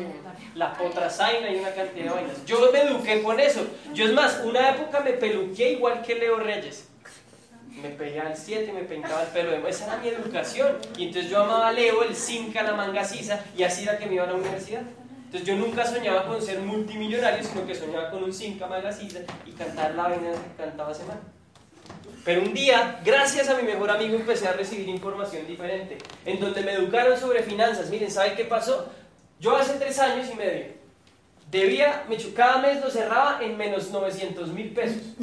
la 0.53 0.73
potrazaina 0.73 1.49
y 1.49 1.59
una 1.59 1.71
cantidad 1.71 2.07
de 2.07 2.11
vainas. 2.11 2.45
Yo 2.45 2.69
me 2.73 2.81
eduqué 2.81 3.23
con 3.23 3.39
eso. 3.39 3.65
Yo 3.93 4.03
es 4.03 4.13
más, 4.13 4.41
una 4.43 4.71
época 4.71 4.99
me 4.99 5.13
peluqué 5.13 5.71
igual 5.71 6.01
que 6.01 6.15
Leo 6.15 6.39
Reyes. 6.39 6.89
Me 7.81 7.87
pegué 7.91 8.19
al 8.19 8.35
7, 8.35 8.73
me 8.73 8.81
pintaba 8.81 9.23
el 9.23 9.29
pelo. 9.29 9.65
Esa 9.65 9.85
era 9.85 9.97
mi 9.97 10.09
educación. 10.09 10.77
Y 10.97 11.05
entonces 11.05 11.31
yo 11.31 11.41
amaba 11.41 11.69
a 11.69 11.71
Leo, 11.71 12.03
el 12.03 12.13
Cinca, 12.13 12.61
la 12.61 12.73
manga 12.73 13.05
sisa, 13.05 13.45
y 13.55 13.63
así 13.63 13.83
era 13.83 13.97
que 13.97 14.07
me 14.07 14.15
iba 14.15 14.25
a 14.25 14.27
la 14.27 14.33
universidad. 14.33 14.81
Entonces 15.29 15.47
yo 15.47 15.57
nunca 15.57 15.85
soñaba 15.85 16.25
con 16.25 16.41
ser 16.41 16.59
multimillonario, 16.59 17.47
sino 17.47 17.63
que 17.67 17.75
soñaba 17.75 18.09
con 18.09 18.23
un 18.23 18.33
manga 18.67 18.91
sisa 18.91 19.19
y 19.45 19.51
cantar 19.51 19.93
la 19.93 20.07
vaina 20.07 20.31
que 20.31 20.63
cantaba 20.63 20.91
semana. 20.91 21.19
Pero 22.25 22.41
un 22.41 22.51
día, 22.51 22.99
gracias 23.05 23.47
a 23.47 23.55
mi 23.55 23.61
mejor 23.61 23.91
amigo, 23.91 24.15
empecé 24.15 24.47
a 24.47 24.53
recibir 24.53 24.89
información 24.89 25.45
diferente, 25.45 25.99
en 26.25 26.39
donde 26.39 26.63
me 26.63 26.73
educaron 26.73 27.15
sobre 27.15 27.43
finanzas. 27.43 27.91
Miren, 27.91 28.09
¿saben 28.09 28.35
qué 28.35 28.45
pasó? 28.45 28.91
Yo 29.39 29.55
hace 29.55 29.73
tres 29.73 29.99
años 29.99 30.27
y 30.33 30.35
medio, 30.35 30.65
debía, 31.51 32.07
cada 32.35 32.57
mes 32.57 32.83
lo 32.83 32.89
cerraba 32.89 33.39
en 33.43 33.55
menos 33.55 33.91
900 33.91 34.49
mil 34.49 34.73
pesos. 34.73 35.13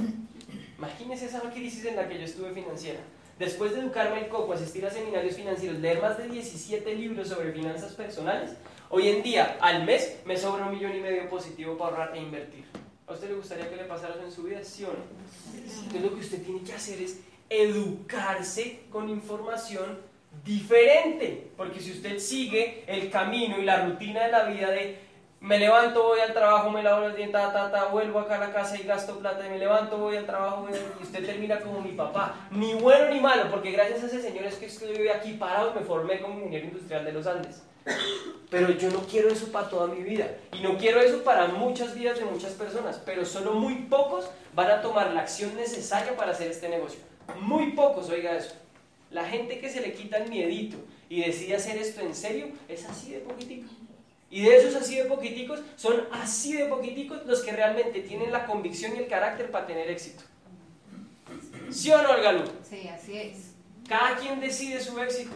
Imagínense 0.78 1.26
esa 1.26 1.40
crisis 1.40 1.84
en 1.84 1.96
la 1.96 2.08
que 2.08 2.16
yo 2.16 2.24
estuve 2.26 2.52
financiera. 2.52 3.00
Después 3.40 3.74
de 3.74 3.80
educarme 3.80 4.20
en 4.20 4.28
coco, 4.28 4.52
asistir 4.52 4.86
a 4.86 4.90
seminarios 4.90 5.34
financieros, 5.34 5.80
leer 5.80 6.00
más 6.00 6.16
de 6.16 6.28
17 6.28 6.94
libros 6.94 7.28
sobre 7.28 7.50
finanzas 7.50 7.92
personales, 7.94 8.52
hoy 8.90 9.08
en 9.08 9.22
día, 9.22 9.58
al 9.60 9.84
mes, 9.84 10.20
me 10.24 10.36
sobra 10.36 10.66
un 10.66 10.72
millón 10.72 10.96
y 10.96 11.00
medio 11.00 11.28
positivo 11.28 11.76
para 11.76 11.90
ahorrar 11.90 12.16
e 12.16 12.20
invertir. 12.20 12.64
¿A 13.06 13.12
usted 13.12 13.28
le 13.28 13.34
gustaría 13.34 13.68
que 13.68 13.76
le 13.76 13.84
pasara 13.84 14.14
eso 14.14 14.24
en 14.24 14.32
su 14.32 14.42
vida? 14.42 14.64
¿Sí 14.64 14.84
o 14.84 14.88
no? 14.88 14.94
Entonces 15.54 16.02
lo 16.02 16.14
que 16.14 16.20
usted 16.20 16.42
tiene 16.42 16.62
que 16.62 16.72
hacer 16.72 17.00
es 17.00 17.20
educarse 17.48 18.80
con 18.90 19.08
información 19.08 19.98
diferente. 20.44 21.50
Porque 21.56 21.80
si 21.80 21.92
usted 21.92 22.18
sigue 22.18 22.84
el 22.86 23.10
camino 23.10 23.58
y 23.58 23.64
la 23.64 23.86
rutina 23.86 24.24
de 24.24 24.32
la 24.32 24.44
vida 24.44 24.70
de 24.70 25.06
me 25.40 25.58
levanto, 25.58 26.02
voy 26.02 26.20
al 26.20 26.32
trabajo, 26.32 26.70
me 26.70 26.82
lavo 26.82 27.02
los 27.02 27.16
dientes, 27.16 27.40
ta, 27.40 27.70
ta, 27.70 27.84
vuelvo 27.86 28.20
acá 28.20 28.36
a 28.36 28.48
la 28.48 28.52
casa 28.52 28.76
y 28.80 28.84
gasto 28.84 29.18
plata, 29.18 29.46
y 29.46 29.50
me 29.50 29.58
levanto, 29.58 29.98
voy 29.98 30.16
al 30.16 30.24
trabajo, 30.24 30.66
y 30.98 31.02
usted 31.02 31.24
termina 31.24 31.60
como 31.60 31.80
mi 31.80 31.92
papá. 31.92 32.48
Ni 32.50 32.74
bueno 32.74 33.10
ni 33.10 33.20
malo, 33.20 33.50
porque 33.50 33.70
gracias 33.70 34.02
a 34.02 34.06
ese 34.06 34.22
señor 34.22 34.44
es 34.44 34.56
que 34.56 34.66
estoy 34.66 35.08
aquí 35.08 35.34
parado 35.34 35.72
y 35.72 35.78
me 35.78 35.84
formé 35.84 36.20
como 36.20 36.38
ingeniero 36.38 36.66
industrial 36.66 37.04
de 37.04 37.12
los 37.12 37.26
Andes. 37.26 37.62
Pero 38.50 38.70
yo 38.70 38.90
no 38.90 39.00
quiero 39.00 39.28
eso 39.28 39.50
para 39.50 39.68
toda 39.68 39.88
mi 39.88 40.02
vida. 40.02 40.36
Y 40.52 40.62
no 40.62 40.78
quiero 40.78 41.00
eso 41.00 41.24
para 41.24 41.48
muchas 41.48 41.94
vidas 41.94 42.18
de 42.18 42.24
muchas 42.24 42.52
personas. 42.52 43.00
Pero 43.04 43.24
solo 43.24 43.54
muy 43.54 43.74
pocos 43.82 44.30
van 44.54 44.70
a 44.70 44.82
tomar 44.82 45.12
la 45.12 45.20
acción 45.20 45.54
necesaria 45.56 46.16
para 46.16 46.32
hacer 46.32 46.50
este 46.50 46.68
negocio. 46.68 47.00
Muy 47.40 47.72
pocos, 47.72 48.08
oiga 48.08 48.36
eso. 48.36 48.54
La 49.10 49.24
gente 49.24 49.58
que 49.58 49.70
se 49.70 49.80
le 49.80 49.92
quita 49.92 50.18
el 50.18 50.30
miedito 50.30 50.76
y 51.08 51.22
decide 51.22 51.56
hacer 51.56 51.76
esto 51.76 52.00
en 52.00 52.14
serio 52.14 52.48
es 52.68 52.84
así 52.86 53.12
de 53.12 53.20
poquitico. 53.20 53.68
Y 54.30 54.42
de 54.42 54.56
esos 54.56 54.74
así 54.74 54.96
de 54.96 55.04
poquiticos 55.04 55.60
son 55.76 56.04
así 56.10 56.54
de 56.54 56.66
poquiticos 56.66 57.24
los 57.26 57.42
que 57.42 57.52
realmente 57.52 58.00
tienen 58.00 58.32
la 58.32 58.46
convicción 58.46 58.96
y 58.96 58.98
el 58.98 59.06
carácter 59.06 59.50
para 59.50 59.66
tener 59.66 59.88
éxito. 59.88 60.24
¿Sí 61.70 61.90
o 61.90 62.02
no, 62.02 62.10
Algalú? 62.10 62.42
Sí, 62.68 62.88
así 62.88 63.16
es. 63.16 63.54
Cada 63.88 64.16
quien 64.16 64.40
decide 64.40 64.80
su 64.80 64.98
éxito. 64.98 65.30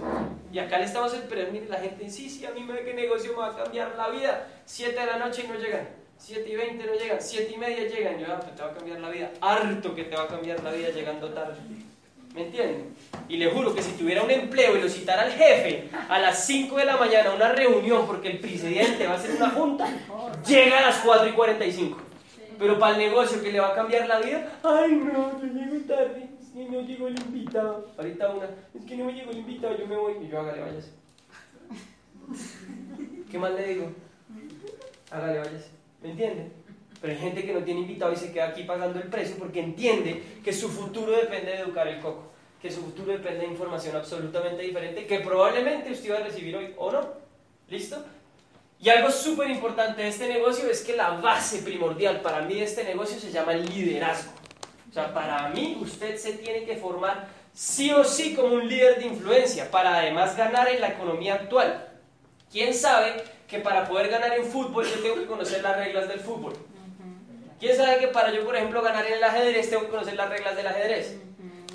Y 0.53 0.59
acá 0.59 0.79
le 0.79 0.85
estamos 0.85 1.15
esperando, 1.15 1.53
mire, 1.53 1.69
la 1.69 1.79
gente, 1.79 2.11
sí, 2.11 2.29
sí, 2.29 2.45
a 2.45 2.51
mí 2.51 2.63
me 2.65 2.73
ve 2.73 2.85
que 2.85 2.95
negocio 2.95 3.33
me 3.33 3.39
va 3.39 3.49
a 3.49 3.57
cambiar 3.57 3.95
la 3.97 4.09
vida. 4.09 4.49
Siete 4.65 4.99
de 4.99 5.07
la 5.07 5.19
noche 5.19 5.45
y 5.45 5.49
no 5.49 5.55
llegan. 5.55 5.89
Siete 6.19 6.51
y 6.51 6.57
veinte 6.57 6.85
no 6.85 6.95
llegan. 6.95 7.19
Siete 7.21 7.53
y 7.55 7.57
media 7.57 7.87
llegan. 7.87 8.19
Yo, 8.19 8.27
ah, 8.29 8.41
pues 8.41 8.57
te 8.57 8.63
va 8.63 8.71
a 8.71 8.75
cambiar 8.75 9.01
la 9.01 9.11
vida. 9.11 9.31
Harto 9.41 9.95
que 9.95 10.05
te 10.05 10.17
va 10.17 10.25
a 10.25 10.29
cambiar 10.29 10.63
la 10.65 10.73
vida 10.73 10.91
llegando 10.91 11.29
tarde. 11.31 11.55
¿Me 12.35 12.43
entienden? 12.43 12.95
Y 13.29 13.37
le 13.37 13.51
juro 13.51 13.75
que 13.75 13.83
si 13.83 13.93
tuviera 13.93 14.23
un 14.23 14.31
empleo 14.31 14.77
y 14.77 14.81
lo 14.81 14.89
citara 14.89 15.23
al 15.23 15.33
jefe 15.33 15.89
a 16.09 16.19
las 16.19 16.47
5 16.47 16.77
de 16.77 16.85
la 16.85 16.97
mañana 16.97 17.31
a 17.31 17.35
una 17.35 17.53
reunión 17.53 18.07
porque 18.07 18.31
el 18.31 18.39
presidente 18.39 19.05
va 19.05 19.15
a 19.15 19.17
hacer 19.17 19.33
una 19.33 19.51
junta, 19.51 19.89
llega 20.47 20.79
a 20.79 20.83
las 20.83 20.99
4 20.99 21.29
y 21.29 21.33
45. 21.33 21.99
Pero 22.57 22.79
para 22.79 22.95
el 22.95 23.01
negocio 23.01 23.43
que 23.43 23.51
le 23.51 23.59
va 23.59 23.69
a 23.71 23.75
cambiar 23.75 24.07
la 24.07 24.21
vida, 24.21 24.61
ay 24.63 24.93
no, 24.93 25.41
yo 25.41 25.47
llego 25.47 25.85
tarde 25.89 26.30
que 26.67 26.71
no 26.71 26.83
llegó 26.83 27.09
el 27.09 27.19
invitado. 27.21 27.89
Ahorita 27.97 28.31
una, 28.31 28.47
es 28.75 28.85
que 28.87 28.97
no 28.97 29.05
me 29.07 29.13
llegó 29.13 29.31
el 29.31 29.39
invitado, 29.39 29.77
yo 29.79 29.87
me 29.87 29.97
voy. 29.97 30.15
Y 30.23 30.29
yo, 30.29 30.41
hágale, 30.41 30.61
váyase. 30.61 30.91
¿Qué 33.31 33.39
más 33.39 33.53
le 33.53 33.67
digo? 33.67 33.93
Hágale, 35.11 35.39
váyase. 35.39 35.71
¿Me 36.03 36.11
entiende? 36.11 36.51
Pero 37.01 37.13
hay 37.13 37.19
gente 37.19 37.45
que 37.45 37.55
no 37.55 37.61
tiene 37.61 37.81
invitado 37.81 38.13
y 38.13 38.17
se 38.17 38.33
queda 38.33 38.49
aquí 38.49 38.65
pagando 38.65 39.01
el 39.01 39.09
precio 39.09 39.37
porque 39.39 39.61
entiende 39.61 40.23
que 40.45 40.53
su 40.53 40.69
futuro 40.69 41.13
depende 41.13 41.53
de 41.53 41.61
educar 41.61 41.89
el 41.89 41.99
coco, 42.01 42.31
que 42.61 42.71
su 42.71 42.83
futuro 42.83 43.13
depende 43.13 43.41
de 43.41 43.53
información 43.53 43.97
absolutamente 43.97 44.63
diferente 44.63 45.07
que 45.07 45.21
probablemente 45.21 45.93
usted 45.93 46.13
va 46.13 46.19
a 46.19 46.25
recibir 46.25 46.57
hoy 46.57 46.75
o 46.77 46.93
no. 46.93 47.09
¿Listo? 47.69 48.05
Y 48.81 48.89
algo 48.89 49.11
súper 49.11 49.51
importante 49.51 50.03
de 50.03 50.09
este 50.09 50.29
negocio 50.29 50.69
es 50.69 50.83
que 50.83 50.97
la 50.97 51.11
base 51.21 51.63
primordial 51.63 52.21
para 52.21 52.43
mí 52.43 52.55
de 52.55 52.65
este 52.65 52.85
negocio 52.85 53.19
se 53.19 53.31
llama 53.31 53.53
liderazgo. 53.53 54.40
O 54.91 54.93
sea, 54.93 55.15
para 55.15 55.49
mí 55.51 55.79
usted 55.81 56.17
se 56.17 56.33
tiene 56.33 56.65
que 56.65 56.77
formar 56.77 57.29
sí 57.55 57.93
o 57.93 58.03
sí 58.03 58.35
como 58.35 58.55
un 58.55 58.69
líder 58.69 58.99
de 58.99 59.07
influencia 59.07 59.71
para 59.71 59.99
además 59.99 60.37
ganar 60.37 60.69
en 60.69 60.81
la 60.81 60.89
economía 60.89 61.35
actual. 61.35 61.89
¿Quién 62.51 62.75
sabe 62.75 63.23
que 63.47 63.61
para 63.61 63.87
poder 63.89 64.09
ganar 64.09 64.33
en 64.37 64.45
fútbol 64.45 64.85
yo 64.85 65.01
tengo 65.01 65.15
que 65.15 65.27
conocer 65.27 65.63
las 65.63 65.77
reglas 65.77 66.09
del 66.09 66.19
fútbol? 66.19 66.55
¿Quién 67.61 67.77
sabe 67.77 67.99
que 67.99 68.09
para 68.09 68.33
yo, 68.33 68.45
por 68.45 68.57
ejemplo, 68.57 68.83
ganar 68.83 69.07
en 69.07 69.15
el 69.15 69.23
ajedrez 69.23 69.71
tengo 69.71 69.83
que 69.83 69.91
conocer 69.91 70.17
las 70.17 70.29
reglas 70.29 70.57
del 70.57 70.67
ajedrez? 70.67 71.19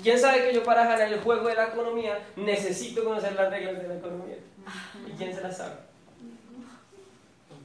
quién 0.02 0.20
sabe 0.20 0.46
que 0.46 0.54
yo 0.54 0.62
para 0.62 0.84
ganar 0.84 1.12
el 1.12 1.20
juego 1.20 1.48
de 1.48 1.54
la 1.54 1.68
economía 1.68 2.18
necesito 2.36 3.02
conocer 3.02 3.32
las 3.32 3.50
reglas 3.50 3.80
de 3.80 3.88
la 3.88 3.94
economía? 3.94 4.36
¿Y 5.08 5.12
quién 5.12 5.34
se 5.34 5.40
las 5.40 5.56
sabe? 5.56 5.85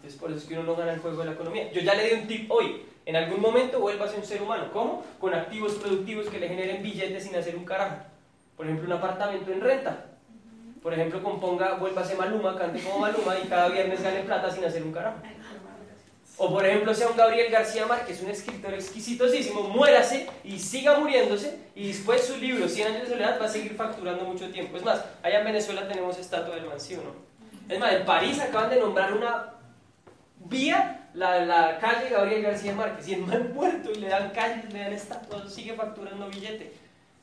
Entonces 0.02 0.20
por 0.20 0.32
eso 0.32 0.40
es 0.40 0.46
que 0.46 0.56
uno 0.56 0.64
no 0.64 0.76
gana 0.76 0.94
el 0.94 1.00
juego 1.00 1.20
de 1.20 1.26
la 1.26 1.32
economía. 1.34 1.72
Yo 1.72 1.82
ya 1.82 1.94
le 1.94 2.08
di 2.08 2.22
un 2.22 2.28
tip 2.28 2.52
hoy. 2.52 2.82
En 3.06 3.16
algún 3.16 3.40
momento 3.40 3.80
vuelva 3.80 4.06
a 4.06 4.08
ser 4.08 4.20
un 4.20 4.26
ser 4.26 4.42
humano. 4.42 4.70
¿Cómo? 4.74 5.06
Con 5.20 5.36
activos 5.36 5.74
productivos 5.74 6.28
que 6.28 6.40
le 6.40 6.48
generen 6.48 6.82
billetes 6.82 7.24
sin 7.24 7.36
hacer 7.36 7.56
un 7.56 7.66
carajo. 7.66 7.98
Por 8.58 8.66
ejemplo, 8.66 8.88
un 8.88 8.94
apartamento 8.94 9.52
en 9.52 9.62
renta. 9.62 10.06
Por 10.82 10.94
ejemplo, 10.94 11.22
componga, 11.22 11.76
vuelva 11.76 12.02
a 12.02 12.06
ser 12.06 12.18
Maluma, 12.18 12.58
cante 12.58 12.82
como 12.82 12.98
Maluma 12.98 13.38
y 13.38 13.48
cada 13.48 13.70
viernes 13.70 14.02
gane 14.02 14.22
plata 14.22 14.50
sin 14.50 14.66
hacer 14.66 14.82
un 14.82 14.92
carajo. 14.92 15.18
O 16.38 16.50
por 16.50 16.66
ejemplo 16.66 16.92
sea 16.96 17.08
un 17.08 17.16
Gabriel 17.16 17.52
García 17.52 17.86
Márquez, 17.86 18.20
un 18.24 18.32
escritor 18.32 18.74
exquisitosísimo, 18.74 19.62
muérase 19.62 20.28
y 20.44 20.58
siga 20.58 20.98
muriéndose 20.98 21.60
y 21.76 21.90
después 21.90 22.26
su 22.26 22.36
libro, 22.38 22.68
100 22.68 22.88
años 22.88 23.02
de 23.04 23.10
soledad, 23.10 23.40
va 23.40 23.46
a 23.46 23.50
seguir 23.50 23.76
facturando 23.76 24.26
mucho 24.26 24.50
tiempo. 24.50 24.76
Es 24.76 24.84
más, 24.84 25.06
allá 25.22 25.40
en 25.40 25.46
Venezuela 25.46 25.88
tenemos 25.88 26.18
estatua 26.18 26.56
del 26.56 26.66
man, 26.66 26.78
no? 26.80 27.32
Es 27.70 27.80
más, 27.80 27.94
en 27.94 28.06
París 28.06 28.40
acaban 28.40 28.72
de 28.72 28.80
nombrar 28.80 29.14
una 29.14 29.51
vía, 30.46 31.10
la, 31.14 31.46
la 31.46 31.78
calle 31.80 32.10
Gabriel 32.10 32.44
García 32.44 32.74
Márquez, 32.74 33.08
y 33.08 33.14
el 33.16 33.26
man 33.26 33.54
muerto 33.54 33.92
y 33.92 33.96
le 33.96 34.08
dan 34.08 34.32
calle, 34.32 34.64
le 34.72 34.80
dan 34.80 34.94
estatua, 34.94 35.50
sigue 35.50 35.74
facturando 35.74 36.30
billete. 36.30 36.74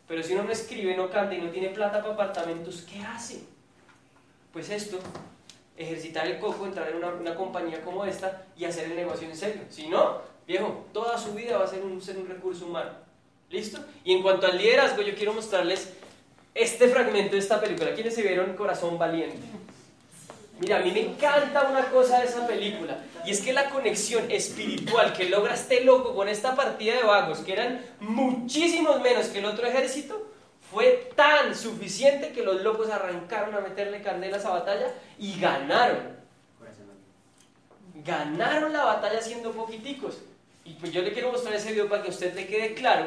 Pero 0.06 0.22
si 0.22 0.32
uno 0.32 0.44
no 0.44 0.52
escribe, 0.52 0.96
no 0.96 1.10
canta 1.10 1.34
y 1.34 1.40
no 1.40 1.50
tiene 1.50 1.68
plata 1.68 2.00
para 2.00 2.14
apartamentos, 2.14 2.86
¿qué 2.90 3.00
hace? 3.00 3.42
Pues 4.52 4.70
esto 4.70 4.98
ejercitar 5.78 6.26
el 6.26 6.40
coco, 6.40 6.66
entrar 6.66 6.88
en 6.88 6.96
una, 6.96 7.34
compañía 7.36 7.82
como 7.82 8.04
esta 8.04 8.46
y 8.56 8.64
hacer 8.64 8.86
el 8.86 8.96
negocio 8.96 9.28
en 9.28 9.36
serio. 9.36 9.62
Si 9.70 9.88
no, 9.88 10.20
viejo, 10.46 10.86
toda 10.92 11.16
su 11.16 11.34
vida 11.34 11.56
va 11.56 11.64
a 11.64 11.68
ser 11.68 11.84
un, 11.84 12.02
ser 12.02 12.18
un 12.18 12.26
recurso 12.26 12.66
humano. 12.66 12.90
¿Listo? 13.48 13.78
Y 14.04 14.14
en 14.14 14.22
cuanto 14.22 14.46
al 14.46 14.58
liderazgo, 14.58 15.00
yo 15.02 15.14
quiero 15.14 15.32
mostrarles 15.32 15.94
este 16.54 16.88
fragmento 16.88 17.32
de 17.32 17.38
esta 17.38 17.60
película. 17.60 17.94
¿Quiénes 17.94 18.14
se 18.14 18.22
vieron 18.22 18.54
Corazón 18.56 18.98
Valiente? 18.98 19.38
Mira, 20.58 20.78
a 20.78 20.80
mí 20.80 20.90
me 20.90 21.00
encanta 21.00 21.68
una 21.70 21.88
cosa 21.88 22.18
de 22.18 22.26
esa 22.26 22.46
película, 22.46 22.98
y 23.24 23.30
es 23.30 23.40
que 23.40 23.52
la 23.52 23.70
conexión 23.70 24.28
espiritual 24.30 25.12
que 25.12 25.28
logra 25.28 25.54
este 25.54 25.84
loco 25.84 26.14
con 26.14 26.28
esta 26.28 26.56
partida 26.56 26.96
de 26.96 27.02
vagos, 27.04 27.38
que 27.38 27.52
eran 27.52 27.80
muchísimos 28.00 29.00
menos 29.00 29.26
que 29.26 29.38
el 29.38 29.44
otro 29.44 29.66
ejército, 29.66 30.28
fue 30.70 31.10
tan 31.14 31.54
suficiente 31.54 32.32
que 32.32 32.42
los 32.42 32.62
locos 32.62 32.90
arrancaron 32.90 33.54
a 33.54 33.60
meterle 33.60 34.02
candela 34.02 34.36
a 34.36 34.50
batalla 34.50 34.92
y 35.18 35.40
ganaron. 35.40 36.18
Ganaron 38.04 38.72
la 38.72 38.84
batalla 38.84 39.20
siendo 39.22 39.52
poquiticos. 39.52 40.18
Y 40.64 40.74
pues 40.74 40.92
yo 40.92 41.02
le 41.02 41.12
quiero 41.12 41.32
mostrar 41.32 41.54
ese 41.54 41.72
video 41.72 41.88
para 41.88 42.02
que 42.02 42.08
a 42.08 42.12
usted 42.12 42.34
le 42.34 42.46
quede 42.46 42.74
claro 42.74 43.06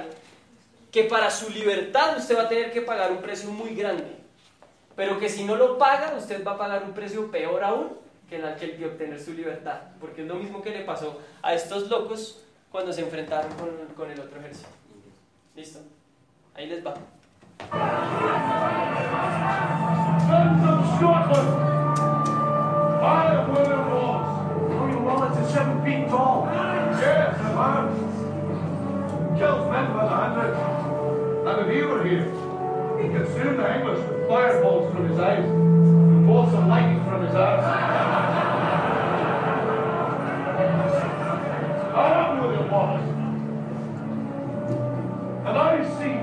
que 0.92 1.04
para 1.04 1.30
su 1.30 1.50
libertad 1.50 2.18
usted 2.18 2.36
va 2.36 2.44
a 2.44 2.50
tener 2.50 2.72
que 2.72 2.82
pagar 2.82 3.12
un 3.12 3.22
precio 3.22 3.50
muy 3.52 3.76
grande. 3.76 4.21
Pero 4.96 5.20
que 5.20 5.30
si 5.30 5.44
no 5.44 5.56
lo 5.56 5.78
paga, 5.78 6.14
usted 6.18 6.46
va 6.46 6.54
a 6.54 6.58
pagar 6.58 6.84
un 6.84 6.94
precio 6.94 7.32
peor 7.32 7.64
aún 7.64 8.02
que 8.30 8.38
el 8.38 8.80
de 8.80 8.86
obtener 8.86 9.20
su 9.20 9.34
libertad. 9.34 9.82
Porque 10.00 10.22
es 10.22 10.28
lo 10.28 10.36
mismo 10.36 10.62
que 10.62 10.72
le 10.72 10.84
pasó 10.84 11.20
a 11.42 11.54
estos 11.54 11.90
locos 11.90 12.44
cuando 12.72 12.94
se 12.94 13.02
enfrentaron 13.02 13.52
con, 13.54 13.70
con 13.96 14.10
el 14.10 14.20
otro 14.20 14.40
ejército. 14.40 14.70
¿Listo? 15.56 15.80
Ahí 16.56 16.68
les 16.68 16.86
va. 16.86 16.94
Kills 29.42 29.72
men 29.72 29.92
by 29.92 30.06
the 30.06 30.16
hundred. 30.16 30.54
And 31.48 31.68
if 31.68 31.76
he 31.76 31.82
were 31.82 32.04
here, 32.04 32.32
he 33.02 33.08
soon 33.34 33.58
the 33.58 33.78
English 33.78 33.98
with 34.08 34.28
fireballs 34.28 34.94
from 34.94 35.10
his 35.10 35.20
eyes 35.20 35.44
and 35.44 36.28
bolts 36.28 36.54
of 36.54 36.68
lightning 36.68 37.04
from 37.06 37.26
his 37.26 37.36
ass. 37.36 37.64
I 41.96 41.98
am 42.14 42.42
William 42.42 42.72
Wallace. 42.72 43.10
And 45.48 45.58
I 45.58 45.84
see 45.98 46.14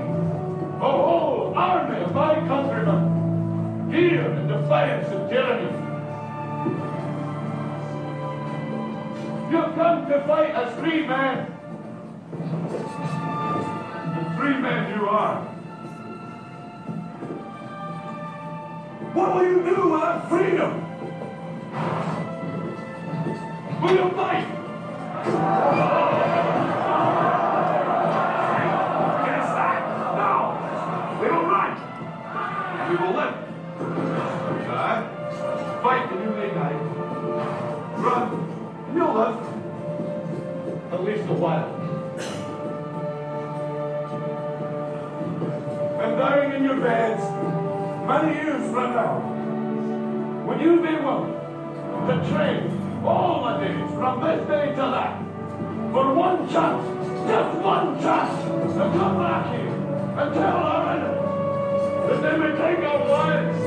a 0.77 0.89
whole 0.89 1.53
army 1.55 2.01
of 2.01 2.13
my 2.13 2.35
countrymen 2.47 3.91
here 3.91 4.25
in 4.25 4.47
defiance 4.47 5.11
of 5.11 5.29
tyranny. 5.29 5.71
You've 9.51 9.75
come 9.75 10.07
to 10.07 10.23
fight 10.27 10.51
as 10.51 10.79
free 10.79 11.05
men. 11.05 11.55
The 14.15 14.37
free 14.37 14.57
men 14.57 14.97
you 14.97 15.09
are. 15.09 15.58
What 19.13 19.35
will 19.35 19.43
you 19.43 19.63
do 19.63 19.89
without 19.89 20.29
freedom? 20.29 20.71
Will 23.81 23.95
you 23.95 24.11
fight? 24.11 24.45
Against 29.23 29.53
that? 29.57 29.81
No. 30.19 30.31
We 31.21 31.27
will 31.31 31.45
run! 31.49 31.71
We 32.89 32.95
will 32.97 33.13
live. 33.13 33.35
Uh, 34.69 35.81
fight 35.81 36.11
you 36.11 36.29
may 36.31 36.49
die. 36.53 36.77
Run 37.97 38.49
and 38.89 38.97
you'll 38.97 39.13
live. 39.13 39.37
At 40.93 41.03
least 41.03 41.29
a 41.29 41.33
while. 41.33 41.69
And 46.01 46.17
dying 46.17 46.53
in 46.53 46.63
your 46.63 46.77
beds 46.77 47.08
many 48.09 48.33
years 48.33 48.71
from 48.71 48.89
now, 48.95 49.19
when 50.43 50.59
you 50.59 50.77
be 50.77 50.95
willing 50.97 51.31
to 52.07 52.29
trade 52.31 52.71
all 53.05 53.45
the 53.45 53.53
days 53.63 53.87
from 53.93 54.23
this 54.23 54.47
day 54.47 54.69
to 54.71 54.85
that 54.95 55.21
for 55.91 56.13
one 56.15 56.49
chance, 56.49 56.83
just 57.29 57.57
one 57.59 58.01
chance, 58.01 58.43
to 58.73 58.83
come 58.97 59.15
back 59.19 59.53
here 59.53 59.75
and 60.17 60.33
tell 60.33 60.57
our 60.57 60.89
enemies 60.89 61.29
that 62.09 62.19
they 62.23 62.35
may 62.35 62.51
take 62.57 62.79
our 62.89 63.07
lives, 63.07 63.59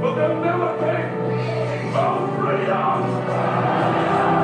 but 0.00 0.14
they'll 0.16 0.40
never 0.40 0.70
take 0.82 1.08
our 1.94 2.18
freedom. 2.40 4.35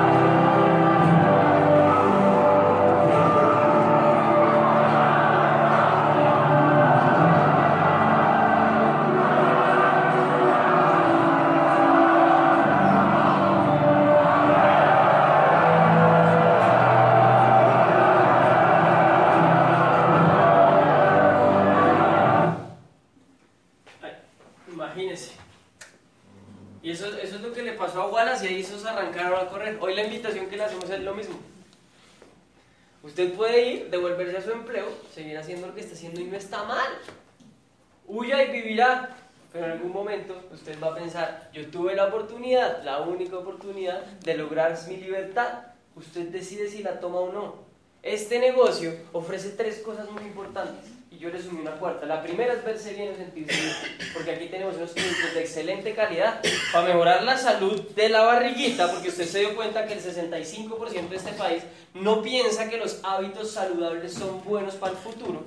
La 42.03 42.09
oportunidad, 42.09 42.83
la 42.83 43.01
única 43.01 43.37
oportunidad 43.37 44.03
de 44.03 44.37
lograr 44.37 44.77
mi 44.89 44.97
libertad. 44.97 45.67
Usted 45.95 46.29
decide 46.29 46.69
si 46.69 46.83
la 46.83 46.99
toma 46.99 47.21
o 47.21 47.33
no. 47.33 47.55
Este 48.03 48.41
negocio 48.41 48.93
ofrece 49.13 49.51
tres 49.51 49.79
cosas 49.79 50.11
muy 50.11 50.25
importantes 50.25 50.91
y 51.13 51.19
yo 51.19 51.29
le 51.29 51.41
sumé 51.41 51.61
una 51.61 51.77
cuarta. 51.77 52.05
La 52.07 52.21
primera 52.21 52.55
es 52.55 52.65
verse 52.65 52.93
bien 52.95 53.13
y 53.13 53.17
sentirse 53.17 53.61
bien, 53.61 53.75
porque 54.13 54.33
aquí 54.33 54.47
tenemos 54.49 54.75
unos 54.75 54.91
productos 54.91 55.35
de 55.35 55.41
excelente 55.41 55.95
calidad 55.95 56.41
para 56.73 56.89
mejorar 56.89 57.23
la 57.23 57.39
salud 57.39 57.81
de 57.95 58.09
la 58.09 58.23
barriguita, 58.23 58.91
porque 58.91 59.11
usted 59.11 59.27
se 59.27 59.39
dio 59.41 59.55
cuenta 59.55 59.87
que 59.87 59.93
el 59.93 60.01
65% 60.01 61.09
de 61.09 61.17
este 61.17 61.33
país 61.33 61.63
no 61.95 62.21
piensa 62.23 62.69
que 62.69 62.79
los 62.79 62.99
hábitos 63.05 63.53
saludables 63.53 64.15
son 64.15 64.43
buenos 64.43 64.75
para 64.75 64.95
el 64.95 64.99
futuro. 64.99 65.45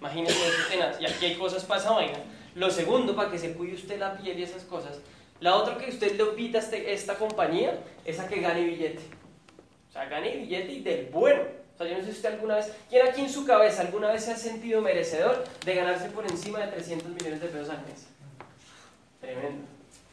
Imagínense 0.00 0.34
eso 0.34 1.00
y 1.00 1.04
aquí 1.04 1.26
hay 1.26 1.34
cosas 1.34 1.64
para 1.64 1.80
esa 1.80 1.90
vaina. 1.90 2.18
Lo 2.54 2.70
segundo, 2.70 3.14
para 3.14 3.30
que 3.30 3.38
se 3.38 3.52
cuide 3.52 3.74
usted 3.74 3.98
la 3.98 4.16
piel 4.16 4.38
y 4.38 4.44
esas 4.44 4.62
cosas. 4.62 4.98
La 5.40 5.54
otra 5.54 5.78
que 5.78 5.90
usted 5.90 6.16
le 6.16 6.24
invita 6.24 6.58
a 6.58 6.60
este, 6.60 6.92
esta 6.92 7.14
compañía 7.14 7.78
es 8.04 8.18
a 8.18 8.26
que 8.26 8.40
gane 8.40 8.64
billete. 8.64 9.02
O 9.88 9.92
sea, 9.92 10.06
gane 10.06 10.36
billete 10.36 10.72
y 10.72 10.80
del 10.80 11.06
bueno. 11.06 11.42
O 11.74 11.78
sea, 11.78 11.86
yo 11.86 11.96
no 11.96 12.00
sé 12.00 12.10
si 12.10 12.16
usted 12.16 12.32
alguna 12.32 12.56
vez, 12.56 12.72
¿quién 12.90 13.06
aquí 13.06 13.20
en 13.20 13.30
su 13.30 13.46
cabeza 13.46 13.82
alguna 13.82 14.10
vez 14.10 14.24
se 14.24 14.32
ha 14.32 14.36
sentido 14.36 14.80
merecedor 14.80 15.44
de 15.64 15.74
ganarse 15.74 16.08
por 16.08 16.24
encima 16.28 16.58
de 16.58 16.72
300 16.72 17.08
millones 17.10 17.40
de 17.40 17.46
pesos 17.46 17.70
al 17.70 17.84
mes? 17.86 18.08
Tremendo. 19.20 19.64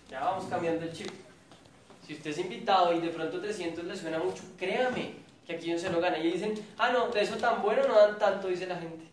Ya 0.10 0.20
vamos 0.20 0.46
cambiando 0.48 0.86
el 0.86 0.94
chip. 0.94 1.10
Si 2.06 2.14
usted 2.14 2.30
es 2.30 2.38
invitado 2.38 2.94
y 2.94 3.00
de 3.00 3.10
pronto 3.10 3.42
300 3.42 3.84
le 3.84 3.96
suena 3.96 4.20
mucho, 4.20 4.44
créame 4.60 5.14
que 5.48 5.56
aquí 5.56 5.72
no 5.72 5.80
se 5.80 5.90
lo 5.90 6.00
gana. 6.00 6.20
Y 6.20 6.34
dicen, 6.34 6.54
ah, 6.78 6.92
no, 6.92 7.08
de 7.08 7.22
eso 7.22 7.38
tan 7.38 7.64
bueno 7.64 7.88
no 7.88 7.96
dan 7.96 8.20
tanto, 8.20 8.48
dice 8.48 8.68
la 8.68 8.76
gente. 8.76 9.06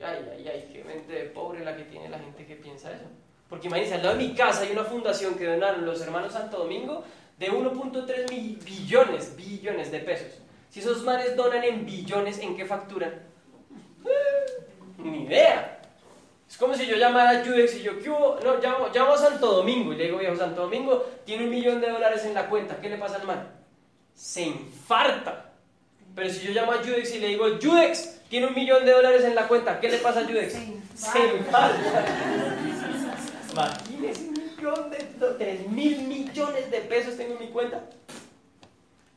Ay, 0.00 0.24
ay, 0.30 0.48
ay, 0.48 0.70
qué 0.72 0.84
mente 0.84 1.12
de 1.12 1.24
pobre 1.30 1.64
la 1.64 1.76
que 1.76 1.84
tiene 1.84 2.08
la 2.08 2.20
gente 2.20 2.46
que 2.46 2.54
piensa 2.54 2.92
eso. 2.92 3.06
Porque 3.48 3.68
imagínense, 3.68 3.94
al 3.94 4.02
lado 4.02 4.16
de 4.16 4.24
mi 4.24 4.34
casa 4.34 4.62
hay 4.62 4.72
una 4.72 4.84
fundación 4.84 5.36
que 5.36 5.46
donaron 5.46 5.86
los 5.86 6.00
hermanos 6.00 6.32
Santo 6.32 6.58
Domingo 6.58 7.04
de 7.38 7.50
1.3 7.50 8.30
mil 8.30 8.56
billones, 8.56 9.36
billones 9.36 9.92
de 9.92 10.00
pesos. 10.00 10.38
Si 10.70 10.80
esos 10.80 11.02
manes 11.04 11.36
donan 11.36 11.62
en 11.62 11.86
billones, 11.86 12.38
¿en 12.38 12.56
qué 12.56 12.64
facturan? 12.64 13.22
Ni 14.98 15.24
idea. 15.24 15.80
Es 16.48 16.56
como 16.56 16.74
si 16.74 16.86
yo 16.86 16.96
llamara 16.96 17.40
a 17.40 17.44
Judex 17.44 17.76
y 17.76 17.82
yo, 17.82 17.98
¿qué 18.00 18.08
hubo? 18.08 18.38
No, 18.42 18.58
llamo, 18.58 18.88
llamo 18.94 19.12
a 19.12 19.18
Santo 19.18 19.52
Domingo 19.52 19.92
y 19.92 19.96
le 19.96 20.04
digo, 20.04 20.18
viejo, 20.18 20.36
Santo 20.36 20.62
Domingo 20.62 21.04
tiene 21.24 21.44
un 21.44 21.50
millón 21.50 21.80
de 21.80 21.90
dólares 21.90 22.24
en 22.24 22.34
la 22.34 22.48
cuenta, 22.48 22.80
¿qué 22.80 22.88
le 22.88 22.96
pasa 22.96 23.16
al 23.16 23.26
man? 23.26 23.48
Se 24.14 24.42
infarta. 24.42 25.52
Pero 26.14 26.30
si 26.30 26.46
yo 26.46 26.52
llamo 26.52 26.72
a 26.72 26.78
Judex 26.78 27.14
y 27.14 27.18
le 27.18 27.28
digo, 27.28 27.46
Judex 27.60 28.22
tiene 28.28 28.46
un 28.46 28.54
millón 28.54 28.84
de 28.84 28.92
dólares 28.92 29.24
en 29.24 29.34
la 29.34 29.46
cuenta, 29.48 29.78
¿qué 29.80 29.90
le 29.90 29.98
pasa 29.98 30.20
a 30.20 30.24
Judex? 30.24 30.54
Se 30.94 31.18
infarta. 31.36 32.55
Imagínese 33.56 34.28
un 34.28 34.34
millón 34.34 34.90
de, 34.90 34.98
tres 35.38 35.68
mil 35.68 36.02
millones 36.02 36.70
de 36.70 36.80
pesos 36.80 37.16
tengo 37.16 37.34
en 37.34 37.38
mi 37.40 37.48
cuenta. 37.48 37.82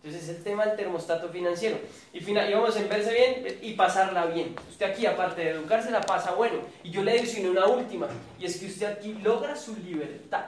Entonces 0.01 0.29
es 0.29 0.37
el 0.37 0.43
tema 0.43 0.65
del 0.65 0.77
termostato 0.77 1.27
financiero. 1.27 1.77
Y, 2.13 2.21
final, 2.21 2.49
y 2.49 2.53
vamos 2.53 2.77
a 2.77 2.83
verse 2.83 3.13
bien 3.13 3.57
y 3.61 3.73
pasarla 3.73 4.27
bien. 4.27 4.55
Usted 4.69 4.85
aquí, 4.85 5.05
aparte 5.05 5.41
de 5.41 5.49
educarse, 5.49 5.91
la 5.91 6.01
pasa 6.01 6.31
bueno. 6.31 6.59
Y 6.83 6.89
yo 6.89 7.03
le 7.03 7.19
digo 7.19 7.51
una 7.51 7.65
última, 7.65 8.07
y 8.39 8.45
es 8.45 8.57
que 8.57 8.67
usted 8.67 8.85
aquí 8.85 9.13
logra 9.21 9.57
su 9.57 9.75
libertad. 9.75 10.45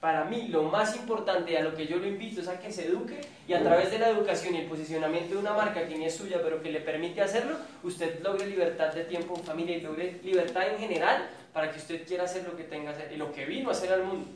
Para 0.00 0.24
mí, 0.24 0.48
lo 0.48 0.64
más 0.64 0.96
importante 0.96 1.56
a 1.58 1.62
lo 1.62 1.74
que 1.76 1.86
yo 1.86 1.98
lo 1.98 2.08
invito 2.08 2.40
es 2.40 2.48
a 2.48 2.58
que 2.58 2.72
se 2.72 2.86
eduque 2.86 3.20
y 3.46 3.52
a 3.52 3.62
través 3.62 3.90
de 3.90 3.98
la 3.98 4.08
educación 4.08 4.54
y 4.54 4.60
el 4.60 4.66
posicionamiento 4.66 5.34
de 5.34 5.40
una 5.40 5.52
marca 5.52 5.86
que 5.86 5.94
ni 5.94 6.06
es 6.06 6.16
suya, 6.16 6.40
pero 6.42 6.62
que 6.62 6.72
le 6.72 6.80
permite 6.80 7.20
hacerlo, 7.20 7.56
usted 7.84 8.20
logre 8.22 8.46
libertad 8.46 8.94
de 8.94 9.04
tiempo 9.04 9.36
en 9.36 9.44
familia 9.44 9.76
y 9.76 9.82
logre 9.82 10.18
libertad 10.24 10.68
en 10.72 10.78
general 10.78 11.28
para 11.52 11.72
que 11.72 11.78
usted 11.78 12.06
quiera 12.06 12.24
hacer 12.24 12.44
lo 12.44 12.56
que 12.56 12.64
tenga 12.64 12.90
hacer 12.90 13.12
y 13.12 13.16
lo 13.16 13.32
que 13.32 13.44
vino 13.44 13.68
a 13.68 13.72
hacer 13.72 13.92
al 13.92 14.04
mundo. 14.04 14.28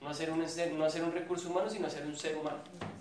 No 0.00 0.10
hacer 0.10 0.30
un, 0.30 0.44
no 0.78 0.84
hacer 0.84 1.02
un 1.02 1.12
recurso 1.12 1.48
humano, 1.48 1.70
sino 1.70 1.86
hacer 1.86 2.04
un 2.04 2.16
ser 2.16 2.36
humano. 2.36 2.58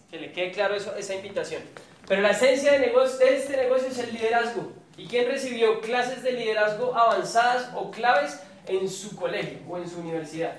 Que 0.10 0.20
le 0.20 0.32
quede 0.32 0.52
claro 0.52 0.76
esa 0.76 1.16
invitación. 1.16 1.62
Pero 2.08 2.22
la 2.22 2.32
esencia 2.32 2.74
de, 2.74 2.80
negocio, 2.80 3.18
de 3.18 3.38
este 3.38 3.58
negocio 3.58 3.88
es 3.88 4.00
el 4.00 4.14
liderazgo. 4.14 4.72
¿Y 4.98 5.08
quién 5.08 5.28
recibió 5.28 5.82
clases 5.82 6.24
de 6.24 6.34
liderazgo 6.34 6.96
avanzadas 6.96 7.72
o 7.76 7.92
claves 7.92 8.40
en 8.68 8.88
su 8.90 9.16
colegio 9.16 9.60
o 9.68 9.78
en 9.78 9.90
su 9.90 10.00
universidad? 10.00 10.54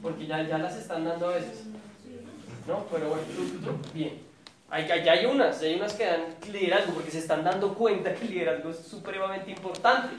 Porque 0.00 0.26
ya, 0.26 0.42
ya 0.42 0.58
las 0.58 0.76
están 0.76 1.04
dando 1.04 1.28
a 1.28 1.34
veces. 1.34 1.64
¿No? 2.66 2.86
Pero 2.90 3.08
bueno, 3.08 3.24
bien. 3.92 4.20
Hay, 4.70 4.90
hay 4.90 5.26
unas, 5.26 5.60
hay 5.60 5.74
unas 5.74 5.92
que 5.92 6.06
dan 6.06 6.24
liderazgo 6.50 6.94
porque 6.94 7.10
se 7.10 7.18
están 7.18 7.44
dando 7.44 7.74
cuenta 7.74 8.14
que 8.14 8.24
el 8.24 8.30
liderazgo 8.30 8.70
es 8.70 8.78
supremamente 8.78 9.50
importante. 9.50 10.14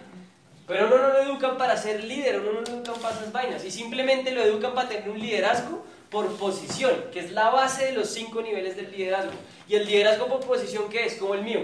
Pero 0.73 0.89
no, 0.89 0.97
no 0.97 1.09
lo 1.09 1.19
educan 1.19 1.55
para 1.55 1.77
ser 1.77 2.03
líder, 2.03 2.41
no 2.41 2.51
lo 2.51 2.63
educan 2.63 2.99
para 2.99 3.13
esas 3.13 3.31
vainas. 3.31 3.63
Y 3.63 3.69
simplemente 3.69 4.31
lo 4.31 4.41
educan 4.41 4.73
para 4.73 4.89
tener 4.89 5.07
un 5.07 5.19
liderazgo 5.19 5.85
por 6.09 6.35
posición, 6.37 6.95
que 7.11 7.19
es 7.19 7.31
la 7.31 7.51
base 7.51 7.85
de 7.85 7.91
los 7.91 8.09
cinco 8.09 8.41
niveles 8.41 8.75
del 8.75 8.91
liderazgo. 8.91 9.33
Y 9.67 9.75
el 9.75 9.85
liderazgo 9.85 10.25
por 10.25 10.39
posición, 10.39 10.89
¿qué 10.89 11.05
es? 11.05 11.13
Como 11.17 11.35
el 11.35 11.43
mío. 11.43 11.59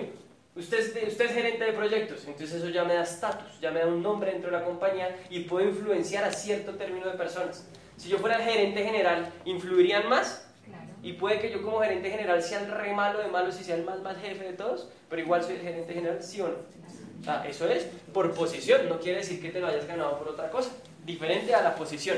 Usted 0.56 0.78
es, 0.78 1.08
usted 1.08 1.26
es 1.26 1.32
gerente 1.32 1.64
de 1.64 1.74
proyectos, 1.74 2.26
entonces 2.28 2.58
eso 2.58 2.70
ya 2.70 2.84
me 2.84 2.94
da 2.94 3.02
estatus, 3.02 3.60
ya 3.60 3.72
me 3.72 3.80
da 3.80 3.88
un 3.88 4.04
nombre 4.04 4.32
dentro 4.32 4.52
de 4.52 4.58
la 4.58 4.64
compañía 4.64 5.18
y 5.32 5.42
puedo 5.42 5.68
influenciar 5.68 6.24
a 6.24 6.32
cierto 6.32 6.76
término 6.76 7.08
de 7.08 7.18
personas. 7.18 7.66
Si 7.98 8.10
yo 8.10 8.20
fuera 8.20 8.36
el 8.36 8.44
gerente 8.44 8.84
general, 8.84 9.32
¿influirían 9.46 10.08
más? 10.08 10.48
Y 11.02 11.14
puede 11.14 11.40
que 11.40 11.50
yo 11.50 11.64
como 11.64 11.80
gerente 11.80 12.12
general 12.12 12.44
sea 12.44 12.60
el 12.60 12.72
re 12.72 12.94
malo 12.94 13.20
de 13.20 13.28
malos 13.28 13.60
y 13.60 13.64
sea 13.64 13.76
el 13.76 13.86
más 13.86 14.02
mal 14.02 14.18
jefe 14.18 14.44
de 14.44 14.54
todos, 14.54 14.88
pero 15.10 15.20
igual 15.20 15.44
soy 15.44 15.56
el 15.56 15.62
gerente 15.62 15.94
general, 15.94 16.22
¿sí 16.22 16.42
o 16.42 16.50
no? 16.50 16.56
Eso 17.48 17.68
es 17.68 17.86
por 18.14 18.34
posición, 18.34 18.90
no 18.90 19.00
quiere 19.00 19.20
decir 19.20 19.42
que 19.42 19.50
te 19.50 19.60
lo 19.60 19.68
hayas 19.68 19.88
ganado 19.88 20.18
por 20.18 20.30
otra 20.30 20.50
cosa, 20.50 20.72
diferente 21.06 21.54
a 21.54 21.62
la 21.62 21.76
posición. 21.76 22.18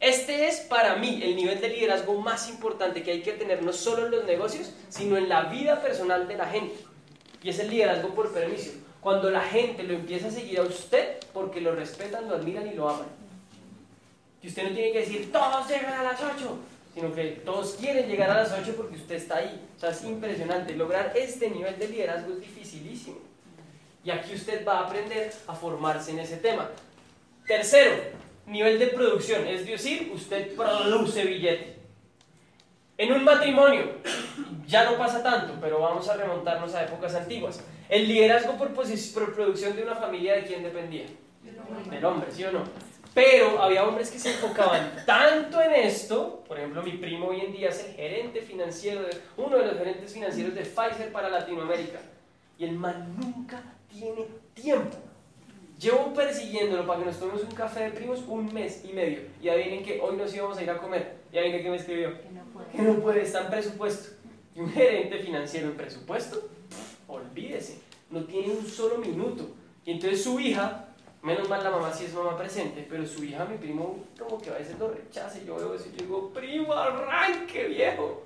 Este 0.00 0.48
es 0.48 0.60
para 0.60 0.96
mí 0.96 1.20
el 1.22 1.36
nivel 1.36 1.60
de 1.60 1.68
liderazgo 1.68 2.14
más 2.20 2.48
importante 2.48 3.02
que 3.02 3.12
hay 3.12 3.22
que 3.22 3.32
tener 3.32 3.62
no 3.62 3.72
solo 3.72 4.06
en 4.06 4.12
los 4.12 4.24
negocios, 4.24 4.72
sino 4.88 5.18
en 5.18 5.28
la 5.28 5.44
vida 5.44 5.82
personal 5.82 6.26
de 6.26 6.36
la 6.36 6.46
gente. 6.46 6.74
Y 7.42 7.50
es 7.50 7.58
el 7.58 7.68
liderazgo 7.68 8.14
por 8.14 8.32
permiso. 8.32 8.72
Cuando 9.02 9.30
la 9.30 9.42
gente 9.42 9.82
lo 9.82 9.94
empieza 9.94 10.28
a 10.28 10.30
seguir 10.30 10.58
a 10.58 10.62
usted 10.62 11.18
porque 11.34 11.60
lo 11.60 11.74
respetan, 11.74 12.28
lo 12.28 12.36
admiran 12.36 12.66
y 12.66 12.74
lo 12.74 12.88
aman. 12.88 13.08
Y 14.42 14.48
usted 14.48 14.62
no 14.62 14.74
tiene 14.74 14.92
que 14.92 15.00
decir, 15.00 15.30
todos 15.30 15.68
llegan 15.68 15.92
a 15.92 16.02
las 16.02 16.20
8, 16.20 16.58
sino 16.94 17.14
que 17.14 17.24
todos 17.44 17.74
quieren 17.74 18.08
llegar 18.08 18.30
a 18.30 18.42
las 18.42 18.52
8 18.52 18.74
porque 18.76 18.96
usted 18.96 19.16
está 19.16 19.36
ahí. 19.36 19.68
O 19.76 19.80
sea, 19.80 19.90
es 19.90 20.02
impresionante. 20.04 20.74
Lograr 20.74 21.12
este 21.14 21.50
nivel 21.50 21.78
de 21.78 21.88
liderazgo 21.88 22.32
es 22.32 22.40
dificilísimo. 22.40 23.29
Y 24.02 24.10
aquí 24.10 24.34
usted 24.34 24.66
va 24.66 24.78
a 24.78 24.86
aprender 24.86 25.32
a 25.46 25.54
formarse 25.54 26.12
en 26.12 26.20
ese 26.20 26.38
tema. 26.38 26.70
Tercero, 27.46 27.94
nivel 28.46 28.78
de 28.78 28.86
producción, 28.88 29.46
es 29.46 29.66
decir, 29.66 30.10
usted 30.14 30.54
produce 30.54 31.24
billete. 31.24 31.76
En 32.96 33.12
un 33.12 33.24
matrimonio, 33.24 33.96
ya 34.66 34.84
no 34.84 34.96
pasa 34.96 35.22
tanto, 35.22 35.54
pero 35.60 35.80
vamos 35.80 36.08
a 36.08 36.16
remontarnos 36.16 36.74
a 36.74 36.84
épocas 36.84 37.14
antiguas. 37.14 37.62
El 37.88 38.06
liderazgo 38.06 38.56
por, 38.56 38.72
por 38.72 39.34
producción 39.34 39.74
de 39.74 39.82
una 39.82 39.96
familia, 39.96 40.34
¿de 40.34 40.44
quién 40.44 40.62
dependía? 40.62 41.06
Del 41.90 42.04
hombre, 42.04 42.30
¿sí 42.30 42.44
o 42.44 42.52
no? 42.52 42.64
Pero 43.12 43.60
había 43.60 43.84
hombres 43.84 44.10
que 44.10 44.18
se 44.18 44.30
enfocaban 44.30 45.02
tanto 45.04 45.60
en 45.60 45.72
esto, 45.72 46.44
por 46.46 46.58
ejemplo, 46.58 46.82
mi 46.82 46.92
primo 46.92 47.28
hoy 47.28 47.40
en 47.40 47.52
día 47.52 47.70
es 47.70 47.84
el 47.84 47.94
gerente 47.94 48.42
financiero, 48.42 49.02
de, 49.02 49.20
uno 49.36 49.58
de 49.58 49.66
los 49.66 49.78
gerentes 49.78 50.12
financieros 50.12 50.54
de 50.54 50.60
Pfizer 50.60 51.10
para 51.10 51.28
Latinoamérica. 51.28 52.00
Y 52.56 52.66
el 52.66 52.72
man 52.72 53.16
nunca 53.18 53.62
tiene 53.90 54.26
tiempo. 54.54 54.96
Llevo 55.78 56.12
persiguiéndolo 56.12 56.86
para 56.86 57.00
que 57.00 57.06
nos 57.06 57.18
tomemos 57.18 57.42
un 57.42 57.52
café 57.52 57.84
de 57.84 57.90
primos 57.92 58.22
un 58.28 58.52
mes 58.52 58.84
y 58.84 58.92
medio. 58.92 59.20
Y 59.42 59.48
adivinen 59.48 59.82
que 59.82 59.98
hoy 60.00 60.16
nos 60.16 60.34
íbamos 60.34 60.58
a 60.58 60.62
ir 60.62 60.70
a 60.70 60.76
comer. 60.76 61.16
Y 61.32 61.38
adivinen 61.38 61.62
que 61.62 61.70
me 61.70 61.76
escribió. 61.76 62.20
Que 62.20 62.30
no 62.30 62.44
puede. 62.44 62.68
Que 62.70 62.82
no 62.82 62.94
puede, 63.00 63.22
está 63.22 63.44
en 63.44 63.50
presupuesto. 63.50 64.16
Y 64.54 64.60
un 64.60 64.70
gerente 64.70 65.18
financiero 65.18 65.68
en 65.68 65.76
presupuesto, 65.76 66.48
olvídese, 67.08 67.78
no 68.10 68.24
tiene 68.24 68.52
un 68.52 68.66
solo 68.66 68.98
minuto. 68.98 69.48
Y 69.84 69.92
entonces 69.92 70.22
su 70.22 70.38
hija, 70.38 70.88
menos 71.22 71.48
mal 71.48 71.64
la 71.64 71.70
mamá 71.70 71.92
sí 71.92 72.04
es 72.04 72.14
mamá 72.14 72.36
presente, 72.36 72.86
pero 72.88 73.06
su 73.06 73.24
hija, 73.24 73.44
mi 73.46 73.56
primo, 73.56 74.04
como 74.18 74.38
que 74.38 74.50
a 74.50 74.54
veces 74.54 74.78
lo 74.78 74.90
rechaza. 74.90 75.38
Y 75.38 75.46
yo 75.46 75.56
veo 75.56 75.74
eso 75.74 75.86
y 75.88 75.96
yo 75.96 76.04
digo, 76.04 76.30
primo, 76.34 76.74
arranque 76.74 77.68
viejo, 77.68 78.24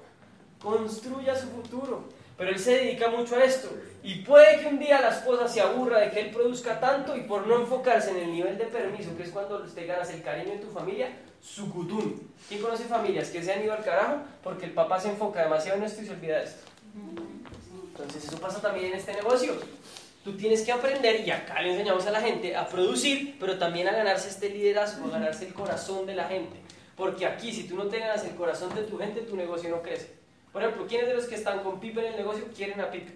construya 0.61 1.37
su 1.37 1.49
futuro. 1.49 2.05
Pero 2.37 2.51
él 2.51 2.59
se 2.59 2.73
dedica 2.73 3.09
mucho 3.09 3.37
a 3.37 3.45
esto. 3.45 3.71
Y 4.03 4.17
puede 4.17 4.61
que 4.61 4.67
un 4.67 4.79
día 4.79 5.01
la 5.01 5.11
esposa 5.11 5.49
se 5.49 5.61
aburra 5.61 6.01
de 6.01 6.11
que 6.11 6.21
él 6.21 6.31
produzca 6.31 6.79
tanto 6.79 7.17
y 7.17 7.23
por 7.23 7.47
no 7.47 7.61
enfocarse 7.61 8.11
en 8.11 8.19
el 8.19 8.33
nivel 8.33 8.59
de 8.59 8.65
permiso, 8.65 9.17
que 9.17 9.23
es 9.23 9.31
cuando 9.31 9.61
te 9.61 9.87
ganas 9.87 10.11
el 10.11 10.23
cariño 10.23 10.53
de 10.53 10.59
tu 10.59 10.71
familia, 10.71 11.11
su 11.41 11.73
cutún. 11.73 12.31
¿Quién 12.49 12.61
conoce 12.61 12.85
familias 12.85 13.31
que 13.31 13.43
se 13.43 13.53
han 13.53 13.63
ido 13.63 13.73
al 13.73 13.85
carajo 13.85 14.17
porque 14.43 14.67
el 14.67 14.73
papá 14.73 15.01
se 15.01 15.09
enfoca 15.09 15.43
demasiado 15.43 15.79
en 15.79 15.85
esto 15.85 16.03
y 16.03 16.07
se 16.07 16.13
olvida 16.13 16.39
de 16.39 16.45
esto? 16.45 16.67
Entonces 17.89 18.25
eso 18.25 18.39
pasa 18.39 18.61
también 18.61 18.87
en 18.87 18.95
este 18.95 19.15
negocio. 19.15 19.55
Tú 20.25 20.37
tienes 20.37 20.63
que 20.63 20.73
aprender, 20.73 21.27
y 21.27 21.31
acá 21.31 21.61
le 21.61 21.73
enseñamos 21.73 22.07
a 22.07 22.11
la 22.11 22.21
gente, 22.21 22.57
a 22.57 22.67
producir, 22.67 23.37
pero 23.39 23.59
también 23.59 23.89
a 23.89 23.93
ganarse 23.93 24.29
este 24.29 24.49
liderazgo, 24.49 25.07
a 25.07 25.11
ganarse 25.11 25.47
el 25.47 25.53
corazón 25.53 26.07
de 26.07 26.15
la 26.15 26.25
gente. 26.25 26.57
Porque 26.97 27.27
aquí, 27.27 27.53
si 27.53 27.65
tú 27.65 27.77
no 27.77 27.85
te 27.89 27.99
ganas 27.99 28.25
el 28.25 28.35
corazón 28.35 28.75
de 28.75 28.83
tu 28.83 28.99
gente, 28.99 29.21
tu 29.21 29.37
negocio 29.37 29.69
no 29.69 29.83
crece. 29.83 30.24
Por 30.55 30.63
ejemplo, 30.63 30.87
¿quiénes 30.87 31.09
de 31.09 31.15
los 31.15 31.25
que 31.25 31.35
están 31.35 31.65
con 31.65 31.81
Pipe 31.81 31.99
en 31.99 32.13
el 32.13 32.17
negocio 32.17 32.45
quieren 32.57 32.81
a 32.81 32.89
Pipe? 32.89 33.13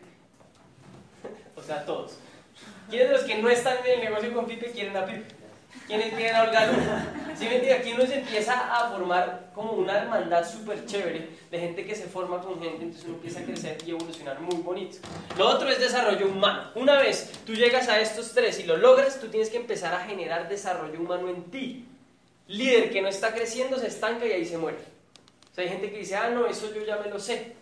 o 1.56 1.62
sea, 1.62 1.86
todos. 1.86 2.18
¿Quiénes 2.90 3.10
de 3.10 3.14
los 3.14 3.24
que 3.24 3.38
no 3.38 3.48
están 3.48 3.76
en 3.86 4.00
el 4.00 4.10
negocio 4.10 4.34
con 4.34 4.44
Pipe 4.44 4.72
quieren 4.72 4.96
a 4.96 5.06
Pipe? 5.06 5.24
¿Quiénes 5.86 6.14
quieren 6.14 6.34
a 6.34 6.42
Olga 6.42 6.68
¿Sí 7.36 7.44
me? 7.44 7.72
Aquí 7.72 7.92
uno 7.92 8.04
se 8.06 8.18
empieza 8.18 8.76
a 8.76 8.90
formar 8.90 9.52
como 9.54 9.74
una 9.74 9.98
hermandad 9.98 10.50
súper 10.50 10.84
chévere 10.84 11.28
de 11.48 11.60
gente 11.60 11.86
que 11.86 11.94
se 11.94 12.08
forma 12.08 12.40
con 12.40 12.60
gente, 12.60 12.82
entonces 12.82 13.04
uno 13.04 13.14
empieza 13.14 13.38
a 13.38 13.44
crecer 13.44 13.78
y 13.86 13.90
evolucionar 13.90 14.40
muy 14.40 14.56
bonito. 14.56 14.98
Lo 15.36 15.46
otro 15.46 15.68
es 15.68 15.78
desarrollo 15.78 16.26
humano. 16.26 16.72
Una 16.74 16.96
vez 16.96 17.30
tú 17.46 17.54
llegas 17.54 17.88
a 17.88 18.00
estos 18.00 18.32
tres 18.32 18.58
y 18.58 18.64
lo 18.64 18.76
logras, 18.76 19.20
tú 19.20 19.28
tienes 19.28 19.48
que 19.48 19.58
empezar 19.58 19.94
a 19.94 20.00
generar 20.00 20.48
desarrollo 20.48 20.98
humano 20.98 21.28
en 21.28 21.44
ti. 21.52 21.86
Líder 22.48 22.90
que 22.90 23.00
no 23.00 23.06
está 23.06 23.32
creciendo 23.32 23.78
se 23.78 23.86
estanca 23.86 24.26
y 24.26 24.32
ahí 24.32 24.44
se 24.44 24.58
muere 24.58 24.97
hay 25.62 25.68
gente 25.68 25.90
que 25.90 25.98
dice, 25.98 26.16
ah, 26.16 26.30
no, 26.30 26.46
eso 26.46 26.72
yo 26.74 26.84
ya 26.84 26.96
me 26.98 27.10
lo 27.10 27.18
sé. 27.18 27.52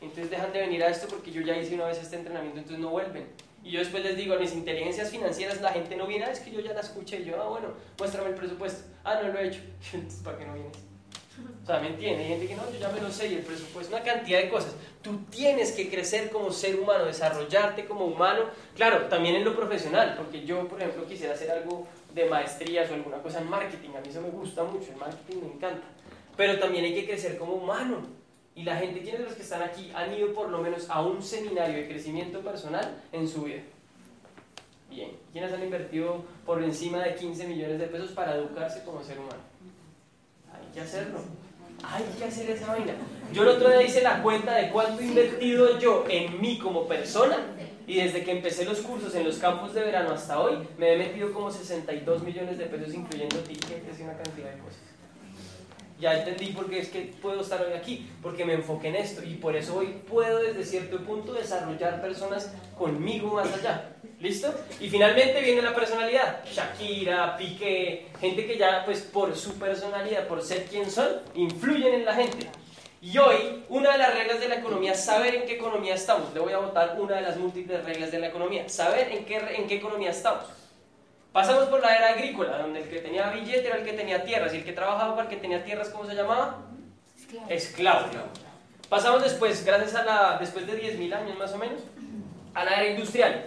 Entonces 0.00 0.30
dejan 0.30 0.52
de 0.52 0.60
venir 0.60 0.82
a 0.82 0.88
esto 0.88 1.06
porque 1.08 1.30
yo 1.30 1.42
ya 1.42 1.56
hice 1.56 1.74
una 1.74 1.86
vez 1.86 1.98
este 1.98 2.16
entrenamiento, 2.16 2.58
entonces 2.58 2.80
no 2.80 2.90
vuelven. 2.90 3.26
Y 3.62 3.72
yo 3.72 3.80
después 3.80 4.02
les 4.02 4.16
digo, 4.16 4.36
mis 4.36 4.54
inteligencias 4.54 5.10
financieras, 5.10 5.60
la 5.60 5.72
gente 5.72 5.94
no 5.96 6.06
viene, 6.06 6.24
ah, 6.24 6.30
es 6.30 6.40
que 6.40 6.50
yo 6.50 6.60
ya 6.60 6.72
la 6.72 6.80
escuché. 6.80 7.20
Y 7.20 7.24
yo, 7.26 7.42
ah, 7.42 7.48
bueno, 7.48 7.68
muéstrame 7.98 8.30
el 8.30 8.34
presupuesto. 8.34 8.84
Ah, 9.04 9.20
no 9.22 9.28
lo 9.28 9.38
he 9.38 9.48
hecho. 9.48 9.60
¿Para 10.24 10.38
qué 10.38 10.46
no 10.46 10.54
vienes? 10.54 10.72
O 11.62 11.66
sea, 11.66 11.80
¿me 11.80 11.88
entiende? 11.88 12.22
Hay 12.22 12.28
gente 12.30 12.46
que 12.48 12.54
no, 12.54 12.70
yo 12.70 12.78
ya 12.78 12.88
me 12.90 13.00
lo 13.00 13.10
sé 13.10 13.28
y 13.28 13.34
el 13.34 13.42
presupuesto, 13.42 13.94
una 13.94 14.04
cantidad 14.04 14.40
de 14.40 14.48
cosas. 14.48 14.74
Tú 15.02 15.18
tienes 15.30 15.72
que 15.72 15.88
crecer 15.88 16.30
como 16.30 16.50
ser 16.52 16.78
humano, 16.78 17.04
desarrollarte 17.04 17.86
como 17.86 18.06
humano. 18.06 18.44
Claro, 18.74 19.06
también 19.06 19.36
en 19.36 19.44
lo 19.44 19.54
profesional, 19.54 20.14
porque 20.16 20.44
yo, 20.44 20.66
por 20.68 20.80
ejemplo, 20.80 21.06
quisiera 21.06 21.34
hacer 21.34 21.50
algo 21.50 21.86
de 22.14 22.24
maestrías 22.26 22.90
o 22.90 22.94
alguna 22.94 23.18
cosa 23.18 23.40
en 23.40 23.48
marketing. 23.48 23.90
A 23.96 24.00
mí 24.00 24.08
eso 24.08 24.20
me 24.20 24.30
gusta 24.30 24.64
mucho, 24.64 24.90
el 24.90 24.96
marketing 24.96 25.40
me 25.40 25.54
encanta 25.54 25.86
pero 26.40 26.58
también 26.58 26.86
hay 26.86 26.94
que 26.94 27.04
crecer 27.04 27.36
como 27.36 27.52
humano. 27.52 27.98
Y 28.54 28.62
la 28.62 28.76
gente, 28.76 29.02
¿quiénes 29.02 29.20
de 29.20 29.26
los 29.26 29.34
que 29.34 29.42
están 29.42 29.60
aquí 29.60 29.92
han 29.94 30.10
ido 30.14 30.32
por 30.32 30.48
lo 30.48 30.62
menos 30.62 30.88
a 30.88 31.02
un 31.02 31.22
seminario 31.22 31.76
de 31.76 31.86
crecimiento 31.86 32.40
personal 32.40 32.96
en 33.12 33.28
su 33.28 33.42
vida? 33.42 33.60
Bien. 34.88 35.10
¿Quiénes 35.32 35.52
han 35.52 35.62
invertido 35.62 36.24
por 36.46 36.62
encima 36.62 37.02
de 37.02 37.14
15 37.14 37.46
millones 37.46 37.78
de 37.78 37.88
pesos 37.88 38.12
para 38.12 38.36
educarse 38.36 38.82
como 38.84 39.04
ser 39.04 39.18
humano? 39.18 39.42
Hay 40.50 40.72
que 40.72 40.80
hacerlo. 40.80 41.18
Hay 41.82 42.04
que 42.18 42.24
hacer 42.24 42.48
esa 42.48 42.68
vaina. 42.68 42.94
Yo 43.34 43.42
el 43.42 43.48
otro 43.48 43.68
día 43.68 43.82
hice 43.82 44.00
la 44.00 44.22
cuenta 44.22 44.54
de 44.54 44.70
cuánto 44.70 45.02
he 45.02 45.08
invertido 45.08 45.78
yo 45.78 46.06
en 46.08 46.40
mí 46.40 46.58
como 46.58 46.88
persona 46.88 47.36
y 47.86 47.96
desde 47.96 48.24
que 48.24 48.30
empecé 48.30 48.64
los 48.64 48.78
cursos 48.78 49.14
en 49.14 49.24
los 49.24 49.36
campos 49.36 49.74
de 49.74 49.82
verano 49.82 50.12
hasta 50.12 50.40
hoy 50.40 50.66
me 50.78 50.94
he 50.94 50.96
metido 50.96 51.34
como 51.34 51.50
62 51.50 52.22
millones 52.22 52.56
de 52.56 52.64
pesos 52.64 52.94
incluyendo 52.94 53.36
tickets 53.40 54.00
y 54.00 54.02
una 54.04 54.16
cantidad 54.16 54.50
de 54.52 54.58
cosas. 54.58 54.89
Ya 56.00 56.18
entendí 56.18 56.46
por 56.52 56.70
qué 56.70 56.80
es 56.80 56.88
que 56.88 57.12
puedo 57.20 57.42
estar 57.42 57.60
hoy 57.60 57.74
aquí, 57.74 58.10
porque 58.22 58.44
me 58.44 58.54
enfoqué 58.54 58.88
en 58.88 58.96
esto 58.96 59.22
y 59.22 59.34
por 59.34 59.54
eso 59.54 59.76
hoy 59.76 59.88
puedo 60.08 60.38
desde 60.38 60.64
cierto 60.64 60.98
punto 61.04 61.34
desarrollar 61.34 62.00
personas 62.00 62.52
conmigo 62.76 63.34
más 63.34 63.52
allá. 63.52 63.92
¿Listo? 64.18 64.52
Y 64.80 64.88
finalmente 64.88 65.40
viene 65.40 65.62
la 65.62 65.74
personalidad. 65.74 66.42
Shakira, 66.44 67.36
Piqué, 67.36 68.08
gente 68.18 68.46
que 68.46 68.56
ya, 68.56 68.82
pues 68.84 69.02
por 69.02 69.36
su 69.36 69.58
personalidad, 69.58 70.26
por 70.26 70.42
ser 70.42 70.64
quien 70.64 70.90
son, 70.90 71.08
influyen 71.34 71.94
en 71.94 72.04
la 72.04 72.14
gente. 72.14 72.46
Y 73.02 73.16
hoy, 73.16 73.64
una 73.70 73.92
de 73.92 73.98
las 73.98 74.14
reglas 74.14 74.40
de 74.40 74.48
la 74.48 74.56
economía 74.56 74.92
es 74.92 75.04
saber 75.04 75.34
en 75.34 75.46
qué 75.46 75.54
economía 75.54 75.94
estamos. 75.94 76.34
Le 76.34 76.40
voy 76.40 76.52
a 76.52 76.58
votar 76.58 76.98
una 77.00 77.16
de 77.16 77.22
las 77.22 77.38
múltiples 77.38 77.82
reglas 77.84 78.10
de 78.10 78.18
la 78.18 78.28
economía. 78.28 78.68
Saber 78.68 79.10
en 79.10 79.24
qué, 79.24 79.36
en 79.36 79.66
qué 79.66 79.76
economía 79.76 80.10
estamos. 80.10 80.44
Pasamos 81.32 81.64
por 81.64 81.80
la 81.80 81.96
era 81.96 82.08
agrícola, 82.10 82.58
donde 82.58 82.80
el 82.80 82.88
que 82.88 82.98
tenía 82.98 83.30
billete 83.30 83.66
era 83.66 83.76
el 83.76 83.84
que 83.84 83.92
tenía 83.92 84.24
tierras, 84.24 84.52
y 84.52 84.58
el 84.58 84.64
que 84.64 84.72
trabajaba 84.72 85.14
para 85.14 85.28
el 85.28 85.34
que 85.34 85.40
tenía 85.40 85.64
tierras, 85.64 85.88
¿cómo 85.90 86.06
se 86.06 86.14
llamaba? 86.14 86.58
Esclavo. 87.48 88.06
Pasamos 88.88 89.22
después, 89.22 89.64
gracias 89.64 89.94
a 89.94 90.04
la, 90.04 90.38
después 90.40 90.66
de 90.66 90.80
10.000 90.82 91.14
años 91.14 91.38
más 91.38 91.52
o 91.52 91.58
menos, 91.58 91.80
a 92.54 92.64
la 92.64 92.80
era 92.80 92.90
industrial. 92.90 93.46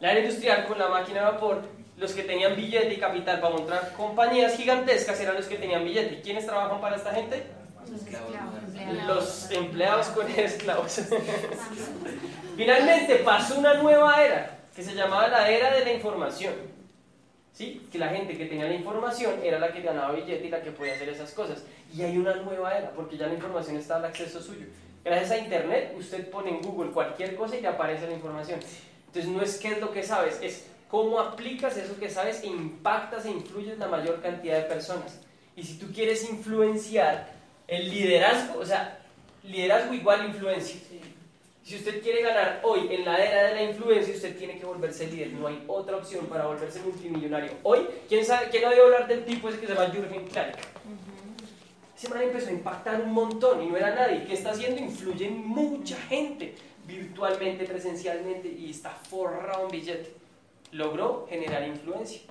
La 0.00 0.12
era 0.12 0.20
industrial 0.20 0.66
con 0.66 0.78
la 0.78 0.88
máquina 0.88 1.20
de 1.20 1.26
vapor, 1.32 1.62
los 1.98 2.12
que 2.12 2.22
tenían 2.22 2.56
billete 2.56 2.94
y 2.94 2.96
capital 2.96 3.40
para 3.40 3.54
montar 3.54 3.92
compañías 3.92 4.56
gigantescas 4.56 5.20
eran 5.20 5.36
los 5.36 5.44
que 5.44 5.56
tenían 5.56 5.84
billete. 5.84 6.14
¿Y 6.14 6.22
quiénes 6.22 6.46
trabajan 6.46 6.80
para 6.80 6.96
esta 6.96 7.12
gente? 7.12 7.44
Los 9.06 9.50
empleados 9.50 10.06
con 10.06 10.26
esclavos. 10.30 11.02
Finalmente 12.56 13.16
pasó 13.16 13.58
una 13.58 13.74
nueva 13.74 14.22
era 14.24 14.58
que 14.74 14.82
se 14.82 14.94
llamaba 14.94 15.28
la 15.28 15.50
era 15.50 15.74
de 15.74 15.84
la 15.84 15.92
información. 15.92 16.79
¿Sí? 17.52 17.86
Que 17.90 17.98
la 17.98 18.08
gente 18.08 18.36
que 18.38 18.46
tenía 18.46 18.66
la 18.66 18.74
información 18.74 19.40
era 19.42 19.58
la 19.58 19.72
que 19.72 19.82
ganaba 19.82 20.12
billete 20.12 20.46
y 20.46 20.50
la 20.50 20.62
que 20.62 20.70
podía 20.70 20.94
hacer 20.94 21.08
esas 21.08 21.32
cosas. 21.32 21.64
Y 21.94 22.02
hay 22.02 22.16
una 22.16 22.36
nueva 22.36 22.76
era, 22.76 22.90
porque 22.92 23.16
ya 23.16 23.26
la 23.26 23.34
información 23.34 23.76
está 23.76 23.96
al 23.96 24.04
acceso 24.04 24.40
suyo. 24.40 24.66
Gracias 25.04 25.30
a 25.30 25.38
Internet, 25.38 25.94
usted 25.98 26.30
pone 26.30 26.50
en 26.50 26.60
Google 26.60 26.90
cualquier 26.90 27.34
cosa 27.34 27.56
y 27.56 27.62
le 27.62 27.68
aparece 27.68 28.06
la 28.06 28.12
información. 28.12 28.60
Entonces 29.06 29.30
no 29.30 29.42
es 29.42 29.58
qué 29.58 29.72
es 29.72 29.80
lo 29.80 29.92
que 29.92 30.02
sabes, 30.02 30.38
es 30.42 30.66
cómo 30.88 31.18
aplicas 31.18 31.76
eso 31.76 31.98
que 31.98 32.10
sabes 32.10 32.42
e 32.42 32.48
impactas 32.48 33.24
e 33.24 33.30
influyes 33.30 33.78
la 33.78 33.88
mayor 33.88 34.20
cantidad 34.20 34.58
de 34.58 34.64
personas. 34.64 35.20
Y 35.56 35.62
si 35.62 35.78
tú 35.78 35.86
quieres 35.92 36.28
influenciar 36.28 37.32
el 37.66 37.90
liderazgo, 37.90 38.60
o 38.60 38.66
sea, 38.66 39.00
liderazgo 39.42 39.94
igual 39.94 40.26
influencia. 40.26 40.80
Si 41.62 41.76
usted 41.76 42.02
quiere 42.02 42.22
ganar 42.22 42.60
hoy 42.64 42.88
en 42.90 43.04
la 43.04 43.16
era 43.22 43.48
de 43.48 43.54
la 43.54 43.62
influencia, 43.70 44.14
usted 44.14 44.36
tiene 44.36 44.58
que 44.58 44.64
volverse 44.64 45.06
líder. 45.06 45.32
No 45.32 45.46
hay 45.46 45.62
otra 45.66 45.96
opción 45.96 46.26
para 46.26 46.46
volverse 46.46 46.80
multimillonario. 46.80 47.52
Hoy, 47.62 47.86
¿quién, 48.08 48.24
sabe, 48.24 48.48
quién 48.50 48.64
ha 48.64 48.70
oído 48.70 48.84
hablar 48.84 49.06
del 49.06 49.24
tipo 49.24 49.48
ese 49.48 49.60
que 49.60 49.66
se 49.66 49.74
llama 49.74 49.92
Jürgen 49.92 50.26
Klarik? 50.26 50.56
Ese 51.96 52.08
man 52.08 52.22
empezó 52.22 52.48
a 52.48 52.52
impactar 52.52 53.00
un 53.02 53.12
montón 53.12 53.62
y 53.62 53.66
no 53.66 53.76
era 53.76 53.94
nadie. 53.94 54.24
¿Qué 54.24 54.32
está 54.32 54.52
haciendo? 54.52 54.80
Influye 54.80 55.26
en 55.26 55.46
mucha 55.46 55.96
gente 55.96 56.54
virtualmente, 56.86 57.66
presencialmente 57.66 58.48
y 58.48 58.70
está 58.70 58.90
forrado 58.90 59.66
en 59.66 59.70
billete. 59.70 60.14
Logró 60.72 61.26
generar 61.28 61.66
influencia. 61.68 62.22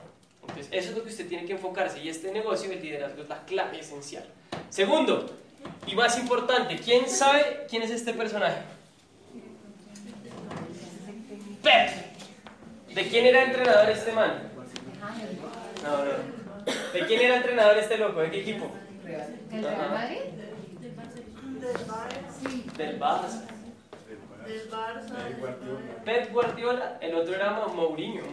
Entonces, 0.42 0.68
eso 0.72 0.90
es 0.90 0.98
lo 0.98 1.04
que 1.04 1.10
usted 1.10 1.28
tiene 1.28 1.46
que 1.46 1.54
enfocarse 1.54 2.00
y 2.00 2.10
este 2.10 2.32
negocio 2.32 2.70
del 2.70 2.82
liderazgo 2.82 3.22
es 3.22 3.30
la 3.30 3.46
clave 3.46 3.80
esencial. 3.80 4.26
Segundo, 4.70 5.28
y 5.86 5.96
más 5.96 6.18
importante, 6.18 6.78
¿quién 6.78 7.08
sabe 7.08 7.68
quién 7.70 7.84
es 7.84 7.92
este 7.92 8.14
personaje? 8.14 8.79
Pep. 11.64 11.90
¿De 12.94 13.08
quién 13.08 13.26
era 13.26 13.44
entrenador 13.44 13.90
este 13.90 14.12
man? 14.14 14.50
No, 15.84 16.06
no. 16.06 16.12
¿De 16.94 17.06
quién 17.06 17.22
era 17.22 17.38
entrenador 17.38 17.78
este 17.78 17.98
loco? 17.98 18.20
¿De 18.22 18.32
qué 18.32 18.42
equipo? 18.42 18.72
¿El 19.52 19.64
Real 19.64 19.90
Madrid? 19.92 20.20
Del 22.78 23.00
Barça. 23.00 23.42
Del 24.46 24.70
Barça. 24.72 25.16
Pep 26.06 26.32
Guardiola, 26.32 26.98
el 27.02 27.16
otro 27.16 27.36
era 27.36 27.52
Mourinho. 27.52 28.22
El 28.24 28.32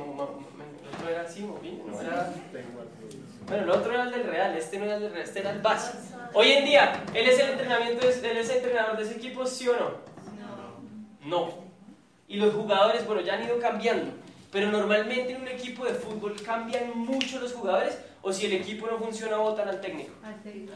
otro 0.95 1.09
era 1.11 1.23
así, 1.23 1.43
Mourinho. 1.43 1.85
No 1.87 2.01
era... 2.01 2.33
Bueno, 3.47 3.63
el 3.63 3.71
otro 3.71 3.93
era 3.93 4.05
el 4.05 4.11
del 4.11 4.25
Real, 4.25 4.57
este 4.57 4.79
no 4.79 4.87
era 4.87 4.97
el 4.97 5.03
del 5.03 5.13
Real, 5.13 5.25
este 5.25 5.41
era 5.41 5.51
el 5.51 5.63
Barça. 5.63 5.95
Hoy 6.35 6.53
en 6.53 6.65
día, 6.65 7.05
¿él 7.15 7.29
es 7.29 7.39
el 7.39 7.51
entrenamiento, 7.51 8.09
él 8.09 8.37
es 8.37 8.51
el 8.51 8.57
entrenador 8.57 8.97
de 8.97 9.03
ese 9.05 9.15
equipo, 9.15 9.47
sí 9.47 9.69
o 9.69 9.75
no? 9.75 9.91
No. 11.21 11.47
No. 11.47 11.66
Y 12.29 12.37
los 12.37 12.55
jugadores, 12.55 13.07
bueno, 13.07 13.23
ya 13.23 13.35
han 13.35 13.45
ido 13.45 13.59
cambiando. 13.59 14.13
Pero 14.51 14.71
normalmente 14.71 15.33
en 15.33 15.43
un 15.43 15.49
equipo 15.49 15.85
de 15.85 15.95
fútbol 15.95 16.35
cambian 16.43 16.97
mucho 16.97 17.41
los 17.41 17.53
jugadores 17.53 17.99
o 18.23 18.33
si 18.33 18.47
el 18.47 18.55
equipo 18.55 18.87
no 18.87 18.99
funciona 18.99 19.37
votan 19.37 19.69
al 19.69 19.81
técnico. 19.81 20.13
Al 20.25 20.43
técnico. 20.43 20.73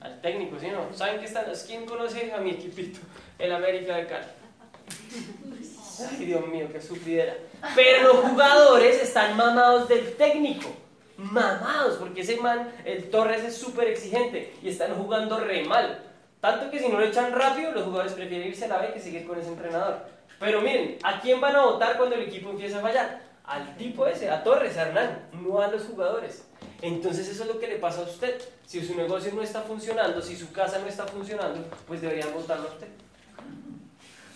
Al 0.00 0.20
técnico, 0.20 0.58
¿sí 0.58 0.66
no? 0.68 0.92
¿Saben 0.94 1.20
qué 1.20 1.26
están? 1.26 1.46
¿Quién 1.66 1.86
conoce 1.86 2.32
a 2.32 2.38
mi 2.38 2.50
equipito? 2.50 3.00
El 3.38 3.52
América 3.52 3.96
de 3.96 4.06
Cali. 4.06 4.26
Ay, 6.10 6.24
Dios 6.24 6.46
mío, 6.48 6.68
qué 6.72 6.80
sufridera. 6.80 7.34
Pero 7.74 8.14
los 8.14 8.16
jugadores 8.30 9.02
están 9.02 9.36
mamados 9.36 9.88
del 9.88 10.16
técnico. 10.16 10.68
Mamados, 11.16 11.96
porque 11.98 12.22
ese 12.22 12.36
man, 12.38 12.72
el 12.84 13.10
Torres 13.10 13.44
es 13.44 13.56
súper 13.56 13.88
exigente 13.88 14.54
y 14.62 14.70
están 14.70 14.94
jugando 14.94 15.38
re 15.38 15.64
mal. 15.64 16.02
Tanto 16.40 16.70
que 16.70 16.78
si 16.78 16.88
no 16.88 16.98
lo 16.98 17.04
echan 17.04 17.32
rápido, 17.32 17.72
los 17.72 17.84
jugadores 17.84 18.14
prefieren 18.14 18.48
irse 18.48 18.64
a 18.64 18.68
la 18.68 18.78
B 18.78 18.94
que 18.94 19.00
seguir 19.00 19.26
con 19.26 19.38
ese 19.38 19.48
entrenador. 19.48 20.06
Pero 20.40 20.62
miren, 20.62 20.96
¿a 21.02 21.20
quién 21.20 21.38
van 21.38 21.54
a 21.54 21.66
votar 21.66 21.98
cuando 21.98 22.16
el 22.16 22.22
equipo 22.22 22.48
empieza 22.48 22.78
a 22.78 22.80
fallar? 22.80 23.20
Al 23.44 23.76
tipo 23.76 24.06
ese, 24.06 24.30
a 24.30 24.42
Torres, 24.42 24.76
a 24.78 24.88
Hernán, 24.88 25.28
no 25.32 25.60
a 25.60 25.68
los 25.68 25.84
jugadores. 25.84 26.46
Entonces 26.80 27.28
eso 27.28 27.42
es 27.42 27.48
lo 27.48 27.60
que 27.60 27.68
le 27.68 27.76
pasa 27.76 28.00
a 28.00 28.04
usted. 28.04 28.40
Si 28.64 28.82
su 28.82 28.94
negocio 28.94 29.32
no 29.34 29.42
está 29.42 29.60
funcionando, 29.60 30.22
si 30.22 30.34
su 30.34 30.50
casa 30.50 30.78
no 30.78 30.86
está 30.86 31.06
funcionando, 31.06 31.62
pues 31.86 32.00
deberían 32.00 32.32
votarlo 32.32 32.68
a 32.68 32.72
usted. 32.72 32.88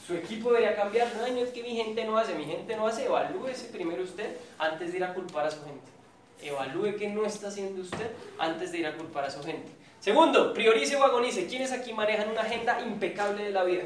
Su 0.07 0.14
equipo 0.14 0.52
debería 0.52 0.76
cambiar. 0.76 1.09
No, 1.16 1.26
no 1.26 1.38
es 1.38 1.48
que 1.50 1.62
mi 1.62 1.74
gente 1.74 2.05
no 2.05 2.18
hace, 2.18 2.34
mi 2.34 2.44
gente 2.44 2.76
no 2.76 2.86
hace. 2.86 3.07
Evalúese 3.07 3.68
primero 3.68 4.02
usted 4.02 4.36
antes 4.59 4.92
de 4.92 4.98
ir 4.98 5.05
a 5.05 5.14
culpar 5.14 5.46
a 5.46 5.50
su 5.50 5.64
gente. 5.64 5.90
Evalúe 6.42 6.96
qué 6.98 7.09
no 7.09 7.24
está 7.24 7.48
haciendo 7.48 7.80
usted 7.80 8.11
antes 8.38 8.72
de 8.72 8.78
ir 8.80 8.86
a 8.86 8.94
culpar 8.94 9.24
a 9.24 9.30
su 9.30 9.42
gente. 9.42 9.72
Segundo, 10.00 10.52
priorice 10.52 10.96
o 10.96 11.05
agonice. 11.05 11.46
¿Quiénes 11.46 11.72
aquí 11.72 11.94
manejan 11.94 12.28
una 12.28 12.42
agenda 12.42 12.78
impecable 12.82 13.44
de 13.44 13.52
la 13.52 13.64
vida? 13.64 13.84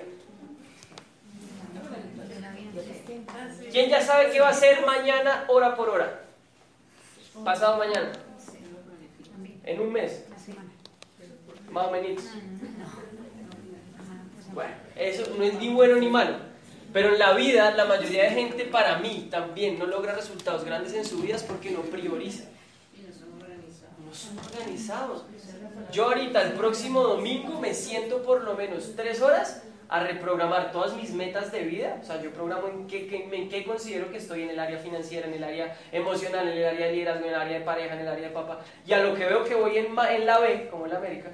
¿Quién 3.70 3.90
ya 3.90 4.00
sabe 4.00 4.30
qué 4.30 4.40
va 4.40 4.48
a 4.48 4.52
hacer 4.52 4.84
mañana, 4.84 5.44
hora 5.48 5.76
por 5.76 5.90
hora? 5.90 6.22
Pasado 7.44 7.76
mañana. 7.76 8.12
En 9.64 9.80
un 9.80 9.92
mes. 9.92 10.24
Más 11.70 11.86
o 11.86 11.90
menos. 11.90 12.22
Bueno, 14.54 14.74
eso 14.96 15.34
no 15.36 15.44
es 15.44 15.54
ni 15.54 15.72
bueno 15.72 15.96
ni 15.96 16.08
malo. 16.08 16.36
Pero 16.92 17.12
en 17.12 17.18
la 17.18 17.34
vida, 17.34 17.70
la 17.72 17.84
mayoría 17.84 18.24
de 18.24 18.30
gente, 18.30 18.64
para 18.64 18.98
mí, 18.98 19.28
también 19.30 19.78
no 19.78 19.86
logra 19.86 20.14
resultados 20.14 20.64
grandes 20.64 20.94
en 20.94 21.04
su 21.04 21.18
vida 21.18 21.36
porque 21.46 21.70
no 21.70 21.82
prioriza. 21.82 22.44
No 24.04 24.14
son 24.14 24.38
organizados. 24.38 25.24
Yo 25.92 26.06
ahorita, 26.06 26.42
el 26.42 26.52
próximo 26.52 27.02
domingo, 27.02 27.60
me 27.60 27.74
siento 27.74 28.22
por 28.22 28.42
lo 28.42 28.54
menos 28.54 28.94
tres 28.96 29.20
horas 29.20 29.62
a 29.88 30.00
reprogramar 30.00 30.70
todas 30.70 30.94
mis 30.94 31.12
metas 31.12 31.50
de 31.50 31.60
vida. 31.60 31.98
O 32.00 32.04
sea, 32.04 32.20
yo 32.22 32.30
programo 32.30 32.68
en 32.68 32.86
qué, 32.86 33.64
considero 33.66 34.10
que 34.10 34.18
estoy 34.18 34.42
en 34.42 34.50
el 34.50 34.58
área 34.58 34.78
financiera, 34.78 35.26
en 35.26 35.34
el 35.34 35.44
área 35.44 35.76
emocional, 35.90 36.48
en 36.48 36.58
el 36.58 36.66
área 36.66 36.86
de 36.86 36.92
liderazgo, 36.92 37.24
en 37.24 37.30
el 37.30 37.40
área 37.40 37.58
de 37.58 37.64
pareja, 37.64 37.94
en 37.94 38.00
el 38.00 38.08
área 38.08 38.28
de 38.28 38.34
papá. 38.34 38.60
Y 38.86 38.92
a 38.92 39.02
lo 39.02 39.14
que 39.14 39.24
veo 39.24 39.44
que 39.44 39.54
voy 39.54 39.78
en, 39.78 39.86
en 39.86 40.26
la 40.26 40.38
B, 40.38 40.68
como 40.70 40.84
en 40.84 40.92
la 40.92 40.98
América, 40.98 41.30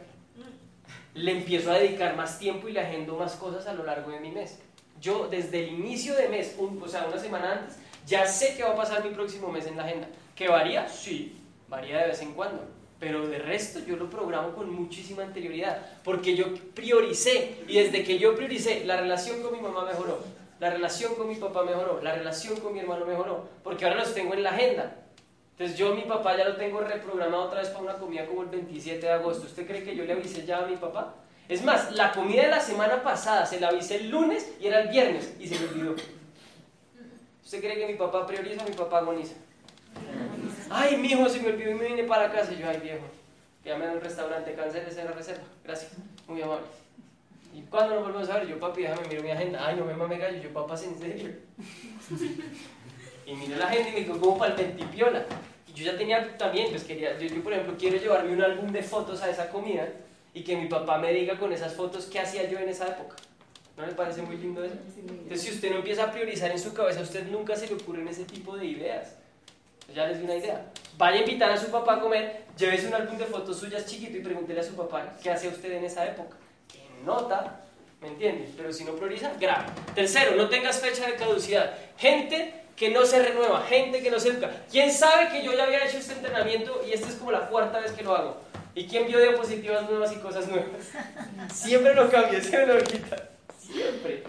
le 1.15 1.33
empiezo 1.33 1.71
a 1.71 1.79
dedicar 1.79 2.17
más 2.17 2.39
tiempo 2.39 2.69
y 2.69 2.73
le 2.73 2.81
agendo 2.81 3.17
más 3.17 3.35
cosas 3.35 3.67
a 3.67 3.73
lo 3.73 3.85
largo 3.85 4.11
de 4.11 4.21
mi 4.21 4.31
mes. 4.31 4.61
Yo 5.01 5.29
desde 5.29 5.65
el 5.65 5.71
inicio 5.71 6.15
de 6.15 6.29
mes, 6.29 6.55
un, 6.59 6.81
o 6.83 6.89
sea, 6.89 7.07
una 7.07 7.19
semana 7.19 7.53
antes, 7.53 7.79
ya 8.07 8.27
sé 8.27 8.55
qué 8.57 8.63
va 8.63 8.71
a 8.71 8.77
pasar 8.77 9.05
mi 9.05 9.11
próximo 9.11 9.51
mes 9.51 9.67
en 9.67 9.77
la 9.77 9.85
agenda. 9.85 10.09
¿Que 10.35 10.49
varía? 10.49 10.89
Sí, 10.89 11.41
varía 11.69 11.99
de 11.99 12.09
vez 12.09 12.23
en 12.23 12.33
cuando 12.35 12.74
pero 13.05 13.29
de 13.29 13.39
resto 13.39 13.81
yo 13.81 13.97
lo 13.97 14.09
programo 14.09 14.55
con 14.55 14.71
muchísima 14.75 15.25
anterioridad, 15.25 15.79
porque 16.03 16.35
yo 16.35 16.47
prioricé, 16.75 17.59
y 17.69 17.75
desde 17.75 18.03
que 18.03 18.19
yo 18.19 18.35
prioricé, 18.35 18.87
la 18.87 18.97
relación 18.97 19.43
con 19.43 19.53
mi 19.53 19.61
mamá 19.61 19.85
mejoró, 19.85 20.21
la 20.59 20.71
relación 20.71 21.15
con 21.15 21.29
mi 21.29 21.35
papá 21.35 21.65
mejoró, 21.65 22.01
la 22.03 22.15
relación 22.15 22.59
con 22.61 22.73
mi 22.73 22.81
hermano 22.81 23.05
mejoró, 23.05 23.47
porque 23.63 23.85
ahora 23.85 23.99
los 23.99 24.15
tengo 24.15 24.33
en 24.33 24.43
la 24.43 24.53
agenda. 24.53 24.97
Entonces 25.51 25.77
yo 25.77 25.95
mi 25.95 26.01
papá 26.01 26.35
ya 26.35 26.49
lo 26.49 26.57
tengo 26.57 26.81
reprogramado 26.81 27.43
otra 27.43 27.61
vez 27.61 27.69
para 27.69 27.85
una 27.85 27.95
comida 27.99 28.25
como 28.25 28.41
el 28.41 28.49
27 28.49 29.05
de 29.05 29.13
agosto. 29.13 29.45
¿Usted 29.45 29.67
cree 29.67 29.85
que 29.85 29.95
yo 29.95 30.05
le 30.05 30.15
avisé 30.15 30.47
ya 30.47 30.61
a 30.61 30.67
mi 30.67 30.77
papá? 30.77 31.15
Es 31.47 31.63
más, 31.63 31.93
la 31.93 32.11
comida 32.11 32.45
de 32.45 32.49
la 32.49 32.61
semana 32.61 33.03
pasada 33.03 33.45
se 33.45 33.61
la 33.61 33.69
avisé 33.69 33.97
el 33.97 34.09
lunes 34.09 34.51
y 34.59 34.67
era 34.67 34.81
el 34.81 34.89
viernes 34.89 35.35
y 35.39 35.47
se 35.47 35.59
me 35.59 35.67
olvidó. 35.69 35.95
¿Usted 37.45 37.61
cree 37.61 37.77
que 37.77 37.87
mi 37.87 37.99
papá 37.99 38.27
prioriza 38.27 38.65
o 38.65 38.69
mi 38.69 38.75
papá 38.75 38.99
agoniza? 39.01 39.35
Ay, 40.71 40.97
mi 40.97 41.09
hijo 41.09 41.29
se 41.29 41.41
me 41.41 41.49
olvidó 41.49 41.71
y 41.71 41.75
me 41.75 41.87
vine 41.87 42.05
para 42.05 42.33
casa. 42.33 42.53
Y 42.53 42.59
yo, 42.59 42.69
ay, 42.69 42.81
viejo, 42.81 43.05
llame 43.65 43.87
al 43.87 44.01
restaurante, 44.01 44.55
cancele 44.55 44.89
esa 44.89 45.05
reserva. 45.11 45.45
Gracias, 45.65 45.93
muy 46.27 46.43
amable. 46.43 46.67
¿Y 47.55 47.62
cuándo 47.62 47.95
nos 47.95 48.05
volvemos 48.05 48.29
a 48.31 48.39
ver? 48.39 48.49
Yo, 48.49 48.59
papi, 48.59 48.83
déjame 48.83 49.09
miro 49.09 49.23
mi 49.23 49.31
agenda. 49.31 49.67
Ay, 49.67 49.77
no 49.77 49.85
me 49.85 49.95
mame 49.95 50.19
gallo. 50.19 50.43
Yo, 50.43 50.53
papá, 50.53 50.75
¿en 50.75 50.99
serio? 50.99 51.33
y 53.27 53.35
miré 53.35 53.57
la 53.57 53.69
agenda 53.69 53.91
y 53.91 53.93
me 53.93 54.01
dijo, 54.01 54.19
como 54.19 54.39
para 54.39 54.55
el 54.55 54.61
pentipiola. 54.61 55.25
Y 55.69 55.73
yo 55.73 55.85
ya 55.85 55.97
tenía 55.97 56.37
también, 56.37 56.71
pues 56.71 56.85
quería, 56.85 57.19
yo, 57.19 57.27
yo, 57.29 57.43
por 57.43 57.53
ejemplo 57.53 57.77
quiero 57.79 57.97
llevarme 57.97 58.33
un 58.33 58.43
álbum 58.43 58.73
de 58.73 58.83
fotos 58.83 59.23
a 59.23 59.31
esa 59.31 59.51
comida 59.51 59.89
y 60.33 60.43
que 60.43 60.57
mi 60.57 60.67
papá 60.67 60.99
me 60.99 61.12
diga 61.12 61.39
con 61.39 61.53
esas 61.53 61.75
fotos 61.75 62.07
qué 62.07 62.19
hacía 62.19 62.49
yo 62.51 62.59
en 62.59 62.69
esa 62.69 62.89
época. 62.89 63.17
¿No 63.77 63.87
le 63.87 63.93
parece 63.93 64.23
muy 64.23 64.37
lindo 64.37 64.62
eso? 64.62 64.75
Entonces, 64.97 65.43
si 65.43 65.51
usted 65.51 65.71
no 65.71 65.79
empieza 65.79 66.05
a 66.05 66.12
priorizar 66.12 66.51
en 66.51 66.59
su 66.61 66.73
cabeza, 66.75 67.01
a 67.01 67.03
usted 67.03 67.27
nunca 67.29 67.57
se 67.57 67.67
le 67.67 67.75
ocurren 67.75 68.07
ese 68.07 68.25
tipo 68.25 68.57
de 68.57 68.67
ideas. 68.67 69.17
Ya 69.93 70.07
les 70.07 70.18
di 70.18 70.24
una 70.24 70.37
idea. 70.37 70.64
Vaya 70.97 71.18
a 71.18 71.20
invitar 71.20 71.51
a 71.51 71.57
su 71.57 71.70
papá 71.70 71.95
a 71.95 72.01
comer, 72.01 72.45
llévese 72.57 72.87
un 72.87 72.95
álbum 72.95 73.18
de 73.18 73.24
fotos 73.24 73.59
suyas 73.59 73.85
chiquito 73.87 74.16
y 74.16 74.20
pregúntele 74.20 74.61
a 74.61 74.62
su 74.62 74.74
papá 74.74 75.14
qué 75.22 75.30
hacía 75.30 75.51
usted 75.51 75.72
en 75.72 75.85
esa 75.85 76.07
época. 76.07 76.37
Que 76.72 76.80
nota, 77.05 77.61
¿me 78.01 78.09
entiendes? 78.09 78.51
Pero 78.57 78.72
si 78.72 78.85
no 78.85 78.93
prioriza, 78.93 79.32
grave. 79.41 79.66
Tercero, 79.95 80.37
no 80.37 80.49
tengas 80.49 80.80
fecha 80.80 81.07
de 81.07 81.14
caducidad. 81.14 81.74
Gente 81.99 82.62
que 82.76 82.91
no 82.91 83.05
se 83.05 83.22
renueva, 83.22 83.62
gente 83.62 84.03
que 84.03 84.11
no 84.11 84.18
se 84.18 84.30
educa. 84.30 84.51
¿Quién 84.70 84.93
sabe 84.93 85.28
que 85.28 85.45
yo 85.45 85.53
ya 85.53 85.64
había 85.64 85.85
hecho 85.85 85.99
este 85.99 86.14
entrenamiento 86.14 86.80
y 86.87 86.93
esta 86.93 87.09
es 87.09 87.14
como 87.14 87.32
la 87.32 87.49
cuarta 87.49 87.80
vez 87.80 87.93
que 87.93 88.03
lo 88.03 88.14
hago? 88.16 88.37
¿Y 88.74 88.87
quién 88.87 89.07
vio 89.07 89.20
diapositivas 89.20 89.89
nuevas 89.89 90.12
y 90.12 90.16
cosas 90.16 90.49
nuevas? 90.49 90.68
Siempre 91.53 91.95
lo 91.95 92.11
cambia, 92.11 92.41
siempre 92.41 92.74
lo 92.74 92.85
quita. 92.85 93.30
Siempre. 93.59 94.24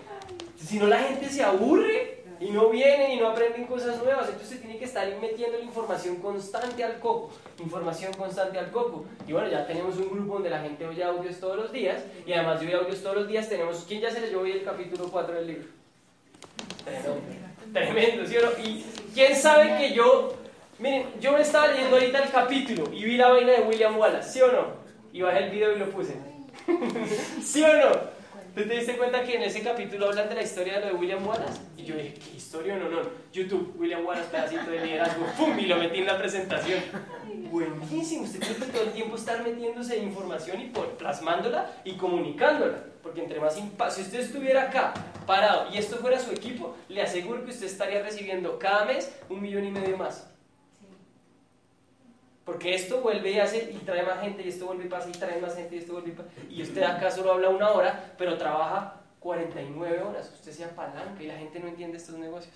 Si 0.63 0.77
no, 0.77 0.87
la 0.87 0.99
gente 0.99 1.29
se 1.29 1.43
aburre 1.43 2.23
y 2.39 2.49
no 2.51 2.69
vienen 2.69 3.11
y 3.11 3.17
no 3.17 3.29
aprenden 3.29 3.65
cosas 3.65 4.01
nuevas. 4.03 4.27
Entonces 4.27 4.49
se 4.49 4.57
tiene 4.57 4.77
que 4.77 4.85
estar 4.85 5.07
metiendo 5.19 5.57
la 5.57 5.63
información 5.63 6.17
constante 6.17 6.83
al 6.83 6.99
coco. 6.99 7.31
Información 7.59 8.13
constante 8.13 8.59
al 8.59 8.71
coco. 8.71 9.05
Y 9.27 9.33
bueno, 9.33 9.47
ya 9.49 9.65
tenemos 9.65 9.97
un 9.97 10.09
grupo 10.09 10.33
donde 10.33 10.49
la 10.49 10.61
gente 10.61 10.85
oye 10.85 11.03
audios 11.03 11.39
todos 11.39 11.57
los 11.57 11.71
días. 11.71 12.03
Y 12.25 12.33
además 12.33 12.59
de 12.59 12.67
oír 12.67 12.75
audios 12.75 13.01
todos 13.01 13.15
los 13.15 13.27
días, 13.27 13.47
tenemos. 13.47 13.85
¿Quién 13.87 14.01
ya 14.01 14.11
se 14.11 14.21
leyó 14.21 14.41
hoy 14.41 14.51
el 14.51 14.63
capítulo 14.63 15.09
4 15.09 15.35
del 15.35 15.47
libro? 15.47 15.67
Tremendo, 16.83 17.21
tremendo, 17.73 18.25
¿sí 18.25 18.37
o 18.37 18.41
no? 18.41 18.63
Y 18.63 18.85
quién 19.13 19.35
sabe 19.35 19.77
que 19.77 19.93
yo. 19.93 20.35
Miren, 20.77 21.07
yo 21.21 21.31
me 21.31 21.41
estaba 21.41 21.67
leyendo 21.67 21.95
ahorita 21.95 22.23
el 22.23 22.29
capítulo 22.31 22.91
y 22.91 23.05
vi 23.05 23.17
la 23.17 23.29
vaina 23.29 23.53
de 23.53 23.61
William 23.61 23.97
Wallace, 23.97 24.29
¿sí 24.29 24.41
o 24.41 24.51
no? 24.51 24.65
Y 25.13 25.21
bajé 25.21 25.45
el 25.45 25.49
video 25.51 25.71
y 25.73 25.79
lo 25.79 25.89
puse. 25.89 26.15
¿Sí 27.41 27.63
o 27.63 27.73
no? 27.77 28.14
¿Tú 28.55 28.63
te 28.63 28.73
diste 28.73 28.95
cuenta 28.95 29.21
que 29.21 29.35
en 29.35 29.43
ese 29.43 29.61
capítulo 29.61 30.07
hablan 30.07 30.29
de 30.29 30.35
la 30.35 30.41
historia 30.41 30.75
de 30.75 30.79
lo 30.79 30.85
de 30.87 30.93
William 30.93 31.27
Wallace? 31.27 31.59
Y 31.75 31.83
yo 31.83 31.97
dije, 31.97 32.13
¿qué 32.13 32.37
historia? 32.37 32.77
No, 32.77 32.87
no. 32.87 33.01
YouTube, 33.33 33.75
William 33.77 34.05
Wallace, 34.05 34.29
pedacito 34.29 34.71
de 34.71 34.79
liderazgo, 34.79 35.25
¡pum! 35.37 35.59
Y 35.59 35.65
lo 35.65 35.75
metí 35.75 35.99
en 35.99 36.05
la 36.05 36.17
presentación. 36.17 36.79
Buenísimo. 37.51 38.23
Usted 38.23 38.39
tiene 38.39 38.55
que 38.55 38.65
todo 38.71 38.83
el 38.83 38.93
tiempo 38.93 39.17
estar 39.17 39.43
metiéndose 39.43 39.97
en 39.97 40.05
información 40.05 40.61
y 40.61 40.71
plasmándola 40.97 41.69
y 41.83 41.97
comunicándola. 41.97 42.77
Porque 43.03 43.23
entre 43.23 43.41
más 43.41 43.55
Si 43.55 44.01
usted 44.01 44.21
estuviera 44.21 44.63
acá, 44.63 44.93
parado, 45.27 45.67
y 45.73 45.77
esto 45.77 45.97
fuera 45.97 46.17
su 46.17 46.31
equipo, 46.31 46.77
le 46.87 47.01
aseguro 47.01 47.43
que 47.43 47.51
usted 47.51 47.65
estaría 47.65 48.01
recibiendo 48.03 48.57
cada 48.57 48.85
mes 48.85 49.13
un 49.27 49.41
millón 49.41 49.65
y 49.65 49.71
medio 49.71 49.97
más. 49.97 50.29
Porque 52.45 52.75
esto 52.75 53.01
vuelve 53.01 53.31
y 53.31 53.39
hace 53.39 53.71
y 53.71 53.77
trae 53.79 54.03
más 54.03 54.21
gente, 54.21 54.43
y 54.43 54.49
esto 54.49 54.67
vuelve 54.67 54.85
y 54.85 54.87
pasa 54.87 55.09
y 55.09 55.13
trae 55.13 55.41
más 55.41 55.55
gente, 55.55 55.75
y 55.75 55.79
esto 55.79 55.93
vuelve 55.93 56.09
y 56.09 56.13
pasa. 56.13 56.29
Y 56.49 56.61
usted 56.61 56.83
acá 56.83 57.09
solo 57.09 57.33
habla 57.33 57.49
una 57.49 57.71
hora, 57.71 58.13
pero 58.17 58.37
trabaja 58.37 59.01
49 59.19 60.01
horas. 60.03 60.31
Usted 60.31 60.51
se 60.51 60.63
apalanca 60.63 61.21
y 61.21 61.25
la 61.25 61.37
gente 61.37 61.59
no 61.59 61.67
entiende 61.67 61.97
estos 61.97 62.15
negocios. 62.15 62.53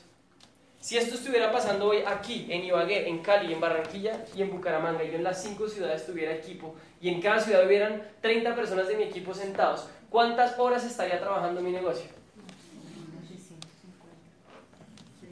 Si 0.79 0.97
esto 0.97 1.15
estuviera 1.15 1.51
pasando 1.51 1.87
hoy 1.87 2.03
aquí, 2.07 2.47
en 2.49 2.63
Ibagué, 2.63 3.09
en 3.09 3.19
Cali, 3.19 3.51
en 3.51 3.59
Barranquilla 3.59 4.25
y 4.33 4.43
en 4.43 4.51
Bucaramanga, 4.51 5.03
y 5.03 5.09
yo 5.09 5.15
en 5.15 5.23
las 5.23 5.43
cinco 5.43 5.67
ciudades 5.67 6.05
tuviera 6.05 6.33
equipo, 6.33 6.75
y 7.01 7.09
en 7.09 7.21
cada 7.21 7.41
ciudad 7.41 7.65
hubieran 7.65 8.01
30 8.21 8.55
personas 8.55 8.87
de 8.87 8.95
mi 8.95 9.03
equipo 9.03 9.33
sentados, 9.33 9.89
¿cuántas 10.09 10.57
horas 10.57 10.85
estaría 10.85 11.19
trabajando 11.19 11.59
mi 11.61 11.71
negocio? 11.71 12.09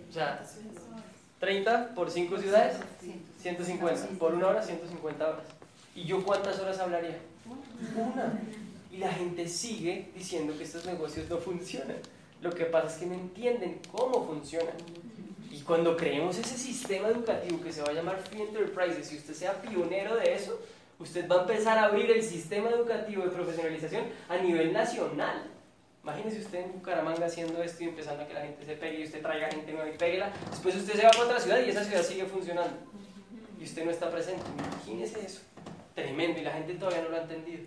O 0.10 0.14
sea, 0.14 0.43
30 1.40 1.94
por 1.94 2.10
5 2.10 2.38
ciudades, 2.40 2.78
150. 3.42 4.08
Por 4.18 4.34
una 4.34 4.48
hora, 4.48 4.64
150 4.64 5.28
horas. 5.28 5.44
¿Y 5.96 6.04
yo 6.04 6.24
cuántas 6.24 6.60
horas 6.60 6.80
hablaría? 6.80 7.18
Una. 7.96 8.40
Y 8.92 8.98
la 8.98 9.12
gente 9.12 9.48
sigue 9.48 10.12
diciendo 10.16 10.54
que 10.58 10.64
estos 10.64 10.86
negocios 10.86 11.30
no 11.30 11.38
funcionan. 11.38 11.98
Lo 12.42 12.52
que 12.52 12.66
pasa 12.66 12.88
es 12.88 12.94
que 12.96 13.06
no 13.06 13.14
entienden 13.14 13.80
cómo 13.92 14.26
funcionan. 14.26 14.76
Y 15.52 15.62
cuando 15.62 15.96
creemos 15.96 16.38
ese 16.38 16.58
sistema 16.58 17.08
educativo 17.08 17.62
que 17.62 17.72
se 17.72 17.82
va 17.82 17.90
a 17.90 17.94
llamar 17.94 18.20
Free 18.20 18.42
Enterprises, 18.42 19.08
si 19.08 19.18
usted 19.18 19.34
sea 19.34 19.62
pionero 19.62 20.16
de 20.16 20.34
eso, 20.34 20.60
usted 21.00 21.28
va 21.30 21.38
a 21.38 21.42
empezar 21.42 21.78
a 21.78 21.86
abrir 21.86 22.10
el 22.12 22.24
sistema 22.24 22.70
educativo 22.70 23.24
de 23.24 23.30
profesionalización 23.30 24.04
a 24.30 24.38
nivel 24.38 24.74
nacional. 24.74 25.44
Imagínese 26.08 26.39
usted 26.39 26.60
en 26.60 26.72
Bucaramanga 26.72 27.26
haciendo 27.26 27.62
esto 27.62 27.84
y 27.84 27.88
empezando 27.89 28.24
a 28.24 28.28
que 28.28 28.34
la 28.34 28.39
gente 28.39 28.66
se 28.66 28.78
pegue 28.78 29.01
y 29.01 29.03
usted 29.03 29.22
traiga 29.22 29.49
gente 29.49 29.74
nueva 29.74 29.89
y 29.89 29.97
péguela. 29.97 30.32
Después 30.49 30.74
usted 30.78 30.93
se 30.93 31.03
va 31.03 31.10
a 31.10 31.22
otra 31.22 31.38
ciudad 31.38 31.60
y 31.60 31.70
esa 31.70 31.84
ciudad 31.84 32.01
sigue 32.01 32.24
funcionando. 32.24 32.78
Y 33.60 33.66
usted 33.66 33.84
no 33.84 33.91
está 33.91 34.10
presente. 34.10 34.41
Imagínese 34.58 35.20
eso. 35.26 35.41
Tremendo. 35.95 36.39
Y 36.39 36.43
la 36.43 36.53
gente 36.53 36.76
todavía 36.76 37.01
no 37.01 37.10
lo 37.10 37.18
ha 37.18 37.24
entendido. 37.24 37.64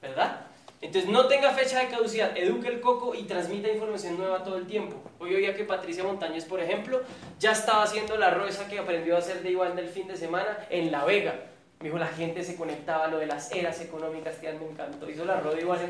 ¿Verdad? 0.00 0.46
Entonces 0.80 1.10
no 1.10 1.26
tenga 1.26 1.50
fecha 1.50 1.80
de 1.80 1.88
caducidad, 1.88 2.36
eduque 2.36 2.68
el 2.68 2.80
coco 2.80 3.12
y 3.12 3.24
transmita 3.24 3.68
información 3.68 4.18
nueva 4.18 4.44
todo 4.44 4.56
el 4.56 4.68
tiempo. 4.68 5.02
Hoy 5.18 5.34
oía 5.34 5.56
que 5.56 5.64
Patricia 5.64 6.04
Montañez, 6.04 6.44
por 6.44 6.60
ejemplo, 6.60 7.02
ya 7.40 7.50
estaba 7.50 7.82
haciendo 7.82 8.16
la 8.16 8.30
rueda 8.30 8.68
que 8.68 8.78
aprendió 8.78 9.16
a 9.16 9.18
hacer 9.18 9.42
de 9.42 9.50
Iván 9.50 9.74
del 9.74 9.88
fin 9.88 10.06
de 10.06 10.16
semana 10.16 10.64
en 10.70 10.92
La 10.92 11.04
Vega. 11.04 11.51
Me 11.82 11.88
dijo, 11.88 11.98
la 11.98 12.06
gente 12.06 12.44
se 12.44 12.54
conectaba 12.54 13.06
a 13.06 13.08
lo 13.08 13.18
de 13.18 13.26
las 13.26 13.50
eras 13.50 13.80
económicas, 13.80 14.36
que 14.36 14.52
me 14.52 14.66
encantó. 14.66 15.10
Hizo 15.10 15.24
la 15.24 15.40
rueda 15.40 15.60
igual 15.60 15.80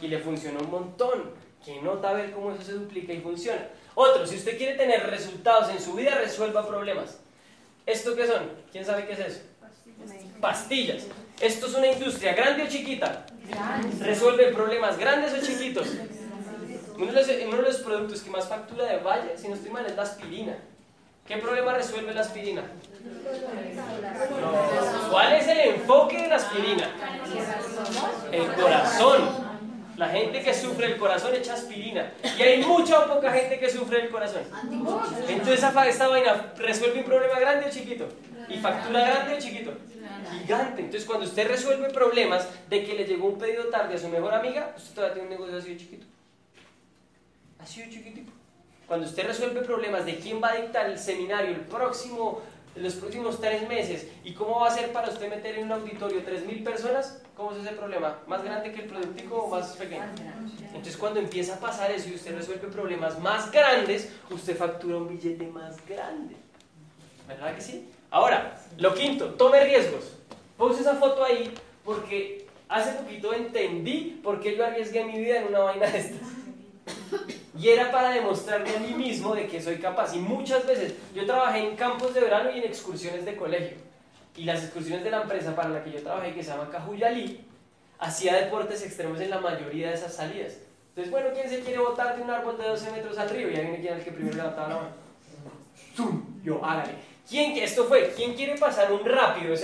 y 0.00 0.08
le 0.08 0.18
funcionó 0.18 0.60
un 0.60 0.70
montón. 0.70 1.32
Que 1.62 1.82
nota 1.82 2.14
ver 2.14 2.30
cómo 2.30 2.52
eso 2.52 2.62
se 2.62 2.72
duplica 2.72 3.12
y 3.12 3.20
funciona. 3.20 3.68
Otro, 3.94 4.26
si 4.26 4.36
usted 4.36 4.56
quiere 4.56 4.74
tener 4.74 5.06
resultados 5.10 5.68
en 5.68 5.78
su 5.78 5.92
vida, 5.92 6.14
resuelva 6.14 6.66
problemas. 6.66 7.18
¿Esto 7.84 8.16
qué 8.16 8.26
son? 8.26 8.50
¿Quién 8.72 8.86
sabe 8.86 9.06
qué 9.06 9.12
es 9.12 9.18
eso? 9.18 9.40
Pastillas. 10.40 11.08
¿Esto 11.38 11.66
es 11.66 11.74
una 11.74 11.88
industria 11.88 12.32
grande 12.32 12.62
o 12.62 12.66
chiquita? 12.66 13.26
Resuelve 14.00 14.50
problemas 14.52 14.96
grandes 14.98 15.34
o 15.34 15.46
chiquitos. 15.46 15.88
Uno 16.96 17.06
de, 17.06 17.12
los, 17.12 17.28
uno 17.48 17.56
de 17.58 17.62
los 17.62 17.76
productos 17.78 18.22
que 18.22 18.30
más 18.30 18.48
factura 18.48 18.86
de 18.86 18.98
Valle, 18.98 19.36
si 19.36 19.48
no 19.48 19.56
estoy 19.56 19.70
mal, 19.70 19.84
es 19.84 19.94
la 19.94 20.02
aspirina. 20.04 20.56
¿Qué 21.26 21.38
problema 21.38 21.72
resuelve 21.72 22.12
la 22.12 22.20
aspirina? 22.20 22.62
¿Cuál 25.10 25.32
es 25.32 25.48
el 25.48 25.58
enfoque 25.58 26.20
de 26.20 26.28
la 26.28 26.36
aspirina? 26.36 26.90
El 28.30 28.46
corazón. 28.52 29.44
La 29.96 30.08
gente 30.08 30.42
que 30.42 30.52
sufre 30.52 30.86
el 30.86 30.96
corazón 30.98 31.34
echa 31.34 31.54
aspirina. 31.54 32.12
Y 32.36 32.42
hay 32.42 32.62
mucha 32.62 33.00
o 33.00 33.14
poca 33.14 33.32
gente 33.32 33.58
que 33.58 33.70
sufre 33.70 34.02
el 34.02 34.10
corazón. 34.10 34.42
Entonces 35.28 35.64
esta, 35.64 36.08
vaina 36.08 36.52
resuelve 36.58 36.98
un 36.98 37.04
problema 37.04 37.38
grande 37.38 37.66
o 37.68 37.70
chiquito. 37.70 38.06
Y 38.48 38.58
factura 38.58 39.00
grande 39.00 39.36
o 39.36 39.38
chiquito. 39.38 39.72
Gigante. 40.30 40.82
Entonces 40.82 41.06
cuando 41.06 41.24
usted 41.24 41.48
resuelve 41.48 41.88
problemas 41.90 42.48
de 42.68 42.84
que 42.84 42.94
le 42.94 43.04
llegó 43.04 43.28
un 43.28 43.38
pedido 43.38 43.64
tarde 43.68 43.94
a 43.94 43.98
su 43.98 44.08
mejor 44.08 44.34
amiga, 44.34 44.74
usted 44.76 44.94
todavía 44.94 45.14
tiene 45.14 45.28
un 45.28 45.34
negocio 45.34 45.58
así 45.58 45.70
de 45.70 45.76
chiquito. 45.78 46.06
Así 47.58 47.80
de 47.80 47.90
chiquitito. 47.90 48.32
Cuando 48.86 49.06
usted 49.06 49.26
resuelve 49.26 49.62
problemas 49.62 50.04
de 50.04 50.16
quién 50.18 50.42
va 50.42 50.52
a 50.52 50.56
dictar 50.56 50.90
el 50.90 50.98
seminario 50.98 51.50
el 51.50 51.60
próximo 51.60 52.42
los 52.76 52.94
próximos 52.94 53.40
tres 53.40 53.68
meses 53.68 54.08
y 54.24 54.32
cómo 54.32 54.60
va 54.60 54.68
a 54.68 54.70
ser 54.70 54.92
para 54.92 55.08
usted 55.08 55.28
meter 55.28 55.58
en 55.58 55.66
un 55.66 55.72
auditorio 55.72 56.24
3.000 56.24 56.64
personas, 56.64 57.22
¿cómo 57.36 57.52
es 57.52 57.58
ese 57.58 57.72
problema? 57.72 58.18
¿Más 58.26 58.42
grande 58.42 58.72
que 58.72 58.82
el 58.82 58.88
productivo 58.88 59.44
o 59.44 59.48
más 59.48 59.76
pequeño? 59.76 60.02
Entonces 60.68 60.96
cuando 60.96 61.20
empieza 61.20 61.54
a 61.54 61.60
pasar 61.60 61.90
eso 61.90 62.08
y 62.08 62.14
usted 62.14 62.36
resuelve 62.36 62.68
problemas 62.68 63.20
más 63.20 63.50
grandes, 63.52 64.10
usted 64.30 64.56
factura 64.56 64.96
un 64.96 65.08
billete 65.08 65.46
más 65.46 65.76
grande. 65.86 66.34
¿Verdad 67.28 67.54
que 67.54 67.60
sí? 67.60 67.88
Ahora, 68.10 68.60
lo 68.76 68.94
quinto, 68.94 69.30
tome 69.34 69.64
riesgos. 69.64 70.12
Puse 70.56 70.80
esa 70.80 70.94
foto 70.96 71.24
ahí 71.24 71.52
porque 71.84 72.46
hace 72.68 72.92
poquito 72.92 73.32
entendí 73.32 74.20
por 74.22 74.40
qué 74.40 74.56
yo 74.56 74.64
arriesgué 74.64 75.04
mi 75.04 75.18
vida 75.18 75.38
en 75.38 75.48
una 75.48 75.60
vaina 75.60 75.86
de 75.86 75.98
estas. 75.98 76.28
Y 77.56 77.68
era 77.68 77.92
para 77.92 78.10
demostrarme 78.10 78.74
a 78.74 78.80
mí 78.80 78.94
mismo 78.94 79.34
de 79.34 79.46
que 79.46 79.62
soy 79.62 79.76
capaz. 79.76 80.14
Y 80.14 80.18
muchas 80.18 80.66
veces 80.66 80.94
yo 81.14 81.24
trabajé 81.24 81.60
en 81.60 81.76
campos 81.76 82.12
de 82.12 82.20
verano 82.20 82.50
y 82.50 82.58
en 82.58 82.64
excursiones 82.64 83.24
de 83.24 83.36
colegio. 83.36 83.76
Y 84.36 84.44
las 84.44 84.64
excursiones 84.64 85.04
de 85.04 85.10
la 85.10 85.22
empresa 85.22 85.54
para 85.54 85.68
la 85.68 85.84
que 85.84 85.92
yo 85.92 86.02
trabajé, 86.02 86.34
que 86.34 86.42
se 86.42 86.50
llama 86.50 86.68
Cajuyalí, 86.70 87.44
hacía 88.00 88.34
deportes 88.34 88.82
extremos 88.82 89.20
en 89.20 89.30
la 89.30 89.38
mayoría 89.38 89.90
de 89.90 89.94
esas 89.94 90.14
salidas. 90.14 90.54
Entonces, 90.88 91.12
bueno, 91.12 91.28
¿quién 91.32 91.48
se 91.48 91.60
quiere 91.60 91.78
botar 91.78 92.16
de 92.16 92.22
un 92.22 92.30
árbol 92.30 92.58
de 92.58 92.68
12 92.68 92.90
metros 92.90 93.18
al 93.18 93.30
río? 93.30 93.48
Y 93.48 93.56
ahí 93.56 93.66
viene 93.80 93.98
el 93.98 94.04
que 94.04 94.10
primero 94.10 94.36
levantaba 94.36 94.68
la 94.68 94.74
mano. 94.76 94.88
¡Zum! 95.94 96.42
Yo, 96.42 96.64
hágale. 96.64 96.92
¿Quién, 97.28 97.56
esto 97.56 97.84
fue, 97.84 98.12
¿quién 98.16 98.34
quiere 98.34 98.58
pasar 98.58 98.92
un 98.92 99.04
rápido? 99.04 99.54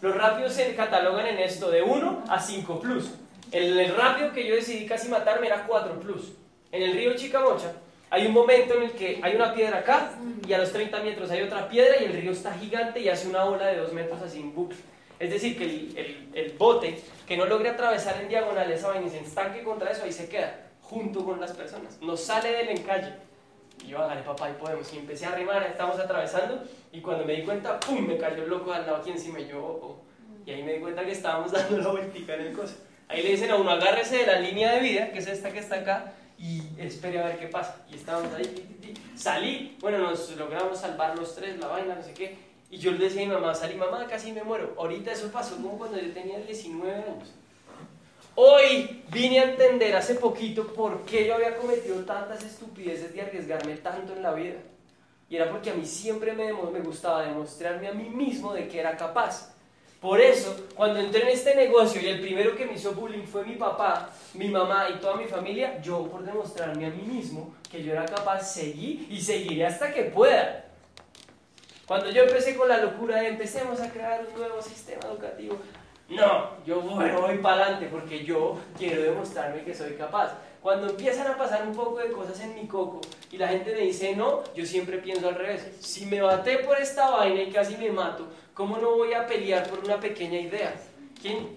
los 0.00 0.16
rápidos 0.16 0.52
se 0.52 0.74
catalogan 0.74 1.26
en 1.26 1.40
esto 1.40 1.70
de 1.70 1.82
1 1.82 2.24
a 2.28 2.40
5 2.40 2.80
plus. 2.80 3.10
El, 3.50 3.78
el 3.78 3.94
rápido 3.96 4.32
que 4.32 4.46
yo 4.46 4.54
decidí 4.54 4.86
casi 4.86 5.08
matarme 5.08 5.48
era 5.48 5.66
4 5.66 6.00
plus 6.00 6.32
en 6.72 6.82
el 6.82 6.92
río 6.94 7.14
Chicamocha, 7.14 7.72
Hay 8.10 8.26
un 8.26 8.32
momento 8.32 8.74
en 8.74 8.82
el 8.82 8.90
que 8.92 9.20
hay 9.22 9.34
una 9.36 9.54
piedra 9.54 9.78
acá 9.78 10.10
y 10.46 10.52
a 10.52 10.58
los 10.58 10.70
30 10.72 11.00
metros 11.02 11.30
hay 11.30 11.42
otra 11.42 11.66
piedra 11.68 11.96
y 12.00 12.04
el 12.06 12.12
río 12.12 12.32
está 12.32 12.52
gigante 12.52 13.00
y 13.00 13.08
hace 13.08 13.28
una 13.28 13.44
ola 13.44 13.66
de 13.68 13.76
2 13.78 13.92
metros 13.94 14.20
así 14.20 14.40
en 14.40 14.54
bucle. 14.54 14.76
Es 15.18 15.30
decir, 15.30 15.56
que 15.56 15.64
el, 15.64 15.94
el- 15.96 16.28
el 16.34 16.52
bote 16.58 16.98
que 17.26 17.36
no 17.36 17.46
logre 17.46 17.70
atravesar 17.70 18.20
en 18.20 18.28
diagonal 18.28 18.70
esa 18.70 18.88
vaina 18.88 19.06
y 19.06 19.10
se 19.10 19.20
estanque 19.20 19.62
contra 19.62 19.90
eso, 19.92 20.02
ahí 20.04 20.12
se 20.12 20.28
queda, 20.28 20.66
junto 20.82 21.24
con 21.24 21.40
las 21.40 21.52
personas. 21.52 21.96
No 22.02 22.16
sale 22.16 22.52
del 22.52 22.68
encalle. 22.70 23.14
Y 23.84 23.88
yo, 23.88 23.98
hágale 23.98 24.22
papá, 24.22 24.50
y 24.50 24.54
podemos. 24.60 24.92
Y 24.92 24.98
empecé 24.98 25.24
a 25.26 25.30
remar, 25.34 25.62
estamos 25.62 25.98
atravesando, 25.98 26.62
y 26.92 27.00
cuando 27.00 27.24
me 27.24 27.34
di 27.34 27.42
cuenta, 27.44 27.78
¡pum! 27.80 28.06
Me 28.06 28.18
cayó 28.18 28.42
el 28.44 28.50
loco 28.50 28.72
al 28.72 28.82
lado 28.84 28.96
aquí 28.96 29.10
encima 29.10 29.40
y 29.40 29.48
yo, 29.48 29.58
oh, 29.64 29.86
oh. 29.86 30.02
Y 30.44 30.50
ahí 30.50 30.62
me 30.62 30.74
di 30.74 30.80
cuenta 30.80 31.04
que 31.04 31.12
estábamos 31.12 31.50
dando 31.52 31.78
la 31.78 31.88
vueltica 31.88 32.34
en 32.34 32.40
el 32.42 32.52
coso. 32.52 32.74
Ahí 33.08 33.22
le 33.22 33.30
dicen 33.30 33.50
a 33.50 33.56
uno, 33.56 33.70
agárrese 33.70 34.18
de 34.18 34.26
la 34.26 34.38
línea 34.40 34.72
de 34.72 34.80
vida, 34.80 35.10
que 35.12 35.18
es 35.20 35.26
esta 35.28 35.50
que 35.52 35.60
está 35.60 35.76
acá, 35.76 36.12
y 36.38 36.62
espere 36.78 37.20
a 37.20 37.26
ver 37.26 37.38
qué 37.38 37.46
pasa. 37.46 37.84
Y 37.90 37.96
estábamos 37.96 38.32
ahí, 38.34 38.96
salí, 39.14 39.76
bueno, 39.80 39.98
nos 39.98 40.36
logramos 40.36 40.78
salvar 40.78 41.18
los 41.18 41.34
tres, 41.34 41.58
la 41.58 41.68
vaina, 41.68 41.94
no 41.94 42.02
sé 42.02 42.12
qué. 42.14 42.36
Y 42.70 42.78
yo 42.78 42.90
le 42.92 43.04
decía 43.04 43.22
a 43.22 43.26
mi 43.26 43.32
mamá, 43.34 43.54
salí, 43.54 43.74
mamá, 43.74 44.06
casi 44.06 44.32
me 44.32 44.42
muero. 44.42 44.74
Ahorita 44.78 45.12
eso 45.12 45.30
pasó 45.30 45.56
como 45.56 45.76
cuando 45.76 45.98
yo 45.98 46.10
tenía 46.12 46.38
19 46.38 46.94
años. 46.94 47.32
Hoy 48.34 49.02
vine 49.10 49.40
a 49.40 49.50
entender 49.50 49.94
hace 49.94 50.14
poquito 50.14 50.66
por 50.68 51.04
qué 51.04 51.26
yo 51.26 51.34
había 51.34 51.54
cometido 51.56 52.02
tantas 52.04 52.42
estupideces 52.42 53.12
de 53.12 53.20
arriesgarme 53.20 53.76
tanto 53.76 54.14
en 54.14 54.22
la 54.22 54.32
vida. 54.32 54.56
Y 55.28 55.36
era 55.36 55.50
porque 55.50 55.70
a 55.70 55.74
mí 55.74 55.84
siempre 55.84 56.32
me, 56.32 56.52
me 56.52 56.80
gustaba 56.80 57.22
demostrarme 57.22 57.88
a 57.88 57.92
mí 57.92 58.08
mismo 58.08 58.54
de 58.54 58.68
que 58.68 58.80
era 58.80 58.96
capaz. 58.96 59.51
Por 60.02 60.20
eso, 60.20 60.56
cuando 60.74 60.98
entré 60.98 61.22
en 61.22 61.28
este 61.28 61.54
negocio 61.54 62.02
y 62.02 62.08
el 62.08 62.20
primero 62.20 62.56
que 62.56 62.66
me 62.66 62.72
hizo 62.72 62.92
bullying 62.92 63.22
fue 63.22 63.44
mi 63.44 63.54
papá, 63.54 64.10
mi 64.34 64.48
mamá 64.48 64.88
y 64.90 64.98
toda 64.98 65.14
mi 65.14 65.26
familia, 65.26 65.80
yo 65.80 66.08
por 66.08 66.24
demostrarme 66.24 66.86
a 66.86 66.90
mí 66.90 67.02
mismo 67.02 67.54
que 67.70 67.84
yo 67.84 67.92
era 67.92 68.04
capaz, 68.04 68.40
seguí 68.40 69.06
y 69.08 69.20
seguiré 69.20 69.64
hasta 69.64 69.92
que 69.94 70.02
pueda. 70.02 70.64
Cuando 71.86 72.10
yo 72.10 72.24
empecé 72.24 72.56
con 72.56 72.68
la 72.68 72.78
locura 72.78 73.18
de 73.18 73.28
empecemos 73.28 73.80
a 73.80 73.92
crear 73.92 74.26
un 74.26 74.40
nuevo 74.40 74.60
sistema 74.60 75.02
educativo, 75.06 75.56
no, 76.08 76.50
yo 76.66 76.80
voy, 76.80 77.08
voy 77.10 77.38
para 77.38 77.62
adelante 77.62 77.88
porque 77.88 78.24
yo 78.24 78.58
quiero 78.76 79.02
demostrarme 79.02 79.62
que 79.62 79.72
soy 79.72 79.92
capaz. 79.92 80.36
Cuando 80.60 80.88
empiezan 80.88 81.28
a 81.28 81.36
pasar 81.36 81.66
un 81.66 81.74
poco 81.74 81.98
de 81.98 82.10
cosas 82.10 82.40
en 82.40 82.56
mi 82.56 82.66
coco 82.66 83.00
y 83.30 83.36
la 83.36 83.48
gente 83.48 83.72
me 83.72 83.80
dice 83.80 84.16
no, 84.16 84.42
yo 84.54 84.66
siempre 84.66 84.98
pienso 84.98 85.28
al 85.28 85.36
revés. 85.36 85.76
Si 85.80 86.06
me 86.06 86.20
baté 86.20 86.58
por 86.58 86.76
esta 86.80 87.08
vaina 87.10 87.42
y 87.42 87.50
casi 87.50 87.76
me 87.76 87.90
mato, 87.90 88.26
¿cómo 88.54 88.78
no 88.78 88.96
voy 88.96 89.14
a 89.14 89.26
pelear 89.26 89.68
por 89.68 89.80
una 89.84 90.00
pequeña 90.00 90.38
idea? 90.38 90.74
¿Quién, 91.20 91.48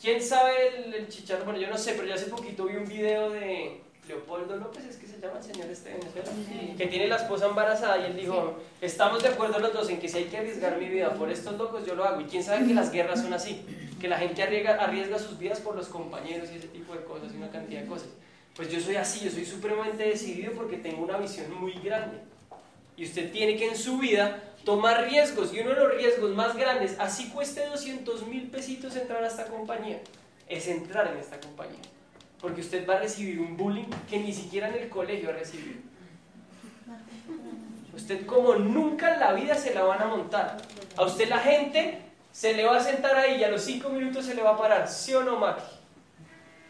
quién 0.00 0.22
sabe 0.22 0.68
el, 0.76 0.94
el 0.94 1.08
chicharro? 1.08 1.44
Bueno, 1.44 1.60
yo 1.60 1.68
no 1.68 1.78
sé, 1.78 1.92
pero 1.92 2.06
yo 2.06 2.14
hace 2.14 2.26
poquito 2.26 2.66
vi 2.66 2.76
un 2.76 2.86
video 2.86 3.30
de 3.30 3.82
Leopoldo 4.08 4.56
López, 4.56 4.84
es 4.84 4.96
que 4.96 5.06
se 5.06 5.20
llama 5.20 5.38
el 5.38 5.44
señor 5.44 5.70
este 5.70 5.90
de 5.90 5.98
Venezuela, 5.98 6.30
que 6.76 6.86
tiene 6.88 7.06
la 7.06 7.16
esposa 7.16 7.46
embarazada 7.46 7.98
y 7.98 8.10
él 8.10 8.16
dijo, 8.16 8.58
estamos 8.80 9.22
de 9.22 9.28
acuerdo 9.28 9.60
los 9.60 9.72
dos 9.72 9.88
en 9.90 10.00
que 10.00 10.08
si 10.08 10.18
hay 10.18 10.24
que 10.24 10.38
arriesgar 10.38 10.76
mi 10.76 10.88
vida 10.88 11.14
por 11.14 11.30
estos 11.30 11.56
locos, 11.56 11.86
yo 11.86 11.94
lo 11.94 12.04
hago. 12.04 12.20
Y 12.20 12.24
quién 12.24 12.42
sabe 12.42 12.66
que 12.66 12.74
las 12.74 12.90
guerras 12.90 13.22
son 13.22 13.32
así, 13.32 13.64
que 14.00 14.08
la 14.08 14.18
gente 14.18 14.42
arriesga, 14.42 14.74
arriesga 14.74 15.18
sus 15.20 15.38
vidas 15.38 15.60
por 15.60 15.76
los 15.76 15.86
compañeros 15.86 16.50
y 16.52 16.56
ese 16.56 16.68
tipo 16.68 16.94
de 16.94 17.04
cosas 17.04 17.32
y 17.32 17.36
una 17.36 17.50
cantidad 17.50 17.80
de 17.80 17.86
cosas. 17.86 18.08
Pues 18.56 18.68
yo 18.68 18.80
soy 18.80 18.96
así, 18.96 19.24
yo 19.24 19.30
soy 19.30 19.46
supremamente 19.46 20.02
decidido 20.02 20.52
porque 20.52 20.78
tengo 20.78 21.04
una 21.04 21.16
visión 21.18 21.54
muy 21.54 21.72
grande. 21.74 22.18
Y 22.96 23.04
usted 23.04 23.30
tiene 23.30 23.56
que 23.56 23.68
en 23.68 23.76
su 23.76 23.98
vida 23.98 24.51
tomar 24.64 25.04
riesgos. 25.08 25.52
Y 25.52 25.60
uno 25.60 25.70
de 25.70 25.76
los 25.76 25.94
riesgos 25.94 26.34
más 26.34 26.56
grandes, 26.56 26.96
así 26.98 27.28
cueste 27.28 27.66
200 27.66 28.26
mil 28.26 28.50
pesitos 28.50 28.96
entrar 28.96 29.22
a 29.22 29.28
esta 29.28 29.46
compañía, 29.46 30.00
es 30.48 30.68
entrar 30.68 31.08
en 31.08 31.18
esta 31.18 31.40
compañía. 31.40 31.80
Porque 32.40 32.60
usted 32.60 32.88
va 32.88 32.94
a 32.94 33.00
recibir 33.00 33.40
un 33.40 33.56
bullying 33.56 33.88
que 34.08 34.18
ni 34.18 34.32
siquiera 34.32 34.68
en 34.68 34.74
el 34.74 34.88
colegio 34.88 35.30
ha 35.30 35.32
recibido. 35.32 35.80
Usted 37.94 38.26
como 38.26 38.54
nunca 38.54 39.14
en 39.14 39.20
la 39.20 39.32
vida 39.32 39.54
se 39.54 39.74
la 39.74 39.82
van 39.82 40.02
a 40.02 40.06
montar. 40.06 40.56
A 40.96 41.04
usted 41.04 41.28
la 41.28 41.38
gente 41.38 42.00
se 42.32 42.54
le 42.54 42.64
va 42.64 42.78
a 42.78 42.80
sentar 42.80 43.14
ahí 43.16 43.40
y 43.40 43.44
a 43.44 43.50
los 43.50 43.62
cinco 43.62 43.90
minutos 43.90 44.24
se 44.24 44.34
le 44.34 44.42
va 44.42 44.50
a 44.50 44.58
parar. 44.58 44.88
¿Sí 44.88 45.14
o 45.14 45.22
no, 45.22 45.38
Maki? 45.38 45.62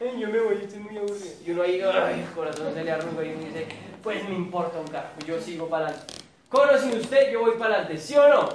Ay, 0.00 0.20
yo 0.20 0.28
me 0.28 0.40
voy, 0.40 0.56
estoy 0.56 0.80
muy 0.80 0.98
aburrido. 0.98 1.34
Y 1.46 1.50
uno 1.52 1.62
ahí, 1.62 1.80
ay, 1.80 2.20
el 2.20 2.34
corazón 2.34 2.74
se 2.74 2.82
le 2.82 2.90
arruga 2.90 3.24
y 3.24 3.30
uno 3.30 3.46
dice, 3.46 3.66
pues 4.02 4.28
me 4.28 4.34
importa 4.34 4.80
un 4.80 4.88
carajo, 4.88 5.14
yo 5.24 5.40
sigo 5.40 5.68
para 5.68 5.86
adelante. 5.86 6.21
Con 6.52 6.68
o 6.68 6.78
sin 6.78 7.00
usted, 7.00 7.32
yo 7.32 7.40
voy 7.40 7.52
para 7.52 7.76
adelante, 7.76 7.96
¿sí 7.96 8.14
o 8.14 8.28
no? 8.28 8.50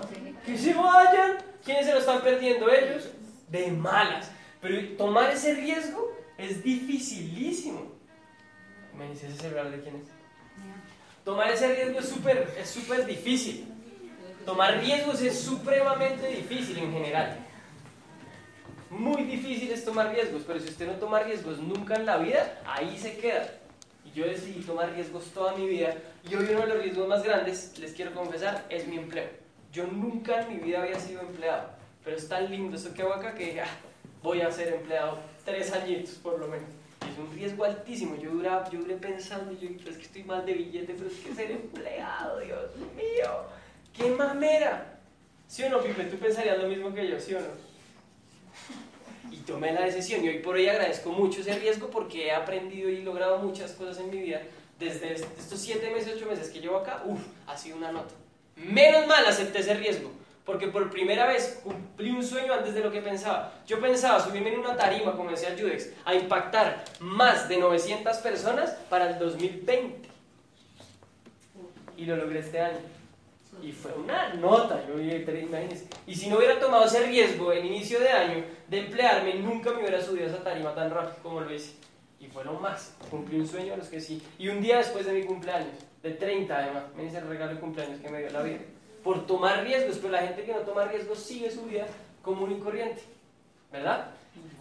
Que 0.45 0.55
se 0.55 0.73
vayan. 0.75 1.37
¿Quiénes 1.65 1.87
se 1.87 1.93
lo 1.93 1.99
están 1.99 2.21
perdiendo 2.21 2.69
ellos? 2.69 3.09
De 3.49 3.71
malas. 3.71 4.31
Pero 4.61 4.95
tomar 4.97 5.31
ese 5.31 5.55
riesgo 5.55 6.15
es 6.37 6.63
dificilísimo. 6.63 7.91
Me 8.95 9.09
dice 9.09 9.27
ese 9.27 9.37
celular 9.37 9.71
de 9.71 9.81
quién 9.81 9.95
es. 9.95 10.09
Tomar 11.25 11.49
ese 11.49 11.73
riesgo 11.73 11.99
es 11.99 12.07
súper 12.07 12.55
es 12.57 12.69
súper 12.69 13.03
difícil. 13.05 13.65
Tomar 14.45 14.79
riesgos 14.79 15.19
es 15.21 15.39
supremamente 15.39 16.27
difícil 16.27 16.77
en 16.77 16.93
general. 16.93 17.37
Muy 18.91 19.23
difícil 19.23 19.71
es 19.71 19.83
tomar 19.83 20.13
riesgos, 20.13 20.43
pero 20.45 20.59
si 20.59 20.69
usted 20.69 20.85
no 20.85 20.93
toma 20.93 21.19
riesgos 21.21 21.57
nunca 21.57 21.95
en 21.95 22.05
la 22.05 22.17
vida, 22.17 22.61
ahí 22.65 22.97
se 22.97 23.17
queda. 23.17 23.49
Yo 24.17 24.25
decidí 24.25 24.63
tomar 24.63 24.91
riesgos 24.93 25.25
toda 25.25 25.55
mi 25.55 25.67
vida. 25.67 25.93
Y 26.27 26.33
hoy 26.33 26.47
uno 26.49 26.61
de 26.61 26.67
los 26.69 26.81
riesgos 26.81 27.07
más 27.07 27.23
grandes, 27.23 27.77
les 27.77 27.93
quiero 27.93 28.15
confesar, 28.15 28.65
es 28.67 28.87
mi 28.87 28.97
empleo. 28.97 29.29
Yo 29.71 29.85
nunca 29.85 30.41
en 30.41 30.55
mi 30.55 30.55
vida 30.55 30.81
había 30.81 30.99
sido 30.99 31.21
empleado. 31.21 31.69
Pero 32.03 32.17
es 32.17 32.27
tan 32.27 32.49
lindo 32.49 32.75
esto 32.75 32.95
que 32.95 33.03
hago 33.03 33.13
acá 33.13 33.35
que 33.35 33.45
dije, 33.45 33.61
"Ah, 33.61 33.69
voy 34.23 34.41
a 34.41 34.51
ser 34.51 34.73
empleado 34.73 35.19
tres 35.45 35.71
añitos 35.71 36.15
por 36.15 36.39
lo 36.39 36.47
menos. 36.47 36.67
Y 37.05 37.11
es 37.11 37.19
un 37.19 37.31
riesgo 37.31 37.63
altísimo. 37.63 38.15
Yo, 38.15 38.31
duraba, 38.31 38.67
yo 38.71 38.79
duré 38.79 38.95
pensando, 38.95 39.51
yo 39.51 39.67
dije, 39.67 39.75
"Pero 39.77 39.91
es 39.91 39.97
que 39.97 40.05
estoy 40.05 40.23
mal 40.23 40.43
de 40.47 40.53
billete, 40.53 40.95
pero 40.95 41.09
es 41.11 41.17
que 41.17 41.35
ser 41.35 41.51
empleado, 41.51 42.39
Dios 42.39 42.75
mío. 42.95 43.43
¡Qué 43.93 44.09
mamera! 44.09 44.99
¿Sí 45.47 45.61
o 45.61 45.69
no, 45.69 45.79
Pipe? 45.83 46.05
¿Tú 46.05 46.17
pensarías 46.17 46.57
lo 46.57 46.67
mismo 46.67 46.91
que 46.91 47.07
yo, 47.07 47.19
sí 47.19 47.35
o 47.35 47.39
no? 47.39 47.49
Y 49.31 49.37
tomé 49.37 49.73
la 49.73 49.81
decisión 49.81 50.23
y 50.23 50.29
hoy 50.29 50.39
por 50.39 50.55
hoy 50.55 50.67
agradezco 50.69 51.09
mucho 51.11 51.41
ese 51.41 51.57
riesgo 51.59 51.87
porque 51.89 52.27
he 52.27 52.31
aprendido 52.31 52.89
y 52.89 53.01
logrado 53.03 53.37
muchas 53.39 53.71
cosas 53.73 53.99
en 53.99 54.09
mi 54.09 54.17
vida. 54.21 54.41
Desde 54.79 55.13
est- 55.13 55.37
estos 55.39 55.59
siete 55.59 55.89
meses, 55.91 56.13
ocho 56.15 56.25
meses 56.27 56.49
que 56.49 56.59
llevo 56.59 56.77
acá, 56.77 57.03
uff, 57.05 57.21
ha 57.47 57.57
sido 57.57 57.77
una 57.77 57.91
nota. 57.91 58.13
Menos 58.55 59.05
mal 59.07 59.25
acepté 59.25 59.59
ese 59.59 59.73
riesgo, 59.73 60.11
porque 60.45 60.67
por 60.67 60.89
primera 60.89 61.25
vez 61.27 61.59
cumplí 61.63 62.09
un 62.11 62.23
sueño 62.23 62.53
antes 62.53 62.73
de 62.73 62.79
lo 62.81 62.91
que 62.91 63.01
pensaba. 63.01 63.53
Yo 63.67 63.79
pensaba 63.81 64.19
subirme 64.23 64.53
en 64.53 64.59
una 64.59 64.75
tarima, 64.77 65.15
como 65.15 65.31
decía 65.31 65.55
Judex, 65.57 65.89
a 66.05 66.13
impactar 66.15 66.83
más 66.99 67.49
de 67.49 67.57
900 67.57 68.17
personas 68.17 68.71
para 68.89 69.09
el 69.11 69.19
2020. 69.19 70.07
Y 71.97 72.05
lo 72.05 72.15
logré 72.15 72.39
este 72.39 72.59
año. 72.61 72.77
Y 73.61 73.71
fue 73.71 73.91
una 73.93 74.33
nota, 74.35 74.85
yo 74.87 74.99
imagínense. 74.99 75.87
Y 76.05 76.15
si 76.15 76.29
no 76.29 76.37
hubiera 76.37 76.59
tomado 76.59 76.85
ese 76.85 77.05
riesgo 77.05 77.51
en 77.51 77.65
inicio 77.65 77.99
de 77.99 78.09
año 78.09 78.43
de 78.67 78.79
emplearme, 78.79 79.35
nunca 79.35 79.71
me 79.71 79.79
hubiera 79.79 80.01
subido 80.01 80.25
a 80.25 80.29
esa 80.29 80.43
tarima 80.43 80.73
tan 80.73 80.91
rápido 80.91 81.15
como 81.23 81.41
lo 81.41 81.53
hice. 81.53 81.73
Y 82.19 82.27
fue 82.27 82.43
lo 82.43 82.53
más. 82.53 82.95
Cumplí 83.09 83.39
un 83.39 83.47
sueño 83.47 83.73
a 83.73 83.77
los 83.77 83.87
que 83.87 84.01
sí. 84.01 84.21
Y 84.37 84.49
un 84.49 84.61
día 84.61 84.77
después 84.77 85.05
de 85.05 85.13
mi 85.13 85.23
cumpleaños, 85.23 85.73
de 86.01 86.11
30 86.11 86.57
además, 86.57 86.83
me 86.95 87.05
hice 87.05 87.17
el 87.17 87.27
regalo 87.27 87.53
de 87.53 87.59
cumpleaños 87.59 87.99
que 87.99 88.09
me 88.09 88.19
dio 88.19 88.29
la 88.31 88.41
vida. 88.41 88.59
Por 89.03 89.25
tomar 89.25 89.63
riesgos, 89.63 89.97
pero 89.97 90.13
la 90.13 90.21
gente 90.21 90.43
que 90.43 90.53
no 90.53 90.59
toma 90.59 90.85
riesgos 90.85 91.19
sigue 91.19 91.51
su 91.51 91.63
vida 91.63 91.85
común 92.21 92.51
y 92.51 92.59
corriente. 92.59 93.03
¿Verdad? 93.71 94.07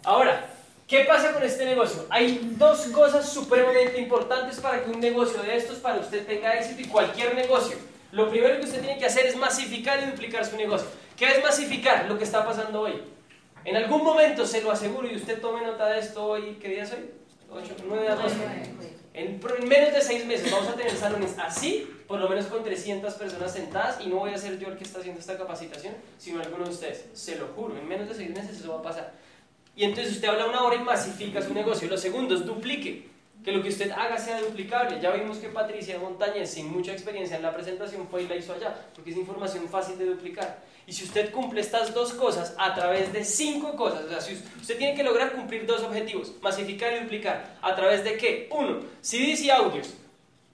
Ahora, 0.03 0.47
¿qué 0.87 1.05
pasa 1.05 1.33
con 1.33 1.43
este 1.43 1.65
negocio? 1.65 2.05
Hay 2.09 2.55
dos 2.57 2.85
cosas 2.87 3.27
supremamente 3.29 3.99
importantes 3.99 4.59
para 4.59 4.83
que 4.83 4.89
un 4.89 4.99
negocio 4.99 5.41
de 5.41 5.55
estos 5.55 5.77
para 5.77 5.99
usted 5.99 6.25
tenga 6.25 6.53
éxito 6.53 6.81
y 6.81 6.85
cualquier 6.85 7.35
negocio. 7.35 7.77
Lo 8.17 8.31
primero 8.31 8.59
que 8.59 8.65
usted 8.65 8.81
tiene 8.81 8.97
que 8.97 9.05
hacer 9.05 9.27
es 9.27 9.35
masificar 9.35 10.01
y 10.01 10.07
duplicar 10.07 10.43
su 10.43 10.57
negocio. 10.57 10.87
¿Qué 11.15 11.27
es 11.27 11.43
masificar? 11.43 12.07
Lo 12.09 12.17
que 12.17 12.23
está 12.23 12.43
pasando 12.43 12.81
hoy. 12.81 12.93
En 13.63 13.75
algún 13.75 14.03
momento, 14.03 14.43
se 14.43 14.61
lo 14.61 14.71
aseguro, 14.71 15.07
y 15.07 15.15
usted 15.15 15.39
tome 15.39 15.61
nota 15.61 15.85
de 15.85 15.99
esto 15.99 16.25
hoy, 16.25 16.57
¿qué 16.59 16.69
día 16.69 16.83
es 16.83 16.91
hoy? 16.93 17.11
8, 17.51 17.75
9 17.85 18.03
de 18.03 18.09
agosto. 18.09 18.39
En 19.13 19.39
menos 19.67 19.93
de 19.93 20.01
6 20.01 20.25
meses 20.25 20.51
vamos 20.51 20.67
a 20.67 20.73
tener 20.73 20.95
salones 20.95 21.35
así, 21.37 21.87
por 22.07 22.19
lo 22.19 22.27
menos 22.27 22.47
con 22.47 22.63
300 22.63 23.13
personas 23.13 23.53
sentadas, 23.53 24.01
y 24.01 24.07
no 24.07 24.15
voy 24.15 24.33
a 24.33 24.37
ser 24.39 24.57
yo 24.57 24.69
el 24.69 24.77
que 24.77 24.83
está 24.83 24.97
haciendo 24.97 25.19
esta 25.19 25.37
capacitación, 25.37 25.93
sino 26.17 26.41
alguno 26.41 26.63
de 26.63 26.71
ustedes. 26.71 27.05
Se 27.13 27.35
lo 27.35 27.49
juro, 27.49 27.77
en 27.77 27.87
menos 27.87 28.09
de 28.09 28.15
6 28.15 28.31
meses 28.31 28.59
eso 28.59 28.73
va 28.73 28.79
a 28.79 28.81
pasar. 28.81 29.13
Y 29.75 29.83
entonces 29.83 30.15
usted 30.15 30.27
habla 30.27 30.47
una 30.47 30.63
hora 30.63 30.75
y 30.75 30.79
masifica 30.79 31.39
su 31.39 31.53
negocio. 31.53 31.87
Lo 31.87 31.99
segundo 31.99 32.33
es 32.33 32.43
duplique. 32.47 33.15
Que 33.47 33.53
lo 33.53 33.63
que 33.63 33.69
usted 33.69 33.91
haga 33.91 34.17
sea 34.17 34.41
duplicable. 34.41 34.99
Ya 34.99 35.11
vimos 35.11 35.37
que 35.37 35.47
Patricia 35.47 35.97
Montañez, 35.97 36.49
sin 36.49 36.69
mucha 36.69 36.91
experiencia 36.91 37.37
en 37.37 37.43
la 37.43 37.53
presentación, 37.53 38.05
fue 38.09 38.23
y 38.23 38.27
la 38.27 38.35
hizo 38.35 38.51
allá, 38.51 38.75
porque 38.93 39.11
es 39.11 39.15
información 39.15 39.69
fácil 39.69 39.97
de 39.97 40.03
duplicar. 40.03 40.57
Y 40.85 40.91
si 40.91 41.05
usted 41.05 41.31
cumple 41.31 41.61
estas 41.61 41.93
dos 41.93 42.11
cosas 42.11 42.53
a 42.57 42.75
través 42.75 43.13
de 43.13 43.23
cinco 43.23 43.77
cosas, 43.77 44.03
o 44.03 44.09
sea, 44.09 44.19
si 44.19 44.33
usted 44.33 44.77
tiene 44.77 44.95
que 44.95 45.03
lograr 45.03 45.31
cumplir 45.31 45.65
dos 45.65 45.81
objetivos, 45.81 46.33
masificar 46.41 46.91
y 46.91 46.99
duplicar, 47.03 47.55
¿a 47.61 47.73
través 47.73 48.03
de 48.03 48.17
qué? 48.17 48.49
Uno, 48.51 48.81
CDs 48.99 49.39
y 49.39 49.49
audios. 49.49 49.93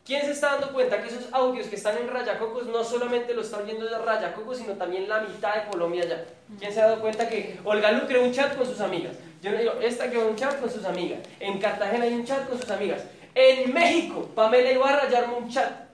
¿Quién 0.06 0.22
se 0.22 0.34
está 0.34 0.52
dando 0.52 0.72
cuenta 0.72 1.02
que 1.02 1.08
esos 1.10 1.34
audios 1.34 1.66
que 1.66 1.78
están 1.78 1.98
en 1.98 2.08
Rayacocos 2.08 2.68
no 2.68 2.84
solamente 2.84 3.34
lo 3.34 3.41
está 3.41 3.58
oyendo 3.58 3.86
de 3.86 3.98
Rayacocos, 3.98 4.60
sino 4.60 4.74
también 4.74 5.10
la 5.10 5.22
mitad 5.22 5.56
de 5.56 5.72
Colombia 5.72 6.06
ya? 6.08 6.26
¿Quién 6.60 6.72
se 6.72 6.80
ha 6.80 6.89
dado 6.89 7.02
cuenta 7.02 7.28
que 7.28 7.58
Olga 7.64 7.91
Lu 7.91 8.06
creó 8.06 8.22
un 8.22 8.32
chat 8.32 8.56
con 8.56 8.68
sus 8.68 8.82
amigas? 8.82 9.16
Yo 9.44 9.52
le 9.52 9.60
digo, 9.60 9.74
esta 9.82 10.10
creó 10.10 10.30
un 10.30 10.38
chat 10.38 10.58
con 10.62 10.72
sus 10.72 10.86
amigas. 10.86 11.20
En 11.41 11.60
Cartagena 11.60 12.06
hay 12.06 12.14
un 12.14 12.24
chat 12.24 12.48
con 12.48 12.58
sus 12.58 12.70
amigas. 12.72 13.04
En 13.36 13.74
México, 13.74 14.30
Pamela 14.34 14.72
Ibarra 14.72 15.10
ya 15.10 15.20
armó 15.20 15.38
un 15.39 15.50
chat. 15.50 15.89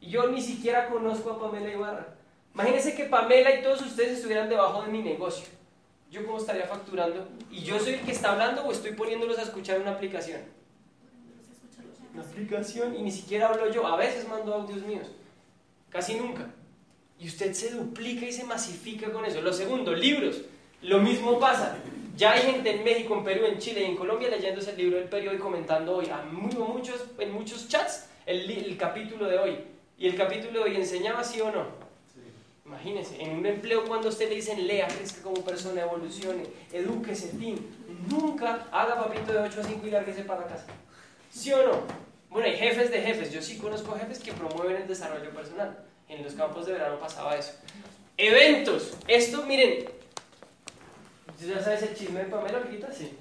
Y 0.00 0.10
yo 0.10 0.28
ni 0.28 0.40
siquiera 0.40 0.88
conozco 0.88 1.32
a 1.32 1.40
Pamela 1.40 1.72
Ibarra. 1.72 2.14
Imagínense 2.54 2.94
que 2.94 3.06
Pamela 3.06 3.58
y 3.58 3.64
todos 3.64 3.82
ustedes 3.82 4.18
estuvieran 4.18 4.48
debajo 4.48 4.82
de 4.82 4.92
mi 4.92 5.02
negocio. 5.02 5.46
¿Yo 6.08 6.24
cómo 6.24 6.38
estaría 6.38 6.66
facturando? 6.66 7.26
¿Y 7.50 7.64
yo 7.64 7.80
soy 7.80 7.94
el 7.94 8.02
que 8.02 8.12
está 8.12 8.30
hablando 8.30 8.64
o 8.64 8.70
estoy 8.70 8.92
poniéndolos 8.92 9.36
a 9.38 9.42
escuchar 9.42 9.80
una 9.80 9.90
aplicación? 9.90 10.40
Una 12.12 12.22
aplicación 12.22 12.94
y 12.94 13.02
ni 13.02 13.10
siquiera 13.10 13.48
hablo 13.48 13.72
yo. 13.72 13.88
A 13.88 13.96
veces 13.96 14.28
mando 14.28 14.54
audios 14.54 14.82
míos. 14.82 15.08
Casi 15.90 16.14
nunca. 16.14 16.46
Y 17.18 17.26
usted 17.26 17.52
se 17.54 17.70
duplica 17.70 18.24
y 18.24 18.32
se 18.32 18.44
masifica 18.44 19.10
con 19.10 19.24
eso. 19.24 19.40
Lo 19.40 19.52
segundo, 19.52 19.92
libros. 19.92 20.42
Lo 20.80 21.00
mismo 21.00 21.40
pasa. 21.40 21.76
Ya 22.16 22.32
hay 22.32 22.42
gente 22.42 22.70
en 22.70 22.84
México, 22.84 23.14
en 23.16 23.24
Perú, 23.24 23.46
en 23.46 23.58
Chile 23.58 23.82
y 23.82 23.84
en 23.86 23.96
Colombia 23.96 24.28
leyéndose 24.28 24.70
el 24.70 24.76
libro 24.76 24.98
del 24.98 25.08
periodo 25.08 25.34
y 25.34 25.38
comentando 25.38 25.96
hoy 25.96 26.08
a 26.10 26.22
muy- 26.22 26.54
muchos, 26.54 27.04
en 27.18 27.32
muchos 27.32 27.68
chats 27.68 28.06
el, 28.26 28.48
el 28.50 28.76
capítulo 28.76 29.26
de 29.26 29.38
hoy. 29.38 29.58
Y 29.98 30.06
el 30.06 30.16
capítulo 30.16 30.60
de 30.64 30.70
hoy 30.70 30.76
enseñaba 30.76 31.24
sí 31.24 31.40
o 31.40 31.50
no. 31.50 31.66
Imagínense, 32.66 33.20
en 33.22 33.36
un 33.38 33.46
empleo 33.46 33.84
cuando 33.84 34.08
a 34.08 34.10
usted 34.10 34.28
le 34.28 34.36
dicen 34.36 34.66
lea, 34.66 34.88
crezca 34.88 35.22
como 35.22 35.44
persona, 35.44 35.82
evolucione, 35.82 36.44
edúquese, 36.72 37.28
fin. 37.38 37.56
Nunca 38.08 38.66
haga 38.72 39.02
papito 39.04 39.32
de 39.32 39.38
8 39.40 39.60
a 39.60 39.64
5 39.64 39.86
y 39.86 39.90
lárguese 39.90 40.22
para 40.22 40.46
casa. 40.46 40.66
¿Sí 41.30 41.52
o 41.52 41.62
no? 41.62 41.82
Bueno, 42.30 42.48
hay 42.48 42.56
jefes 42.56 42.90
de 42.90 43.00
jefes. 43.02 43.32
Yo 43.32 43.42
sí 43.42 43.58
conozco 43.58 43.94
jefes 43.96 44.18
que 44.18 44.32
promueven 44.32 44.76
el 44.76 44.88
desarrollo 44.88 45.30
personal. 45.30 45.78
En 46.08 46.22
los 46.24 46.32
campos 46.34 46.66
de 46.66 46.72
verano 46.72 46.98
pasaba 46.98 47.36
eso. 47.36 47.52
Eventos. 48.16 48.94
Esto, 49.08 49.42
miren. 49.44 49.84
¿Ya 51.46 51.60
sabes 51.60 51.82
el 51.82 51.94
chisme 51.94 52.20
de 52.20 52.26
Pamela 52.26 52.58
ahorita? 52.58 52.92
Sí. 52.92 53.16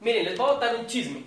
Miren, 0.00 0.24
les 0.24 0.38
voy 0.38 0.48
a 0.48 0.52
botar 0.52 0.74
un 0.76 0.86
chisme. 0.86 1.24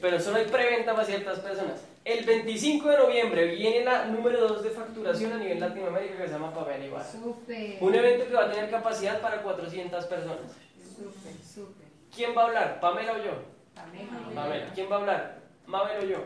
Pero 0.00 0.20
solo 0.20 0.38
hay 0.38 0.46
preventa 0.46 0.92
para 0.92 1.06
ciertas 1.06 1.38
personas. 1.40 1.80
El 2.04 2.24
25 2.24 2.88
de 2.88 2.98
noviembre 2.98 3.46
viene 3.54 3.84
la 3.84 4.06
número 4.06 4.48
2 4.48 4.62
de 4.62 4.70
facturación 4.70 5.32
a 5.32 5.38
nivel 5.38 5.60
Latinoamérica 5.60 6.16
que 6.18 6.26
se 6.26 6.32
llama 6.32 6.52
Pamela 6.52 6.84
Ibarra. 6.84 7.10
Súper. 7.10 7.78
Un 7.80 7.94
evento 7.94 8.26
que 8.26 8.34
va 8.34 8.44
a 8.44 8.52
tener 8.52 8.70
capacidad 8.70 9.20
para 9.20 9.42
400 9.42 10.04
personas. 10.06 10.52
Súper, 10.96 11.32
súper. 11.42 11.86
¿Quién 12.14 12.36
va 12.36 12.42
a 12.42 12.46
hablar? 12.46 12.80
¿Pamela 12.80 13.12
o 13.12 13.18
yo? 13.18 13.42
Pamela. 13.74 14.34
Pamela. 14.34 14.72
¿Quién 14.74 14.90
va 14.90 14.96
a 14.96 14.98
hablar? 15.00 15.38
¿Mabel 15.66 16.04
o 16.04 16.06
yo? 16.06 16.18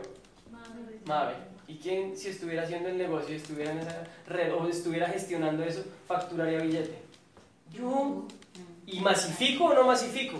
Mabel. 1.05 1.35
¿Y 1.67 1.77
quién, 1.77 2.17
si 2.17 2.29
estuviera 2.29 2.63
haciendo 2.63 2.89
el 2.89 2.97
negocio, 2.97 3.35
estuviera 3.35 3.71
en 3.71 3.79
esa 3.79 4.03
red 4.27 4.53
o 4.53 4.67
estuviera 4.67 5.07
gestionando 5.07 5.63
eso, 5.63 5.85
facturaría 6.07 6.59
billete? 6.59 7.08
Yo. 7.73 8.25
¿Y 8.85 8.99
masifico 9.01 9.65
o 9.65 9.73
no 9.73 9.83
masifico? 9.83 10.37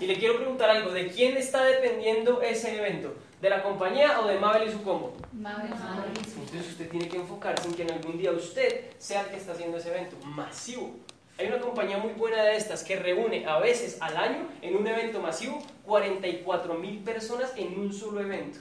Y 0.00 0.06
le 0.06 0.16
quiero 0.16 0.36
preguntar 0.36 0.70
algo, 0.70 0.92
¿de 0.92 1.08
quién 1.08 1.36
está 1.36 1.64
dependiendo 1.64 2.40
ese 2.40 2.76
evento? 2.76 3.14
¿De 3.40 3.50
la 3.50 3.62
compañía 3.62 4.20
o 4.20 4.26
de 4.26 4.38
Mabel 4.38 4.68
y 4.68 4.72
su 4.72 4.82
combo? 4.82 5.16
Mabel. 5.32 5.70
Entonces 5.70 6.68
usted 6.68 6.88
tiene 6.88 7.08
que 7.08 7.16
enfocarse 7.16 7.68
en 7.68 7.74
que 7.74 7.82
en 7.82 7.92
algún 7.92 8.18
día 8.18 8.32
usted 8.32 8.90
sea 8.98 9.22
el 9.22 9.28
que 9.28 9.36
está 9.36 9.52
haciendo 9.52 9.78
ese 9.78 9.90
evento 9.90 10.16
masivo. 10.26 10.94
Hay 11.38 11.46
una 11.46 11.60
compañía 11.60 11.98
muy 11.98 12.12
buena 12.14 12.42
de 12.42 12.56
estas 12.56 12.82
que 12.82 12.96
reúne 12.96 13.46
a 13.46 13.60
veces 13.60 13.98
al 14.00 14.16
año 14.16 14.48
en 14.60 14.76
un 14.76 14.86
evento 14.86 15.20
masivo 15.20 15.62
44 15.86 16.74
mil 16.74 16.98
personas 16.98 17.52
en 17.56 17.78
un 17.78 17.92
solo 17.92 18.20
evento. 18.20 18.58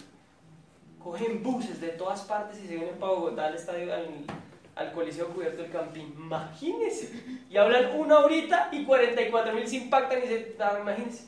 Cogen 1.03 1.41
buses 1.41 1.82
de 1.82 1.89
todas 1.89 2.22
partes 2.22 2.59
y 2.59 2.68
se 2.68 2.76
vienen 2.76 2.99
para 2.99 3.13
Bogotá 3.13 3.47
al 3.47 3.55
estadio, 3.55 3.91
al, 3.93 4.07
al 4.78 4.91
Coliseo 4.91 5.28
Cubierto 5.28 5.61
del 5.63 5.71
Campín. 5.71 6.13
Imagínense. 6.17 7.09
Y 7.49 7.57
hablan 7.57 7.99
una 7.99 8.19
horita 8.19 8.69
y 8.71 8.84
44 8.86 9.53
mil 9.53 9.67
se 9.67 9.78
impactan 9.78 10.23
y 10.23 10.28
se... 10.28 10.55
ah, 10.59 10.78
imagínense. 10.82 11.23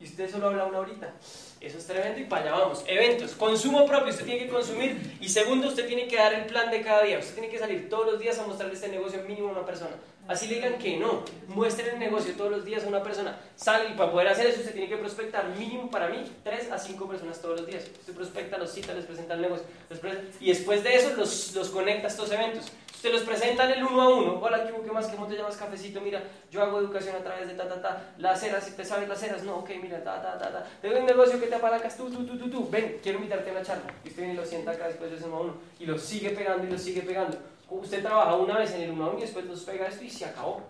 Y 0.00 0.04
usted 0.04 0.30
solo 0.30 0.46
habla 0.48 0.64
una 0.66 0.78
horita. 0.78 1.12
Eso 1.60 1.78
es 1.78 1.86
tremendo 1.88 2.20
y 2.20 2.24
para 2.24 2.42
allá 2.42 2.52
vamos. 2.60 2.84
Eventos, 2.86 3.32
consumo 3.32 3.84
propio, 3.84 4.10
usted 4.10 4.24
tiene 4.24 4.44
que 4.46 4.48
consumir. 4.48 5.16
Y 5.20 5.28
segundo, 5.28 5.66
usted 5.66 5.88
tiene 5.88 6.06
que 6.06 6.14
dar 6.16 6.32
el 6.34 6.46
plan 6.46 6.70
de 6.70 6.82
cada 6.82 7.02
día. 7.02 7.18
Usted 7.18 7.34
tiene 7.34 7.48
que 7.48 7.58
salir 7.58 7.88
todos 7.88 8.06
los 8.06 8.20
días 8.20 8.38
a 8.38 8.46
mostrarle 8.46 8.74
este 8.74 8.88
negocio 8.88 9.20
mínimo 9.24 9.48
a 9.48 9.52
una 9.52 9.66
persona. 9.66 9.90
Así 10.28 10.46
le 10.46 10.56
digan 10.56 10.78
que 10.78 10.98
no. 10.98 11.24
Muestren 11.48 11.94
el 11.94 11.98
negocio 11.98 12.34
todos 12.34 12.50
los 12.52 12.64
días 12.64 12.84
a 12.84 12.86
una 12.86 13.02
persona. 13.02 13.40
Sale 13.56 13.88
y 13.90 13.94
para 13.94 14.12
poder 14.12 14.28
hacer 14.28 14.46
eso 14.46 14.60
usted 14.60 14.72
tiene 14.72 14.88
que 14.88 14.98
prospectar 14.98 15.48
mínimo 15.56 15.90
para 15.90 16.08
mí 16.10 16.22
3 16.44 16.70
a 16.70 16.78
5 16.78 17.08
personas 17.08 17.42
todos 17.42 17.58
los 17.62 17.66
días. 17.66 17.82
Usted 17.98 18.14
prospecta, 18.14 18.56
los 18.56 18.70
cita, 18.70 18.94
les 18.94 19.04
presenta 19.06 19.34
el 19.34 19.40
negocio. 19.40 19.66
presenta- 19.88 20.22
y 20.38 20.48
después 20.50 20.84
de 20.84 20.94
eso 20.94 21.14
los, 21.16 21.54
los 21.56 21.70
conecta 21.70 22.06
a 22.06 22.10
estos 22.10 22.30
eventos. 22.30 22.70
Usted 22.98 23.12
los 23.12 23.22
presenta 23.22 23.64
en 23.64 23.78
el 23.78 23.84
uno 23.84 24.02
a 24.02 24.08
uno. 24.08 24.40
Hola, 24.42 24.66
¿qué, 24.66 24.74
qué 24.82 24.90
más? 24.90 25.06
¿Cómo 25.06 25.28
te 25.28 25.36
llamas? 25.36 25.56
Cafecito. 25.56 26.00
Mira, 26.00 26.20
yo 26.50 26.60
hago 26.60 26.80
educación 26.80 27.14
a 27.14 27.20
través 27.20 27.46
de 27.46 27.54
ta, 27.54 27.68
ta, 27.68 27.80
ta. 27.80 28.12
Las 28.18 28.40
ceras, 28.40 28.74
te 28.74 28.84
sabes 28.84 29.08
las 29.08 29.20
ceras. 29.20 29.44
No, 29.44 29.58
ok, 29.58 29.70
mira, 29.80 30.02
ta, 30.02 30.20
ta, 30.20 30.36
ta, 30.36 30.50
ta. 30.50 30.66
Tengo 30.82 30.98
un 30.98 31.06
negocio 31.06 31.38
que 31.38 31.46
te 31.46 31.54
apalancas 31.54 31.96
tú, 31.96 32.10
tú, 32.10 32.26
tú, 32.26 32.36
tú, 32.36 32.50
tú. 32.50 32.68
Ven, 32.68 32.98
quiero 33.00 33.18
invitarte 33.18 33.50
a 33.50 33.52
una 33.52 33.62
charla. 33.62 33.94
Y 34.02 34.08
usted 34.08 34.22
viene 34.22 34.34
y 34.34 34.36
lo 34.36 34.44
sienta 34.44 34.72
acá 34.72 34.88
después 34.88 35.12
de 35.12 35.16
ese 35.16 35.26
uno 35.26 35.36
a 35.36 35.40
uno. 35.42 35.54
Y 35.78 35.86
lo 35.86 35.96
sigue 35.96 36.30
pegando 36.30 36.66
y 36.66 36.70
lo 36.70 36.76
sigue 36.76 37.02
pegando. 37.02 37.38
Usted 37.70 38.02
trabaja 38.02 38.34
una 38.34 38.58
vez 38.58 38.72
en 38.72 38.80
el 38.80 38.90
uno 38.90 39.04
a 39.04 39.08
uno 39.10 39.18
y 39.18 39.22
después 39.22 39.44
los 39.44 39.62
pega 39.62 39.86
esto 39.86 40.02
y 40.02 40.10
se 40.10 40.24
acabó. 40.24 40.60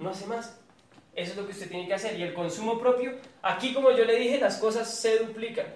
No 0.00 0.10
hace 0.10 0.26
más. 0.26 0.58
Eso 1.14 1.30
es 1.30 1.36
lo 1.36 1.46
que 1.46 1.52
usted 1.52 1.68
tiene 1.68 1.86
que 1.86 1.94
hacer. 1.94 2.18
Y 2.18 2.24
el 2.24 2.34
consumo 2.34 2.80
propio, 2.80 3.12
aquí 3.42 3.72
como 3.72 3.92
yo 3.92 4.04
le 4.04 4.16
dije, 4.16 4.40
las 4.40 4.56
cosas 4.56 4.92
se 4.92 5.18
duplican. 5.20 5.66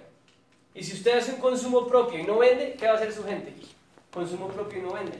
Y 0.73 0.83
si 0.83 0.91
usted 0.91 1.19
hace 1.19 1.35
un 1.35 1.39
consumo 1.39 1.87
propio 1.87 2.19
y 2.19 2.23
no 2.23 2.37
vende, 2.37 2.75
¿qué 2.77 2.85
va 2.85 2.91
a 2.91 2.95
hacer 2.97 3.13
su 3.13 3.23
gente? 3.23 3.53
Consumo 4.11 4.49
propio 4.49 4.79
y 4.79 4.81
no 4.81 4.91
vende. 4.91 5.17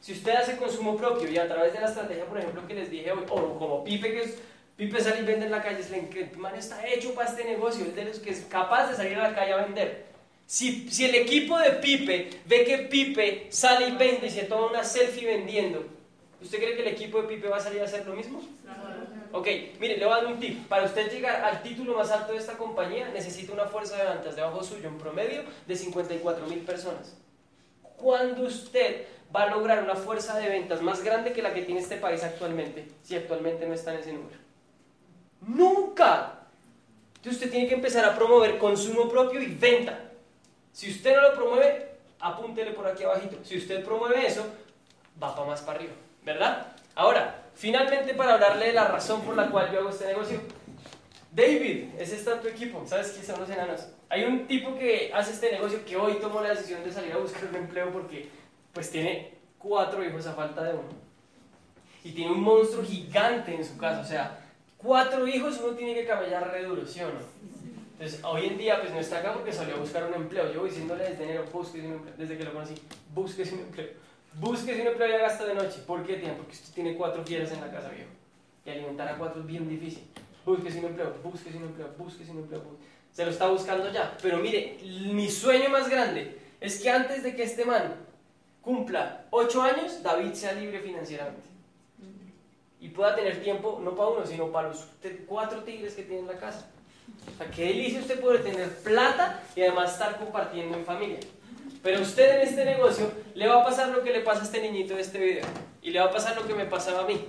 Si 0.00 0.12
usted 0.12 0.32
hace 0.32 0.56
consumo 0.56 0.96
propio 0.96 1.30
y 1.30 1.36
a 1.36 1.46
través 1.46 1.74
de 1.74 1.80
la 1.80 1.88
estrategia, 1.88 2.24
por 2.24 2.38
ejemplo, 2.38 2.66
que 2.66 2.74
les 2.74 2.90
dije 2.90 3.12
hoy, 3.12 3.24
o 3.28 3.58
como 3.58 3.84
Pipe, 3.84 4.12
que 4.12 4.22
es, 4.22 4.38
Pipe 4.76 4.98
sale 5.00 5.20
y 5.20 5.24
vende 5.24 5.44
en 5.44 5.52
la 5.52 5.62
calle, 5.62 5.80
es 5.80 5.92
el 5.92 6.38
man 6.38 6.54
está 6.54 6.86
hecho 6.88 7.14
para 7.14 7.28
este 7.28 7.44
negocio, 7.44 7.84
es 7.84 7.94
de 7.94 8.04
los 8.04 8.18
que 8.18 8.30
es 8.30 8.46
capaz 8.48 8.88
de 8.88 8.96
salir 8.96 9.18
a 9.18 9.28
la 9.28 9.34
calle 9.34 9.52
a 9.52 9.56
vender. 9.56 10.06
Si, 10.46 10.90
si 10.90 11.04
el 11.04 11.14
equipo 11.14 11.58
de 11.58 11.72
Pipe 11.72 12.30
ve 12.46 12.64
que 12.64 12.78
Pipe 12.78 13.48
sale 13.50 13.88
y 13.88 13.92
vende 13.92 14.26
y 14.26 14.30
se 14.30 14.44
toma 14.44 14.68
una 14.68 14.84
selfie 14.84 15.26
vendiendo, 15.26 15.84
¿usted 16.40 16.58
cree 16.58 16.76
que 16.76 16.82
el 16.82 16.88
equipo 16.88 17.20
de 17.20 17.28
Pipe 17.28 17.48
va 17.48 17.58
a 17.58 17.60
salir 17.60 17.82
a 17.82 17.84
hacer 17.84 18.06
lo 18.06 18.14
mismo? 18.14 18.42
Ok, 19.32 19.46
mire, 19.78 19.96
le 19.96 20.04
voy 20.06 20.14
a 20.14 20.22
dar 20.22 20.26
un 20.26 20.40
tip. 20.40 20.66
Para 20.66 20.84
usted 20.84 21.08
llegar 21.08 21.44
al 21.44 21.62
título 21.62 21.94
más 21.94 22.10
alto 22.10 22.32
de 22.32 22.38
esta 22.38 22.54
compañía, 22.54 23.08
necesita 23.10 23.52
una 23.52 23.66
fuerza 23.66 23.96
de 23.96 24.10
ventas 24.10 24.34
debajo 24.34 24.64
suyo 24.64 24.88
en 24.88 24.98
promedio 24.98 25.44
de 25.68 25.76
54 25.76 26.46
mil 26.48 26.60
personas. 26.60 27.16
¿Cuándo 27.96 28.42
usted 28.42 29.06
va 29.34 29.44
a 29.44 29.50
lograr 29.50 29.82
una 29.82 29.94
fuerza 29.94 30.38
de 30.38 30.48
ventas 30.48 30.82
más 30.82 31.02
grande 31.02 31.32
que 31.32 31.42
la 31.42 31.54
que 31.54 31.62
tiene 31.62 31.80
este 31.80 31.96
país 31.96 32.22
actualmente, 32.22 32.88
si 33.02 33.16
actualmente 33.16 33.66
no 33.66 33.74
está 33.74 33.94
en 33.94 34.00
ese 34.00 34.12
número? 34.12 34.36
Nunca. 35.46 36.40
Entonces 37.16 37.34
usted 37.34 37.50
tiene 37.50 37.68
que 37.68 37.74
empezar 37.74 38.04
a 38.04 38.14
promover 38.14 38.58
consumo 38.58 39.08
propio 39.08 39.40
y 39.40 39.46
venta. 39.46 39.98
Si 40.72 40.90
usted 40.90 41.14
no 41.14 41.22
lo 41.22 41.34
promueve, 41.34 41.88
apúntele 42.18 42.72
por 42.72 42.86
aquí 42.86 43.04
abajito. 43.04 43.38
Si 43.44 43.58
usted 43.58 43.84
promueve 43.84 44.26
eso, 44.26 44.46
va 45.22 45.34
para 45.34 45.46
más 45.46 45.60
para 45.60 45.78
arriba, 45.78 45.92
¿verdad? 46.24 46.66
Ahora, 46.94 47.44
finalmente 47.54 48.14
para 48.14 48.34
hablarle 48.34 48.66
de 48.66 48.72
la 48.72 48.88
razón 48.88 49.22
por 49.22 49.36
la 49.36 49.48
cual 49.50 49.70
yo 49.72 49.80
hago 49.80 49.90
este 49.90 50.06
negocio, 50.06 50.40
David, 51.32 51.90
ese 51.98 52.16
está 52.16 52.40
tu 52.40 52.48
equipo, 52.48 52.82
¿sabes 52.86 53.08
quiénes 53.08 53.26
son 53.26 53.40
los 53.40 53.50
enanos? 53.50 53.86
Hay 54.08 54.24
un 54.24 54.48
tipo 54.48 54.76
que 54.76 55.12
hace 55.14 55.32
este 55.32 55.52
negocio 55.52 55.84
que 55.84 55.96
hoy 55.96 56.14
tomó 56.14 56.40
la 56.40 56.50
decisión 56.50 56.82
de 56.82 56.92
salir 56.92 57.12
a 57.12 57.18
buscar 57.18 57.44
un 57.44 57.56
empleo 57.56 57.92
porque 57.92 58.28
pues 58.72 58.90
tiene 58.90 59.34
cuatro 59.58 60.04
hijos 60.04 60.26
a 60.26 60.34
falta 60.34 60.62
de 60.62 60.72
uno. 60.72 60.88
Y 62.02 62.12
tiene 62.12 62.32
un 62.32 62.40
monstruo 62.40 62.84
gigante 62.84 63.54
en 63.54 63.64
su 63.64 63.76
casa, 63.76 64.00
o 64.00 64.04
sea, 64.04 64.40
cuatro 64.78 65.26
hijos 65.26 65.60
uno 65.62 65.74
tiene 65.74 65.94
que 65.94 66.06
camellar 66.06 66.50
re 66.50 66.64
duro, 66.64 66.86
¿sí 66.86 67.00
o 67.02 67.08
no? 67.08 67.20
Entonces, 67.92 68.24
hoy 68.24 68.46
en 68.46 68.56
día 68.56 68.80
pues 68.80 68.94
no 68.94 68.98
está 68.98 69.18
acá 69.18 69.34
porque 69.34 69.52
salió 69.52 69.76
a 69.76 69.78
buscar 69.78 70.06
un 70.06 70.14
empleo. 70.14 70.50
Yo 70.54 70.64
diciéndole 70.64 71.04
desde 71.04 71.24
enero, 71.24 71.44
búsquese 71.52 71.86
un 71.86 71.92
empleo, 71.92 72.14
desde 72.16 72.38
que 72.38 72.44
lo 72.44 72.54
conocí, 72.54 72.74
búsquese 73.14 73.54
un 73.54 73.60
empleo. 73.60 73.88
Búsquese 74.34 74.80
un 74.80 74.86
empleo 74.86 75.08
y 75.08 75.12
haga 75.12 75.44
de 75.44 75.54
noche. 75.54 75.80
¿Por 75.86 76.06
qué 76.06 76.14
tiene? 76.14 76.34
Porque 76.34 76.52
usted 76.52 76.72
tiene 76.72 76.94
cuatro 76.96 77.22
fieras 77.24 77.52
en 77.52 77.60
la 77.60 77.70
casa, 77.70 77.90
viejo. 77.90 78.08
Y 78.64 78.70
alimentar 78.70 79.08
a 79.08 79.18
cuatro 79.18 79.40
es 79.40 79.46
bien 79.46 79.68
difícil. 79.68 80.04
Búsquese 80.46 80.78
un 80.78 80.86
empleo, 80.86 81.14
búsquese 81.22 81.58
un 81.58 81.64
empleo, 81.64 81.88
búsquese 81.98 82.30
un 82.30 82.38
empleo. 82.38 82.62
Se 83.12 83.24
lo 83.24 83.32
está 83.32 83.48
buscando 83.48 83.92
ya. 83.92 84.16
Pero 84.22 84.38
mire, 84.38 84.78
mi 85.12 85.28
sueño 85.28 85.68
más 85.68 85.90
grande 85.90 86.38
es 86.60 86.80
que 86.80 86.88
antes 86.88 87.22
de 87.22 87.36
que 87.36 87.42
este 87.42 87.66
man 87.66 87.96
cumpla 88.62 89.24
ocho 89.30 89.62
años, 89.62 90.02
David 90.02 90.32
sea 90.34 90.52
libre 90.52 90.80
financieramente. 90.80 91.48
Y 92.80 92.88
pueda 92.88 93.14
tener 93.14 93.42
tiempo, 93.42 93.80
no 93.82 93.94
para 93.94 94.08
uno, 94.08 94.26
sino 94.26 94.50
para 94.50 94.68
los 94.68 94.86
cuatro 95.26 95.62
tigres 95.64 95.94
que 95.94 96.02
tiene 96.02 96.20
en 96.20 96.26
la 96.28 96.38
casa. 96.38 96.66
O 97.34 97.36
sea, 97.36 97.50
qué 97.50 97.66
delicia 97.66 98.00
usted 98.00 98.20
poder 98.20 98.42
tener 98.42 98.68
plata 98.78 99.42
y 99.54 99.62
además 99.62 99.92
estar 99.92 100.18
compartiendo 100.18 100.78
en 100.78 100.84
familia. 100.84 101.18
Pero 101.82 102.00
usted 102.00 102.36
en 102.36 102.48
este 102.48 102.64
negocio 102.64 103.10
le 103.34 103.48
va 103.48 103.60
a 103.60 103.64
pasar 103.64 103.88
lo 103.88 104.02
que 104.02 104.12
le 104.12 104.20
pasa 104.20 104.42
a 104.42 104.44
este 104.44 104.62
niñito 104.62 104.94
de 104.94 105.02
este 105.02 105.18
video. 105.18 105.46
Y 105.82 105.90
le 105.90 106.00
va 106.00 106.06
a 106.06 106.10
pasar 106.10 106.36
lo 106.36 106.46
que 106.46 106.54
me 106.54 106.66
pasaba 106.66 107.00
a 107.00 107.06
mí. 107.06 107.24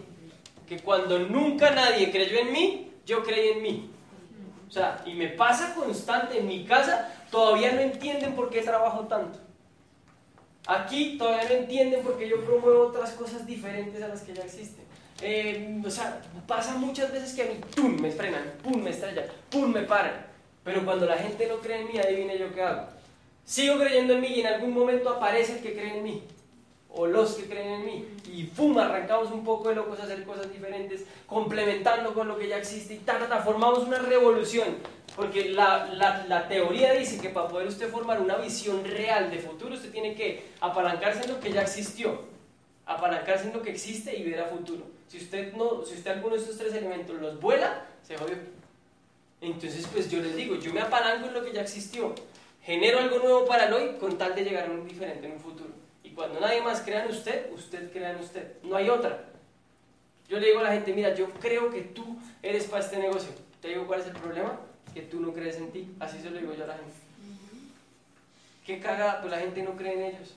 Que 0.67 0.79
cuando 0.79 1.19
nunca 1.19 1.71
nadie 1.71 2.11
creyó 2.11 2.39
en 2.39 2.51
mí, 2.51 2.91
yo 3.05 3.23
creí 3.23 3.49
en 3.49 3.61
mí. 3.61 3.91
O 4.67 4.71
sea, 4.71 5.03
y 5.05 5.13
me 5.13 5.27
pasa 5.27 5.75
constante 5.75 6.39
en 6.39 6.47
mi 6.47 6.63
casa, 6.65 7.13
todavía 7.29 7.73
no 7.73 7.81
entienden 7.81 8.35
por 8.35 8.49
qué 8.49 8.61
trabajo 8.61 9.01
tanto. 9.01 9.37
Aquí 10.67 11.17
todavía 11.17 11.49
no 11.49 11.55
entienden 11.55 12.03
por 12.03 12.17
qué 12.17 12.29
yo 12.29 12.43
promuevo 12.45 12.87
otras 12.87 13.11
cosas 13.11 13.45
diferentes 13.45 14.01
a 14.01 14.07
las 14.07 14.21
que 14.21 14.33
ya 14.33 14.43
existen. 14.43 14.85
Eh, 15.21 15.81
o 15.85 15.89
sea, 15.89 16.21
pasa 16.47 16.75
muchas 16.75 17.11
veces 17.11 17.33
que 17.33 17.43
a 17.43 17.45
mí, 17.45 17.59
¡pum!, 17.75 17.99
me 17.99 18.11
frenan, 18.11 18.43
¡pum!, 18.63 18.81
me 18.81 18.89
estrellan, 18.91 19.25
¡pum!, 19.49 19.71
me 19.71 19.81
paran. 19.81 20.25
Pero 20.63 20.85
cuando 20.85 21.05
la 21.05 21.17
gente 21.17 21.47
no 21.47 21.57
cree 21.57 21.81
en 21.81 21.87
mí, 21.87 21.99
adivine 21.99 22.37
yo 22.37 22.53
qué 22.53 22.61
hago. 22.61 22.87
Sigo 23.43 23.79
creyendo 23.79 24.13
en 24.13 24.21
mí 24.21 24.27
y 24.27 24.41
en 24.41 24.47
algún 24.47 24.73
momento 24.73 25.09
aparece 25.09 25.53
el 25.53 25.59
que 25.61 25.73
cree 25.73 25.97
en 25.97 26.03
mí. 26.03 26.23
O 26.93 27.07
los 27.07 27.35
que 27.35 27.45
creen 27.45 27.73
en 27.73 27.85
mí. 27.85 28.05
Y 28.31 28.43
pum, 28.43 28.77
arrancamos 28.77 29.31
un 29.31 29.43
poco 29.43 29.69
de 29.69 29.75
locos 29.75 29.99
a 29.99 30.03
hacer 30.03 30.23
cosas 30.23 30.51
diferentes, 30.51 31.05
complementando 31.25 32.13
con 32.13 32.27
lo 32.27 32.37
que 32.37 32.47
ya 32.47 32.57
existe 32.57 32.95
y 32.95 32.97
ta, 32.97 33.17
formamos 33.43 33.79
una 33.79 33.99
revolución. 33.99 34.77
Porque 35.15 35.49
la, 35.49 35.87
la, 35.93 36.25
la 36.27 36.47
teoría 36.47 36.93
dice 36.93 37.19
que 37.19 37.29
para 37.29 37.47
poder 37.47 37.67
usted 37.67 37.89
formar 37.89 38.21
una 38.21 38.37
visión 38.37 38.83
real 38.85 39.29
de 39.29 39.39
futuro, 39.39 39.75
usted 39.75 39.91
tiene 39.91 40.15
que 40.15 40.51
apalancarse 40.61 41.23
en 41.23 41.31
lo 41.31 41.39
que 41.39 41.51
ya 41.51 41.61
existió. 41.61 42.21
Apalancarse 42.85 43.47
en 43.47 43.53
lo 43.53 43.61
que 43.61 43.71
existe 43.71 44.15
y 44.15 44.23
ver 44.23 44.39
a 44.39 44.45
futuro. 44.45 44.83
Si 45.07 45.17
usted, 45.17 45.53
no, 45.53 45.83
si 45.85 45.95
usted 45.95 46.11
alguno 46.11 46.35
de 46.35 46.41
estos 46.41 46.57
tres 46.57 46.73
elementos 46.73 47.19
los 47.19 47.39
vuela, 47.39 47.85
se 48.01 48.17
jodió. 48.17 48.37
Entonces, 49.41 49.87
pues 49.91 50.09
yo 50.09 50.21
les 50.21 50.35
digo, 50.35 50.55
yo 50.55 50.71
me 50.71 50.81
apalanco 50.81 51.27
en 51.27 51.33
lo 51.33 51.43
que 51.43 51.51
ya 51.51 51.61
existió, 51.61 52.13
genero 52.63 52.99
algo 52.99 53.19
nuevo 53.19 53.45
para 53.45 53.75
hoy 53.75 53.97
con 53.99 54.17
tal 54.17 54.35
de 54.35 54.43
llegar 54.43 54.69
a 54.69 54.71
un 54.71 54.87
diferente 54.87 55.25
en 55.25 55.33
un 55.33 55.39
futuro. 55.39 55.70
Y 56.11 56.13
cuando 56.13 56.41
nadie 56.41 56.61
más 56.61 56.81
crea 56.81 57.05
en 57.05 57.11
usted, 57.11 57.49
usted 57.53 57.89
crea 57.93 58.11
en 58.11 58.17
usted. 58.19 58.55
No 58.63 58.75
hay 58.75 58.89
otra. 58.89 59.23
Yo 60.27 60.39
le 60.39 60.47
digo 60.47 60.59
a 60.59 60.63
la 60.63 60.73
gente, 60.73 60.91
mira, 60.93 61.15
yo 61.15 61.29
creo 61.39 61.69
que 61.71 61.81
tú 61.83 62.17
eres 62.43 62.65
para 62.65 62.83
este 62.83 62.97
negocio. 62.97 63.29
Te 63.61 63.69
digo 63.69 63.87
cuál 63.87 64.01
es 64.01 64.07
el 64.07 64.13
problema, 64.13 64.59
que 64.93 65.03
tú 65.03 65.21
no 65.21 65.31
crees 65.33 65.55
en 65.55 65.71
ti. 65.71 65.89
Así 66.01 66.19
se 66.21 66.29
lo 66.29 66.37
digo 66.37 66.53
yo 66.53 66.65
a 66.65 66.67
la 66.67 66.73
gente. 66.73 66.91
¿Qué 68.65 68.79
caga? 68.81 69.21
Pues 69.21 69.31
la 69.31 69.39
gente 69.39 69.63
no 69.63 69.77
cree 69.77 69.93
en 69.93 70.01
ellos. 70.15 70.33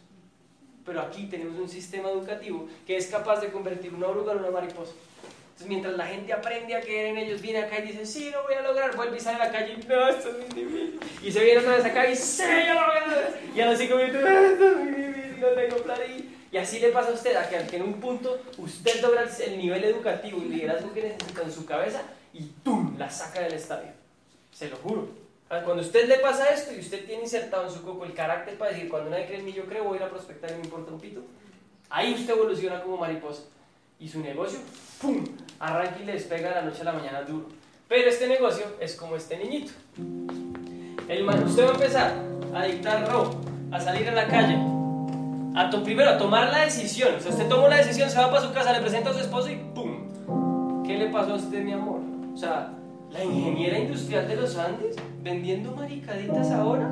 Pero 0.86 1.00
aquí 1.00 1.26
tenemos 1.26 1.58
un 1.58 1.68
sistema 1.68 2.08
educativo 2.10 2.68
que 2.86 2.96
es 2.96 3.08
capaz 3.08 3.40
de 3.40 3.48
convertir 3.48 3.92
una 3.94 4.06
oruga 4.06 4.32
en 4.32 4.38
una 4.38 4.50
mariposa. 4.50 4.92
Entonces, 5.44 5.68
mientras 5.68 5.96
la 5.96 6.06
gente 6.06 6.32
aprende 6.32 6.74
a 6.76 6.80
creer 6.80 7.06
en 7.06 7.18
ellos, 7.18 7.40
viene 7.40 7.60
acá 7.60 7.78
y 7.80 7.82
dice, 7.88 8.06
sí, 8.06 8.30
lo 8.30 8.42
voy 8.44 8.54
a 8.54 8.62
lograr, 8.62 8.94
vuelve 8.94 9.16
y 9.16 9.20
sale 9.20 9.40
a 9.42 9.46
la 9.46 9.52
calle 9.52 9.74
y, 9.80 9.86
no, 9.86 10.08
esto 10.08 10.28
es 10.30 10.36
muy 10.36 10.62
difícil. 10.64 11.00
Y 11.22 11.32
se 11.32 11.44
viene 11.44 11.60
otra 11.60 11.76
vez 11.76 11.84
acá 11.84 12.08
y, 12.08 12.14
sí, 12.16 12.42
yo 12.66 12.74
lo 12.74 12.86
voy 12.86 12.96
a 12.96 13.06
lograr. 13.06 13.34
Y 13.56 13.60
a 13.60 13.66
los 13.70 13.78
cinco 13.78 13.96
minutos, 13.96 14.22
"Ah, 14.24 14.40
esto 14.52 14.68
es 14.68 14.76
muy 14.76 14.92
difícil, 14.92 15.33
no 15.40 15.48
tengo 15.48 15.76
y... 16.08 16.38
Y 16.52 16.56
así 16.56 16.78
le 16.78 16.90
pasa 16.90 17.10
a 17.10 17.14
usted, 17.14 17.34
a 17.34 17.48
que, 17.48 17.76
en 17.76 17.82
un 17.82 17.94
punto 18.00 18.38
usted 18.58 19.00
logra 19.02 19.22
el- 19.24 19.42
el 19.52 19.58
nivel 19.58 19.82
educativo 19.82 20.38
y 20.40 20.44
liderazgo 20.50 20.92
que 20.92 21.02
necesita 21.02 21.42
en 21.42 21.50
su 21.52 21.66
cabeza 21.66 22.02
y 22.32 22.42
¡tum! 22.62 22.96
la 22.96 23.10
saca 23.10 23.40
del 23.40 23.54
estadio. 23.54 23.90
Se 24.52 24.68
lo 24.68 24.76
juro. 24.76 25.08
Cuando 25.48 25.74
a 25.74 25.80
usted 25.80 26.08
le 26.08 26.18
pasa 26.18 26.50
esto 26.50 26.72
y 26.72 26.78
usted 26.78 27.04
tiene 27.06 27.24
insertado 27.24 27.64
en 27.66 27.72
su 27.72 27.82
coco 27.82 28.04
el 28.04 28.14
carácter 28.14 28.56
para 28.56 28.70
decir, 28.70 28.88
cuando 28.88 29.10
nadie 29.10 29.26
cree 29.26 29.38
en 29.40 29.44
mí, 29.44 29.52
yo 29.52 29.64
creo, 29.64 29.84
voy 29.84 29.94
a 29.98 30.00
ir 30.02 30.06
a 30.06 30.10
prospectar 30.10 30.50
y 30.50 30.54
me 30.54 30.60
importa 30.60 30.92
un 30.92 31.00
pito, 31.00 31.22
ahí 31.90 32.14
usted 32.14 32.32
evoluciona 32.34 32.80
como 32.82 32.96
mariposa. 32.98 33.42
Y 33.98 34.08
su 34.08 34.20
negocio, 34.20 34.58
¡pum! 35.00 35.24
arranca 35.58 35.98
y 36.00 36.04
le 36.04 36.12
despega 36.12 36.48
de 36.50 36.54
la 36.56 36.62
noche 36.62 36.80
a 36.82 36.84
la 36.84 36.92
mañana 36.92 37.22
duro. 37.22 37.48
Pero 37.88 38.08
este 38.08 38.26
negocio 38.28 38.64
es 38.80 38.94
como 38.96 39.16
este 39.16 39.36
niñito. 39.38 39.72
El 41.08 41.24
man- 41.24 41.42
usted 41.44 41.64
va 41.64 41.70
a 41.70 41.74
empezar 41.74 42.14
a 42.54 42.64
dictar 42.64 43.08
robo, 43.10 43.40
a 43.70 43.80
salir 43.80 44.08
a 44.08 44.12
la 44.12 44.26
calle, 44.26 44.56
a 45.54 45.70
to- 45.70 45.82
primero 45.82 46.10
a 46.10 46.18
tomar 46.18 46.50
la 46.52 46.64
decisión. 46.64 47.14
O 47.16 47.20
sea, 47.20 47.30
usted 47.30 47.48
toma 47.48 47.66
una 47.66 47.76
decisión, 47.76 48.10
se 48.10 48.18
va 48.18 48.30
para 48.30 48.42
su 48.42 48.52
casa, 48.52 48.72
le 48.72 48.80
presenta 48.80 49.10
a 49.10 49.12
su 49.12 49.20
esposo 49.20 49.50
y 49.50 49.56
¡pum! 49.74 50.82
¿Qué 50.84 50.96
le 50.98 51.06
pasó 51.08 51.32
a 51.32 51.36
usted, 51.36 51.62
mi 51.62 51.72
amor? 51.72 52.00
O 52.32 52.36
sea, 52.36 52.70
la 53.10 53.22
ingeniera 53.24 53.78
industrial 53.78 54.26
de 54.28 54.36
los 54.36 54.56
Andes 54.56 54.96
vendiendo 55.22 55.72
maricaditas 55.72 56.50
ahora, 56.50 56.90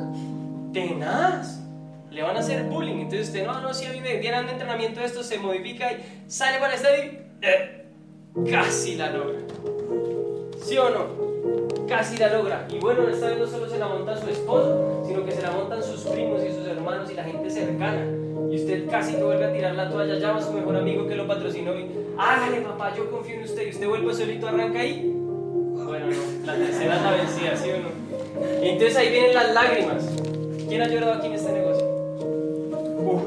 tenaz. 0.73 1.59
Le 2.11 2.23
van 2.23 2.37
a 2.37 2.41
hacer 2.41 2.65
bullying. 2.65 2.97
Entonces 3.01 3.29
usted, 3.29 3.47
no, 3.47 3.61
no, 3.61 3.73
si 3.73 3.87
a 3.87 3.91
mí 3.91 4.01
me 4.01 4.19
dieran 4.19 4.45
un 4.45 4.51
entrenamiento 4.51 5.01
de 5.01 5.07
esto, 5.07 5.23
se 5.23 5.39
modifica 5.39 5.93
y 5.93 5.97
sale 6.29 6.59
para 6.59 6.75
el 6.75 6.79
estadio 6.79 7.05
y 7.05 7.19
eh, 7.41 7.87
casi 8.51 8.97
la 8.97 9.11
logra. 9.11 9.39
¿Sí 10.63 10.77
o 10.77 10.91
no? 10.91 11.87
Casi 11.89 12.19
la 12.19 12.29
logra. 12.29 12.67
Y 12.71 12.79
bueno, 12.79 13.09
esta 13.09 13.29
vez 13.29 13.39
no 13.39 13.47
solo 13.47 13.69
se 13.69 13.79
la 13.79 13.89
monta 13.89 14.17
su 14.21 14.29
esposo, 14.29 15.03
sino 15.07 15.25
que 15.25 15.33
se 15.33 15.41
la 15.43 15.53
montan 15.53 15.83
sus 15.83 16.03
primos 16.03 16.43
y 16.45 16.53
sus 16.55 16.67
hermanos 16.67 17.11
y 17.11 17.15
la 17.15 17.25
gente 17.25 17.51
cercana. 17.51 18.05
Y 18.53 18.57
usted 18.57 18.87
casi 18.91 19.15
que 19.15 19.23
vuelve 19.23 19.47
a 19.47 19.53
tirar 19.55 19.75
la 19.75 19.89
toalla, 19.89 20.19
llama 20.19 20.39
a 20.39 20.43
su 20.43 20.53
mejor 20.53 20.77
amigo 20.77 21.07
que 21.07 21.15
lo 21.15 21.27
patrocinó 21.27 21.75
y 21.75 21.87
hágale 22.19 22.61
papá, 22.61 22.95
yo 22.95 23.11
confío 23.11 23.37
en 23.37 23.45
usted. 23.45 23.67
Y 23.67 23.71
usted 23.71 23.89
vuelve 23.89 24.15
solito, 24.15 24.47
arranca 24.47 24.81
ahí. 24.81 25.11
Bueno, 25.11 26.07
no, 26.09 26.47
la 26.47 26.55
tercera 26.57 26.97
es 26.97 27.03
la 27.03 27.11
vencida, 27.13 27.57
¿sí 27.57 27.71
o 27.71 27.79
no? 27.79 28.63
Y 28.63 28.69
entonces 28.69 28.97
ahí 28.99 29.09
vienen 29.09 29.35
las 29.35 29.55
lágrimas. 29.55 30.05
¿Quién 30.69 30.83
ha 30.83 30.89
llorado 30.89 31.15
aquí 31.15 31.29
en 31.29 31.33
este 31.33 31.51
negocio? 31.51 31.87
Uf, 32.99 33.23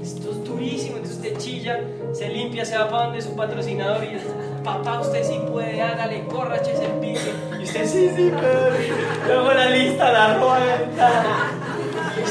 esto 0.00 0.30
es 0.30 0.44
durísimo. 0.44 0.98
Entonces 0.98 1.16
usted 1.16 1.36
chilla, 1.38 1.80
se 2.12 2.28
limpia, 2.28 2.64
se 2.64 2.78
va 2.78 2.88
para 2.88 3.06
donde 3.06 3.22
su 3.22 3.34
patrocinador 3.34 4.04
y 4.04 4.18
papá, 4.62 5.00
usted 5.00 5.24
sí 5.24 5.40
puede, 5.50 5.82
hágale, 5.82 6.26
corra, 6.26 6.58
échese 6.58 6.84
el 6.84 6.92
pique. 7.00 7.32
Y 7.58 7.64
usted 7.64 7.86
sí, 7.86 8.08
sí 8.14 8.30
puede. 8.30 8.88
Luego 9.26 9.52
la 9.52 9.70
lista, 9.70 10.12
la 10.12 10.34
rueda. 10.38 11.63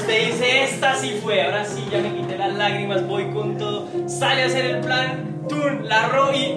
Usted 0.03 0.27
dice, 0.27 0.63
esta 0.65 0.95
sí 0.95 1.17
fue, 1.23 1.41
ahora 1.41 1.63
sí, 1.63 1.87
ya 1.89 1.99
me 1.99 2.13
quité 2.13 2.37
las 2.37 2.53
lágrimas, 2.55 3.07
voy 3.07 3.23
con 3.31 3.57
todo. 3.57 3.87
Sale 4.05 4.43
a 4.43 4.47
hacer 4.47 4.65
el 4.65 4.81
plan, 4.81 5.45
¡tun! 5.47 5.87
La 5.87 6.09
ro 6.09 6.33
y 6.33 6.55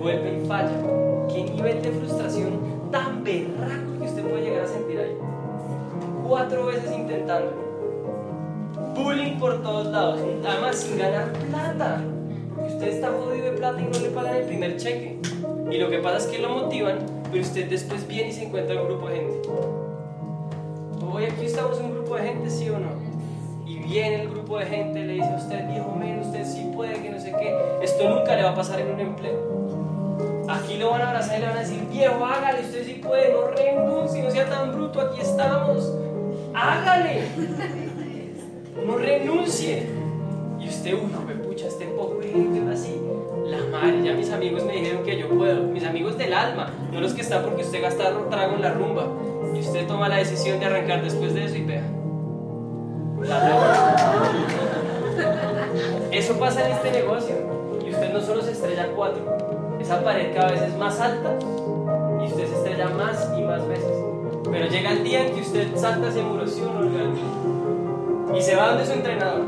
vuelve 0.00 0.40
y 0.42 0.46
falla. 0.46 0.70
¿Qué 1.28 1.44
nivel 1.44 1.82
de 1.82 1.90
frustración 1.90 2.90
tan 2.90 3.22
berraco 3.22 3.98
que 3.98 4.04
usted 4.06 4.22
puede 4.22 4.44
llegar 4.44 4.64
a 4.64 4.66
sentir 4.66 4.98
ahí? 4.98 5.14
Cuatro 6.26 6.64
veces 6.64 6.90
intentándolo. 6.90 7.52
Bullying 8.94 9.38
por 9.38 9.62
todos 9.62 9.88
lados, 9.88 10.20
además 10.46 10.74
sin 10.74 10.96
ganar 10.96 11.30
plata. 11.50 12.00
Porque 12.56 12.72
usted 12.72 12.88
está 12.88 13.10
jodido 13.10 13.44
de 13.44 13.52
plata 13.58 13.78
y 13.78 13.84
no 13.84 13.98
le 13.98 14.08
pagan 14.08 14.36
el 14.36 14.46
primer 14.46 14.78
cheque. 14.78 15.18
Y 15.70 15.76
lo 15.76 15.90
que 15.90 15.98
pasa 15.98 16.16
es 16.16 16.26
que 16.28 16.38
lo 16.38 16.48
motivan, 16.48 16.96
pero 17.30 17.42
usted 17.42 17.68
después 17.68 18.08
viene 18.08 18.30
y 18.30 18.32
se 18.32 18.44
encuentra 18.44 18.80
un 18.80 18.88
grupo 18.88 19.10
de 19.10 19.16
gente. 19.16 19.48
Hoy 21.10 21.24
aquí 21.24 21.46
estamos 21.46 21.78
un 21.78 21.92
grupo 21.92 22.16
de 22.16 22.22
gente, 22.22 22.50
¿sí 22.50 22.68
o 22.68 22.78
no? 22.78 22.90
Y 23.66 23.78
viene 23.78 24.22
el 24.22 24.30
grupo 24.30 24.58
de 24.58 24.66
gente, 24.66 25.04
le 25.04 25.14
dice 25.14 25.28
a 25.28 25.36
usted, 25.36 25.66
viejo 25.66 25.94
men, 25.98 26.20
usted 26.20 26.44
sí 26.44 26.70
puede, 26.74 27.00
que 27.00 27.08
no 27.08 27.18
sé 27.18 27.32
qué. 27.32 27.56
Esto 27.82 28.08
nunca 28.10 28.36
le 28.36 28.42
va 28.42 28.50
a 28.50 28.54
pasar 28.54 28.80
en 28.80 28.92
un 28.92 29.00
empleo. 29.00 30.46
Aquí 30.48 30.76
lo 30.76 30.90
van 30.90 31.00
a 31.00 31.08
abrazar 31.10 31.38
y 31.38 31.40
le 31.40 31.46
van 31.46 31.56
a 31.56 31.60
decir, 31.60 31.82
viejo, 31.90 32.24
hágale, 32.24 32.60
usted 32.60 32.84
sí 32.84 33.00
puede, 33.02 33.32
no 33.32 33.48
renuncie, 33.48 34.22
no 34.22 34.30
sea 34.30 34.50
tan 34.50 34.72
bruto, 34.72 35.00
aquí 35.00 35.20
estamos. 35.20 35.94
Hágale. 36.54 37.22
No 38.86 38.98
renuncie. 38.98 39.86
Y 40.60 40.68
usted, 40.68 40.94
uy, 40.94 41.10
me 41.26 41.34
pucha, 41.36 41.68
este 41.68 41.86
poco 41.86 42.20
gente 42.20 42.60
ahora 42.60 42.76
sí. 42.76 43.00
La 43.46 43.64
madre, 43.70 44.02
ya 44.04 44.12
mis 44.12 44.30
amigos 44.30 44.64
me 44.64 44.74
dijeron 44.74 45.04
que 45.04 45.18
yo 45.18 45.28
puedo. 45.30 45.62
Mis 45.62 45.84
amigos 45.84 46.18
del 46.18 46.34
alma, 46.34 46.70
no 46.92 47.00
los 47.00 47.14
que 47.14 47.22
están 47.22 47.42
porque 47.44 47.62
usted 47.62 47.82
gasta 47.82 48.12
trago 48.28 48.56
en 48.56 48.62
la 48.62 48.74
rumba. 48.74 49.06
Y 49.58 49.60
usted 49.60 49.88
toma 49.88 50.08
la 50.08 50.18
decisión 50.18 50.60
de 50.60 50.66
arrancar 50.66 51.02
después 51.02 51.34
de 51.34 51.44
eso 51.44 51.56
y 51.56 51.64
vea. 51.64 51.82
Eso 56.12 56.38
pasa 56.38 56.64
en 56.64 56.72
este 56.72 56.92
negocio. 56.92 57.34
Y 57.84 57.90
usted 57.90 58.12
no 58.12 58.20
solo 58.20 58.40
se 58.42 58.52
estrella 58.52 58.88
cuatro, 58.94 59.20
esa 59.80 60.04
pared 60.04 60.32
cada 60.32 60.52
vez 60.52 60.62
es 60.62 60.76
más 60.76 61.00
alta 61.00 61.36
y 62.22 62.26
usted 62.26 62.46
se 62.46 62.54
estrella 62.54 62.88
más 62.90 63.28
y 63.36 63.42
más 63.42 63.66
veces. 63.66 63.92
Pero 64.50 64.66
llega 64.68 64.92
el 64.92 65.02
día 65.02 65.26
en 65.26 65.34
que 65.34 65.40
usted 65.40 65.74
salta 65.74 66.08
ese 66.08 66.22
muro. 66.22 66.44
Y 68.34 68.42
se 68.42 68.54
va 68.54 68.68
donde 68.68 68.86
su 68.86 68.92
entrenador, 68.92 69.42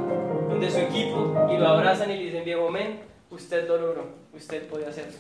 donde 0.49 0.71
su 0.71 0.79
equipo, 0.79 1.37
y 1.53 1.57
lo 1.57 1.69
abrazan 1.69 2.11
y 2.11 2.17
le 2.17 2.25
dicen, 2.25 2.45
viejo 2.45 2.69
men, 2.71 2.99
usted 3.31 3.69
lo 3.69 3.77
logró, 3.77 4.07
usted 4.35 4.67
puede 4.67 4.87
hacerlo. 4.87 5.19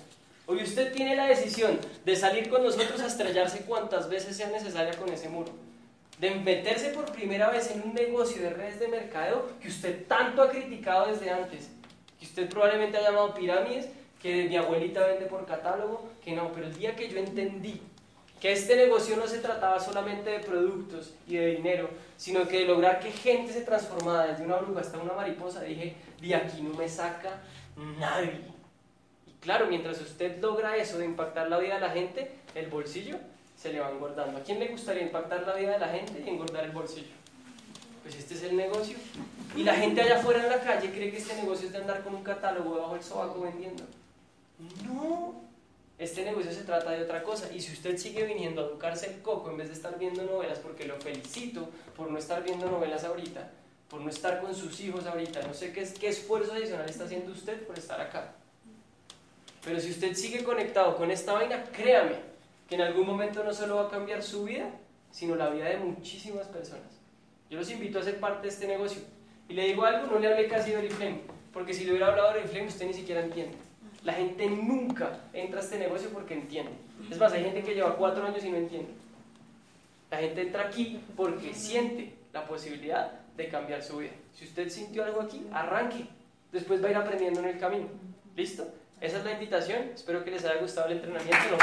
Hoy 0.50 0.64
usted 0.64 0.92
tiene 0.92 1.14
la 1.14 1.26
decisión 1.26 1.78
de 2.04 2.16
salir 2.16 2.50
con 2.50 2.64
nosotros 2.64 3.00
a 3.00 3.06
estrellarse 3.06 3.60
cuantas 3.60 4.10
veces 4.10 4.36
sea 4.36 4.48
necesaria 4.48 4.98
con 4.98 5.08
ese 5.08 5.28
muro. 5.28 5.52
De 6.18 6.32
meterse 6.34 6.88
por 6.88 7.12
primera 7.12 7.50
vez 7.50 7.70
en 7.70 7.82
un 7.82 7.94
negocio 7.94 8.42
de 8.42 8.50
redes 8.50 8.80
de 8.80 8.88
mercadeo 8.88 9.46
que 9.60 9.68
usted 9.68 10.08
tanto 10.08 10.42
ha 10.42 10.50
criticado 10.50 11.06
desde 11.06 11.30
antes. 11.30 11.70
Que 12.18 12.26
usted 12.26 12.48
probablemente 12.48 12.98
ha 12.98 13.02
llamado 13.02 13.32
pirámides, 13.32 13.90
que 14.20 14.48
mi 14.48 14.56
abuelita 14.56 15.06
vende 15.06 15.26
por 15.26 15.46
catálogo, 15.46 16.08
que 16.24 16.32
no, 16.32 16.50
pero 16.52 16.66
el 16.66 16.74
día 16.76 16.96
que 16.96 17.08
yo 17.08 17.20
entendí 17.20 17.80
que 18.40 18.50
este 18.50 18.74
negocio 18.74 19.16
no 19.16 19.28
se 19.28 19.38
trataba 19.38 19.78
solamente 19.78 20.30
de 20.30 20.40
productos 20.40 21.14
y 21.28 21.36
de 21.36 21.46
dinero, 21.54 21.90
sino 22.16 22.48
que 22.48 22.58
de 22.58 22.64
lograr 22.64 22.98
que 22.98 23.12
gente 23.12 23.52
se 23.52 23.60
transformara 23.60 24.32
desde 24.32 24.46
una 24.46 24.56
oruga 24.56 24.80
hasta 24.80 24.98
una 24.98 25.12
mariposa, 25.12 25.62
dije, 25.62 25.94
de 26.20 26.34
aquí 26.34 26.60
no 26.60 26.74
me 26.74 26.88
saca 26.88 27.40
nadie. 28.00 28.58
Claro, 29.40 29.66
mientras 29.66 30.00
usted 30.00 30.40
logra 30.40 30.76
eso 30.76 30.98
de 30.98 31.06
impactar 31.06 31.48
la 31.48 31.58
vida 31.58 31.74
de 31.74 31.80
la 31.80 31.90
gente, 31.90 32.30
el 32.54 32.66
bolsillo 32.68 33.16
se 33.56 33.72
le 33.72 33.80
va 33.80 33.90
engordando. 33.90 34.38
¿A 34.38 34.42
quién 34.42 34.58
le 34.58 34.68
gustaría 34.68 35.02
impactar 35.02 35.46
la 35.46 35.54
vida 35.54 35.72
de 35.72 35.78
la 35.78 35.88
gente 35.88 36.22
y 36.24 36.28
engordar 36.28 36.64
el 36.64 36.72
bolsillo? 36.72 37.12
Pues 38.02 38.16
este 38.16 38.34
es 38.34 38.42
el 38.42 38.56
negocio. 38.56 38.96
Y 39.56 39.62
la 39.62 39.74
gente 39.74 40.00
allá 40.00 40.18
afuera 40.18 40.42
en 40.42 40.50
la 40.50 40.60
calle 40.60 40.90
cree 40.90 41.10
que 41.10 41.18
este 41.18 41.34
negocio 41.36 41.66
es 41.66 41.72
de 41.72 41.78
andar 41.78 42.02
con 42.02 42.14
un 42.14 42.22
catálogo 42.22 42.74
debajo 42.74 42.94
del 42.94 43.02
sobaco 43.02 43.40
vendiendo. 43.40 43.84
No. 44.84 45.34
Este 45.98 46.24
negocio 46.24 46.52
se 46.52 46.62
trata 46.62 46.90
de 46.90 47.02
otra 47.02 47.22
cosa. 47.22 47.52
Y 47.52 47.60
si 47.60 47.72
usted 47.72 47.96
sigue 47.96 48.24
viniendo 48.24 48.62
a 48.62 48.66
educarse 48.66 49.06
el 49.06 49.20
coco 49.22 49.50
en 49.50 49.58
vez 49.58 49.68
de 49.68 49.74
estar 49.74 49.98
viendo 49.98 50.22
novelas, 50.22 50.58
porque 50.58 50.86
lo 50.86 50.96
felicito 50.96 51.68
por 51.96 52.10
no 52.10 52.18
estar 52.18 52.42
viendo 52.42 52.70
novelas 52.70 53.04
ahorita, 53.04 53.50
por 53.88 54.00
no 54.00 54.08
estar 54.08 54.40
con 54.40 54.54
sus 54.54 54.80
hijos 54.80 55.06
ahorita, 55.06 55.42
no 55.42 55.52
sé 55.52 55.72
qué, 55.72 55.86
qué 55.98 56.08
esfuerzo 56.08 56.52
adicional 56.52 56.88
está 56.88 57.04
haciendo 57.04 57.32
usted 57.32 57.66
por 57.66 57.78
estar 57.78 58.00
acá. 58.00 58.34
Pero 59.64 59.78
si 59.80 59.90
usted 59.90 60.14
sigue 60.14 60.42
conectado 60.42 60.96
con 60.96 61.10
esta 61.10 61.34
vaina, 61.34 61.64
créame 61.64 62.16
que 62.68 62.76
en 62.76 62.82
algún 62.82 63.06
momento 63.06 63.44
no 63.44 63.52
solo 63.52 63.76
va 63.76 63.86
a 63.86 63.90
cambiar 63.90 64.22
su 64.22 64.44
vida, 64.44 64.70
sino 65.10 65.34
la 65.34 65.50
vida 65.50 65.68
de 65.68 65.76
muchísimas 65.76 66.46
personas. 66.46 67.00
Yo 67.50 67.58
los 67.58 67.70
invito 67.70 67.98
a 67.98 68.02
ser 68.02 68.20
parte 68.20 68.42
de 68.42 68.48
este 68.48 68.66
negocio. 68.66 69.02
Y 69.48 69.54
le 69.54 69.66
digo 69.66 69.84
algo, 69.84 70.06
no 70.06 70.18
le 70.18 70.28
hablé 70.28 70.46
casi 70.46 70.70
de 70.70 70.78
Oriflame, 70.78 71.22
porque 71.52 71.74
si 71.74 71.84
le 71.84 71.90
hubiera 71.90 72.06
hablado 72.06 72.32
de 72.32 72.40
Oriflame 72.40 72.68
usted 72.68 72.86
ni 72.86 72.94
siquiera 72.94 73.22
entiende. 73.22 73.56
La 74.04 74.14
gente 74.14 74.48
nunca 74.48 75.20
entra 75.32 75.60
a 75.60 75.62
este 75.62 75.78
negocio 75.78 76.08
porque 76.10 76.34
entiende. 76.34 76.72
Es 77.10 77.18
más, 77.18 77.32
hay 77.32 77.44
gente 77.44 77.62
que 77.62 77.74
lleva 77.74 77.96
cuatro 77.96 78.24
años 78.24 78.42
y 78.44 78.50
no 78.50 78.56
entiende. 78.56 78.92
La 80.10 80.18
gente 80.18 80.42
entra 80.42 80.66
aquí 80.66 81.00
porque 81.16 81.52
siente 81.52 82.14
la 82.32 82.46
posibilidad 82.46 83.12
de 83.36 83.48
cambiar 83.48 83.82
su 83.82 83.98
vida. 83.98 84.12
Si 84.34 84.44
usted 84.44 84.68
sintió 84.70 85.04
algo 85.04 85.20
aquí, 85.20 85.46
arranque. 85.52 86.06
Después 86.52 86.82
va 86.82 86.88
a 86.88 86.90
ir 86.90 86.96
aprendiendo 86.96 87.40
en 87.40 87.46
el 87.46 87.58
camino. 87.58 87.88
¿Listo? 88.36 88.66
Esa 89.00 89.16
es 89.16 89.24
la 89.24 89.32
invitación. 89.32 89.92
Espero 89.94 90.22
que 90.22 90.30
les 90.30 90.44
haya 90.44 90.60
gustado 90.60 90.88
el 90.88 90.98
entrenamiento. 90.98 91.56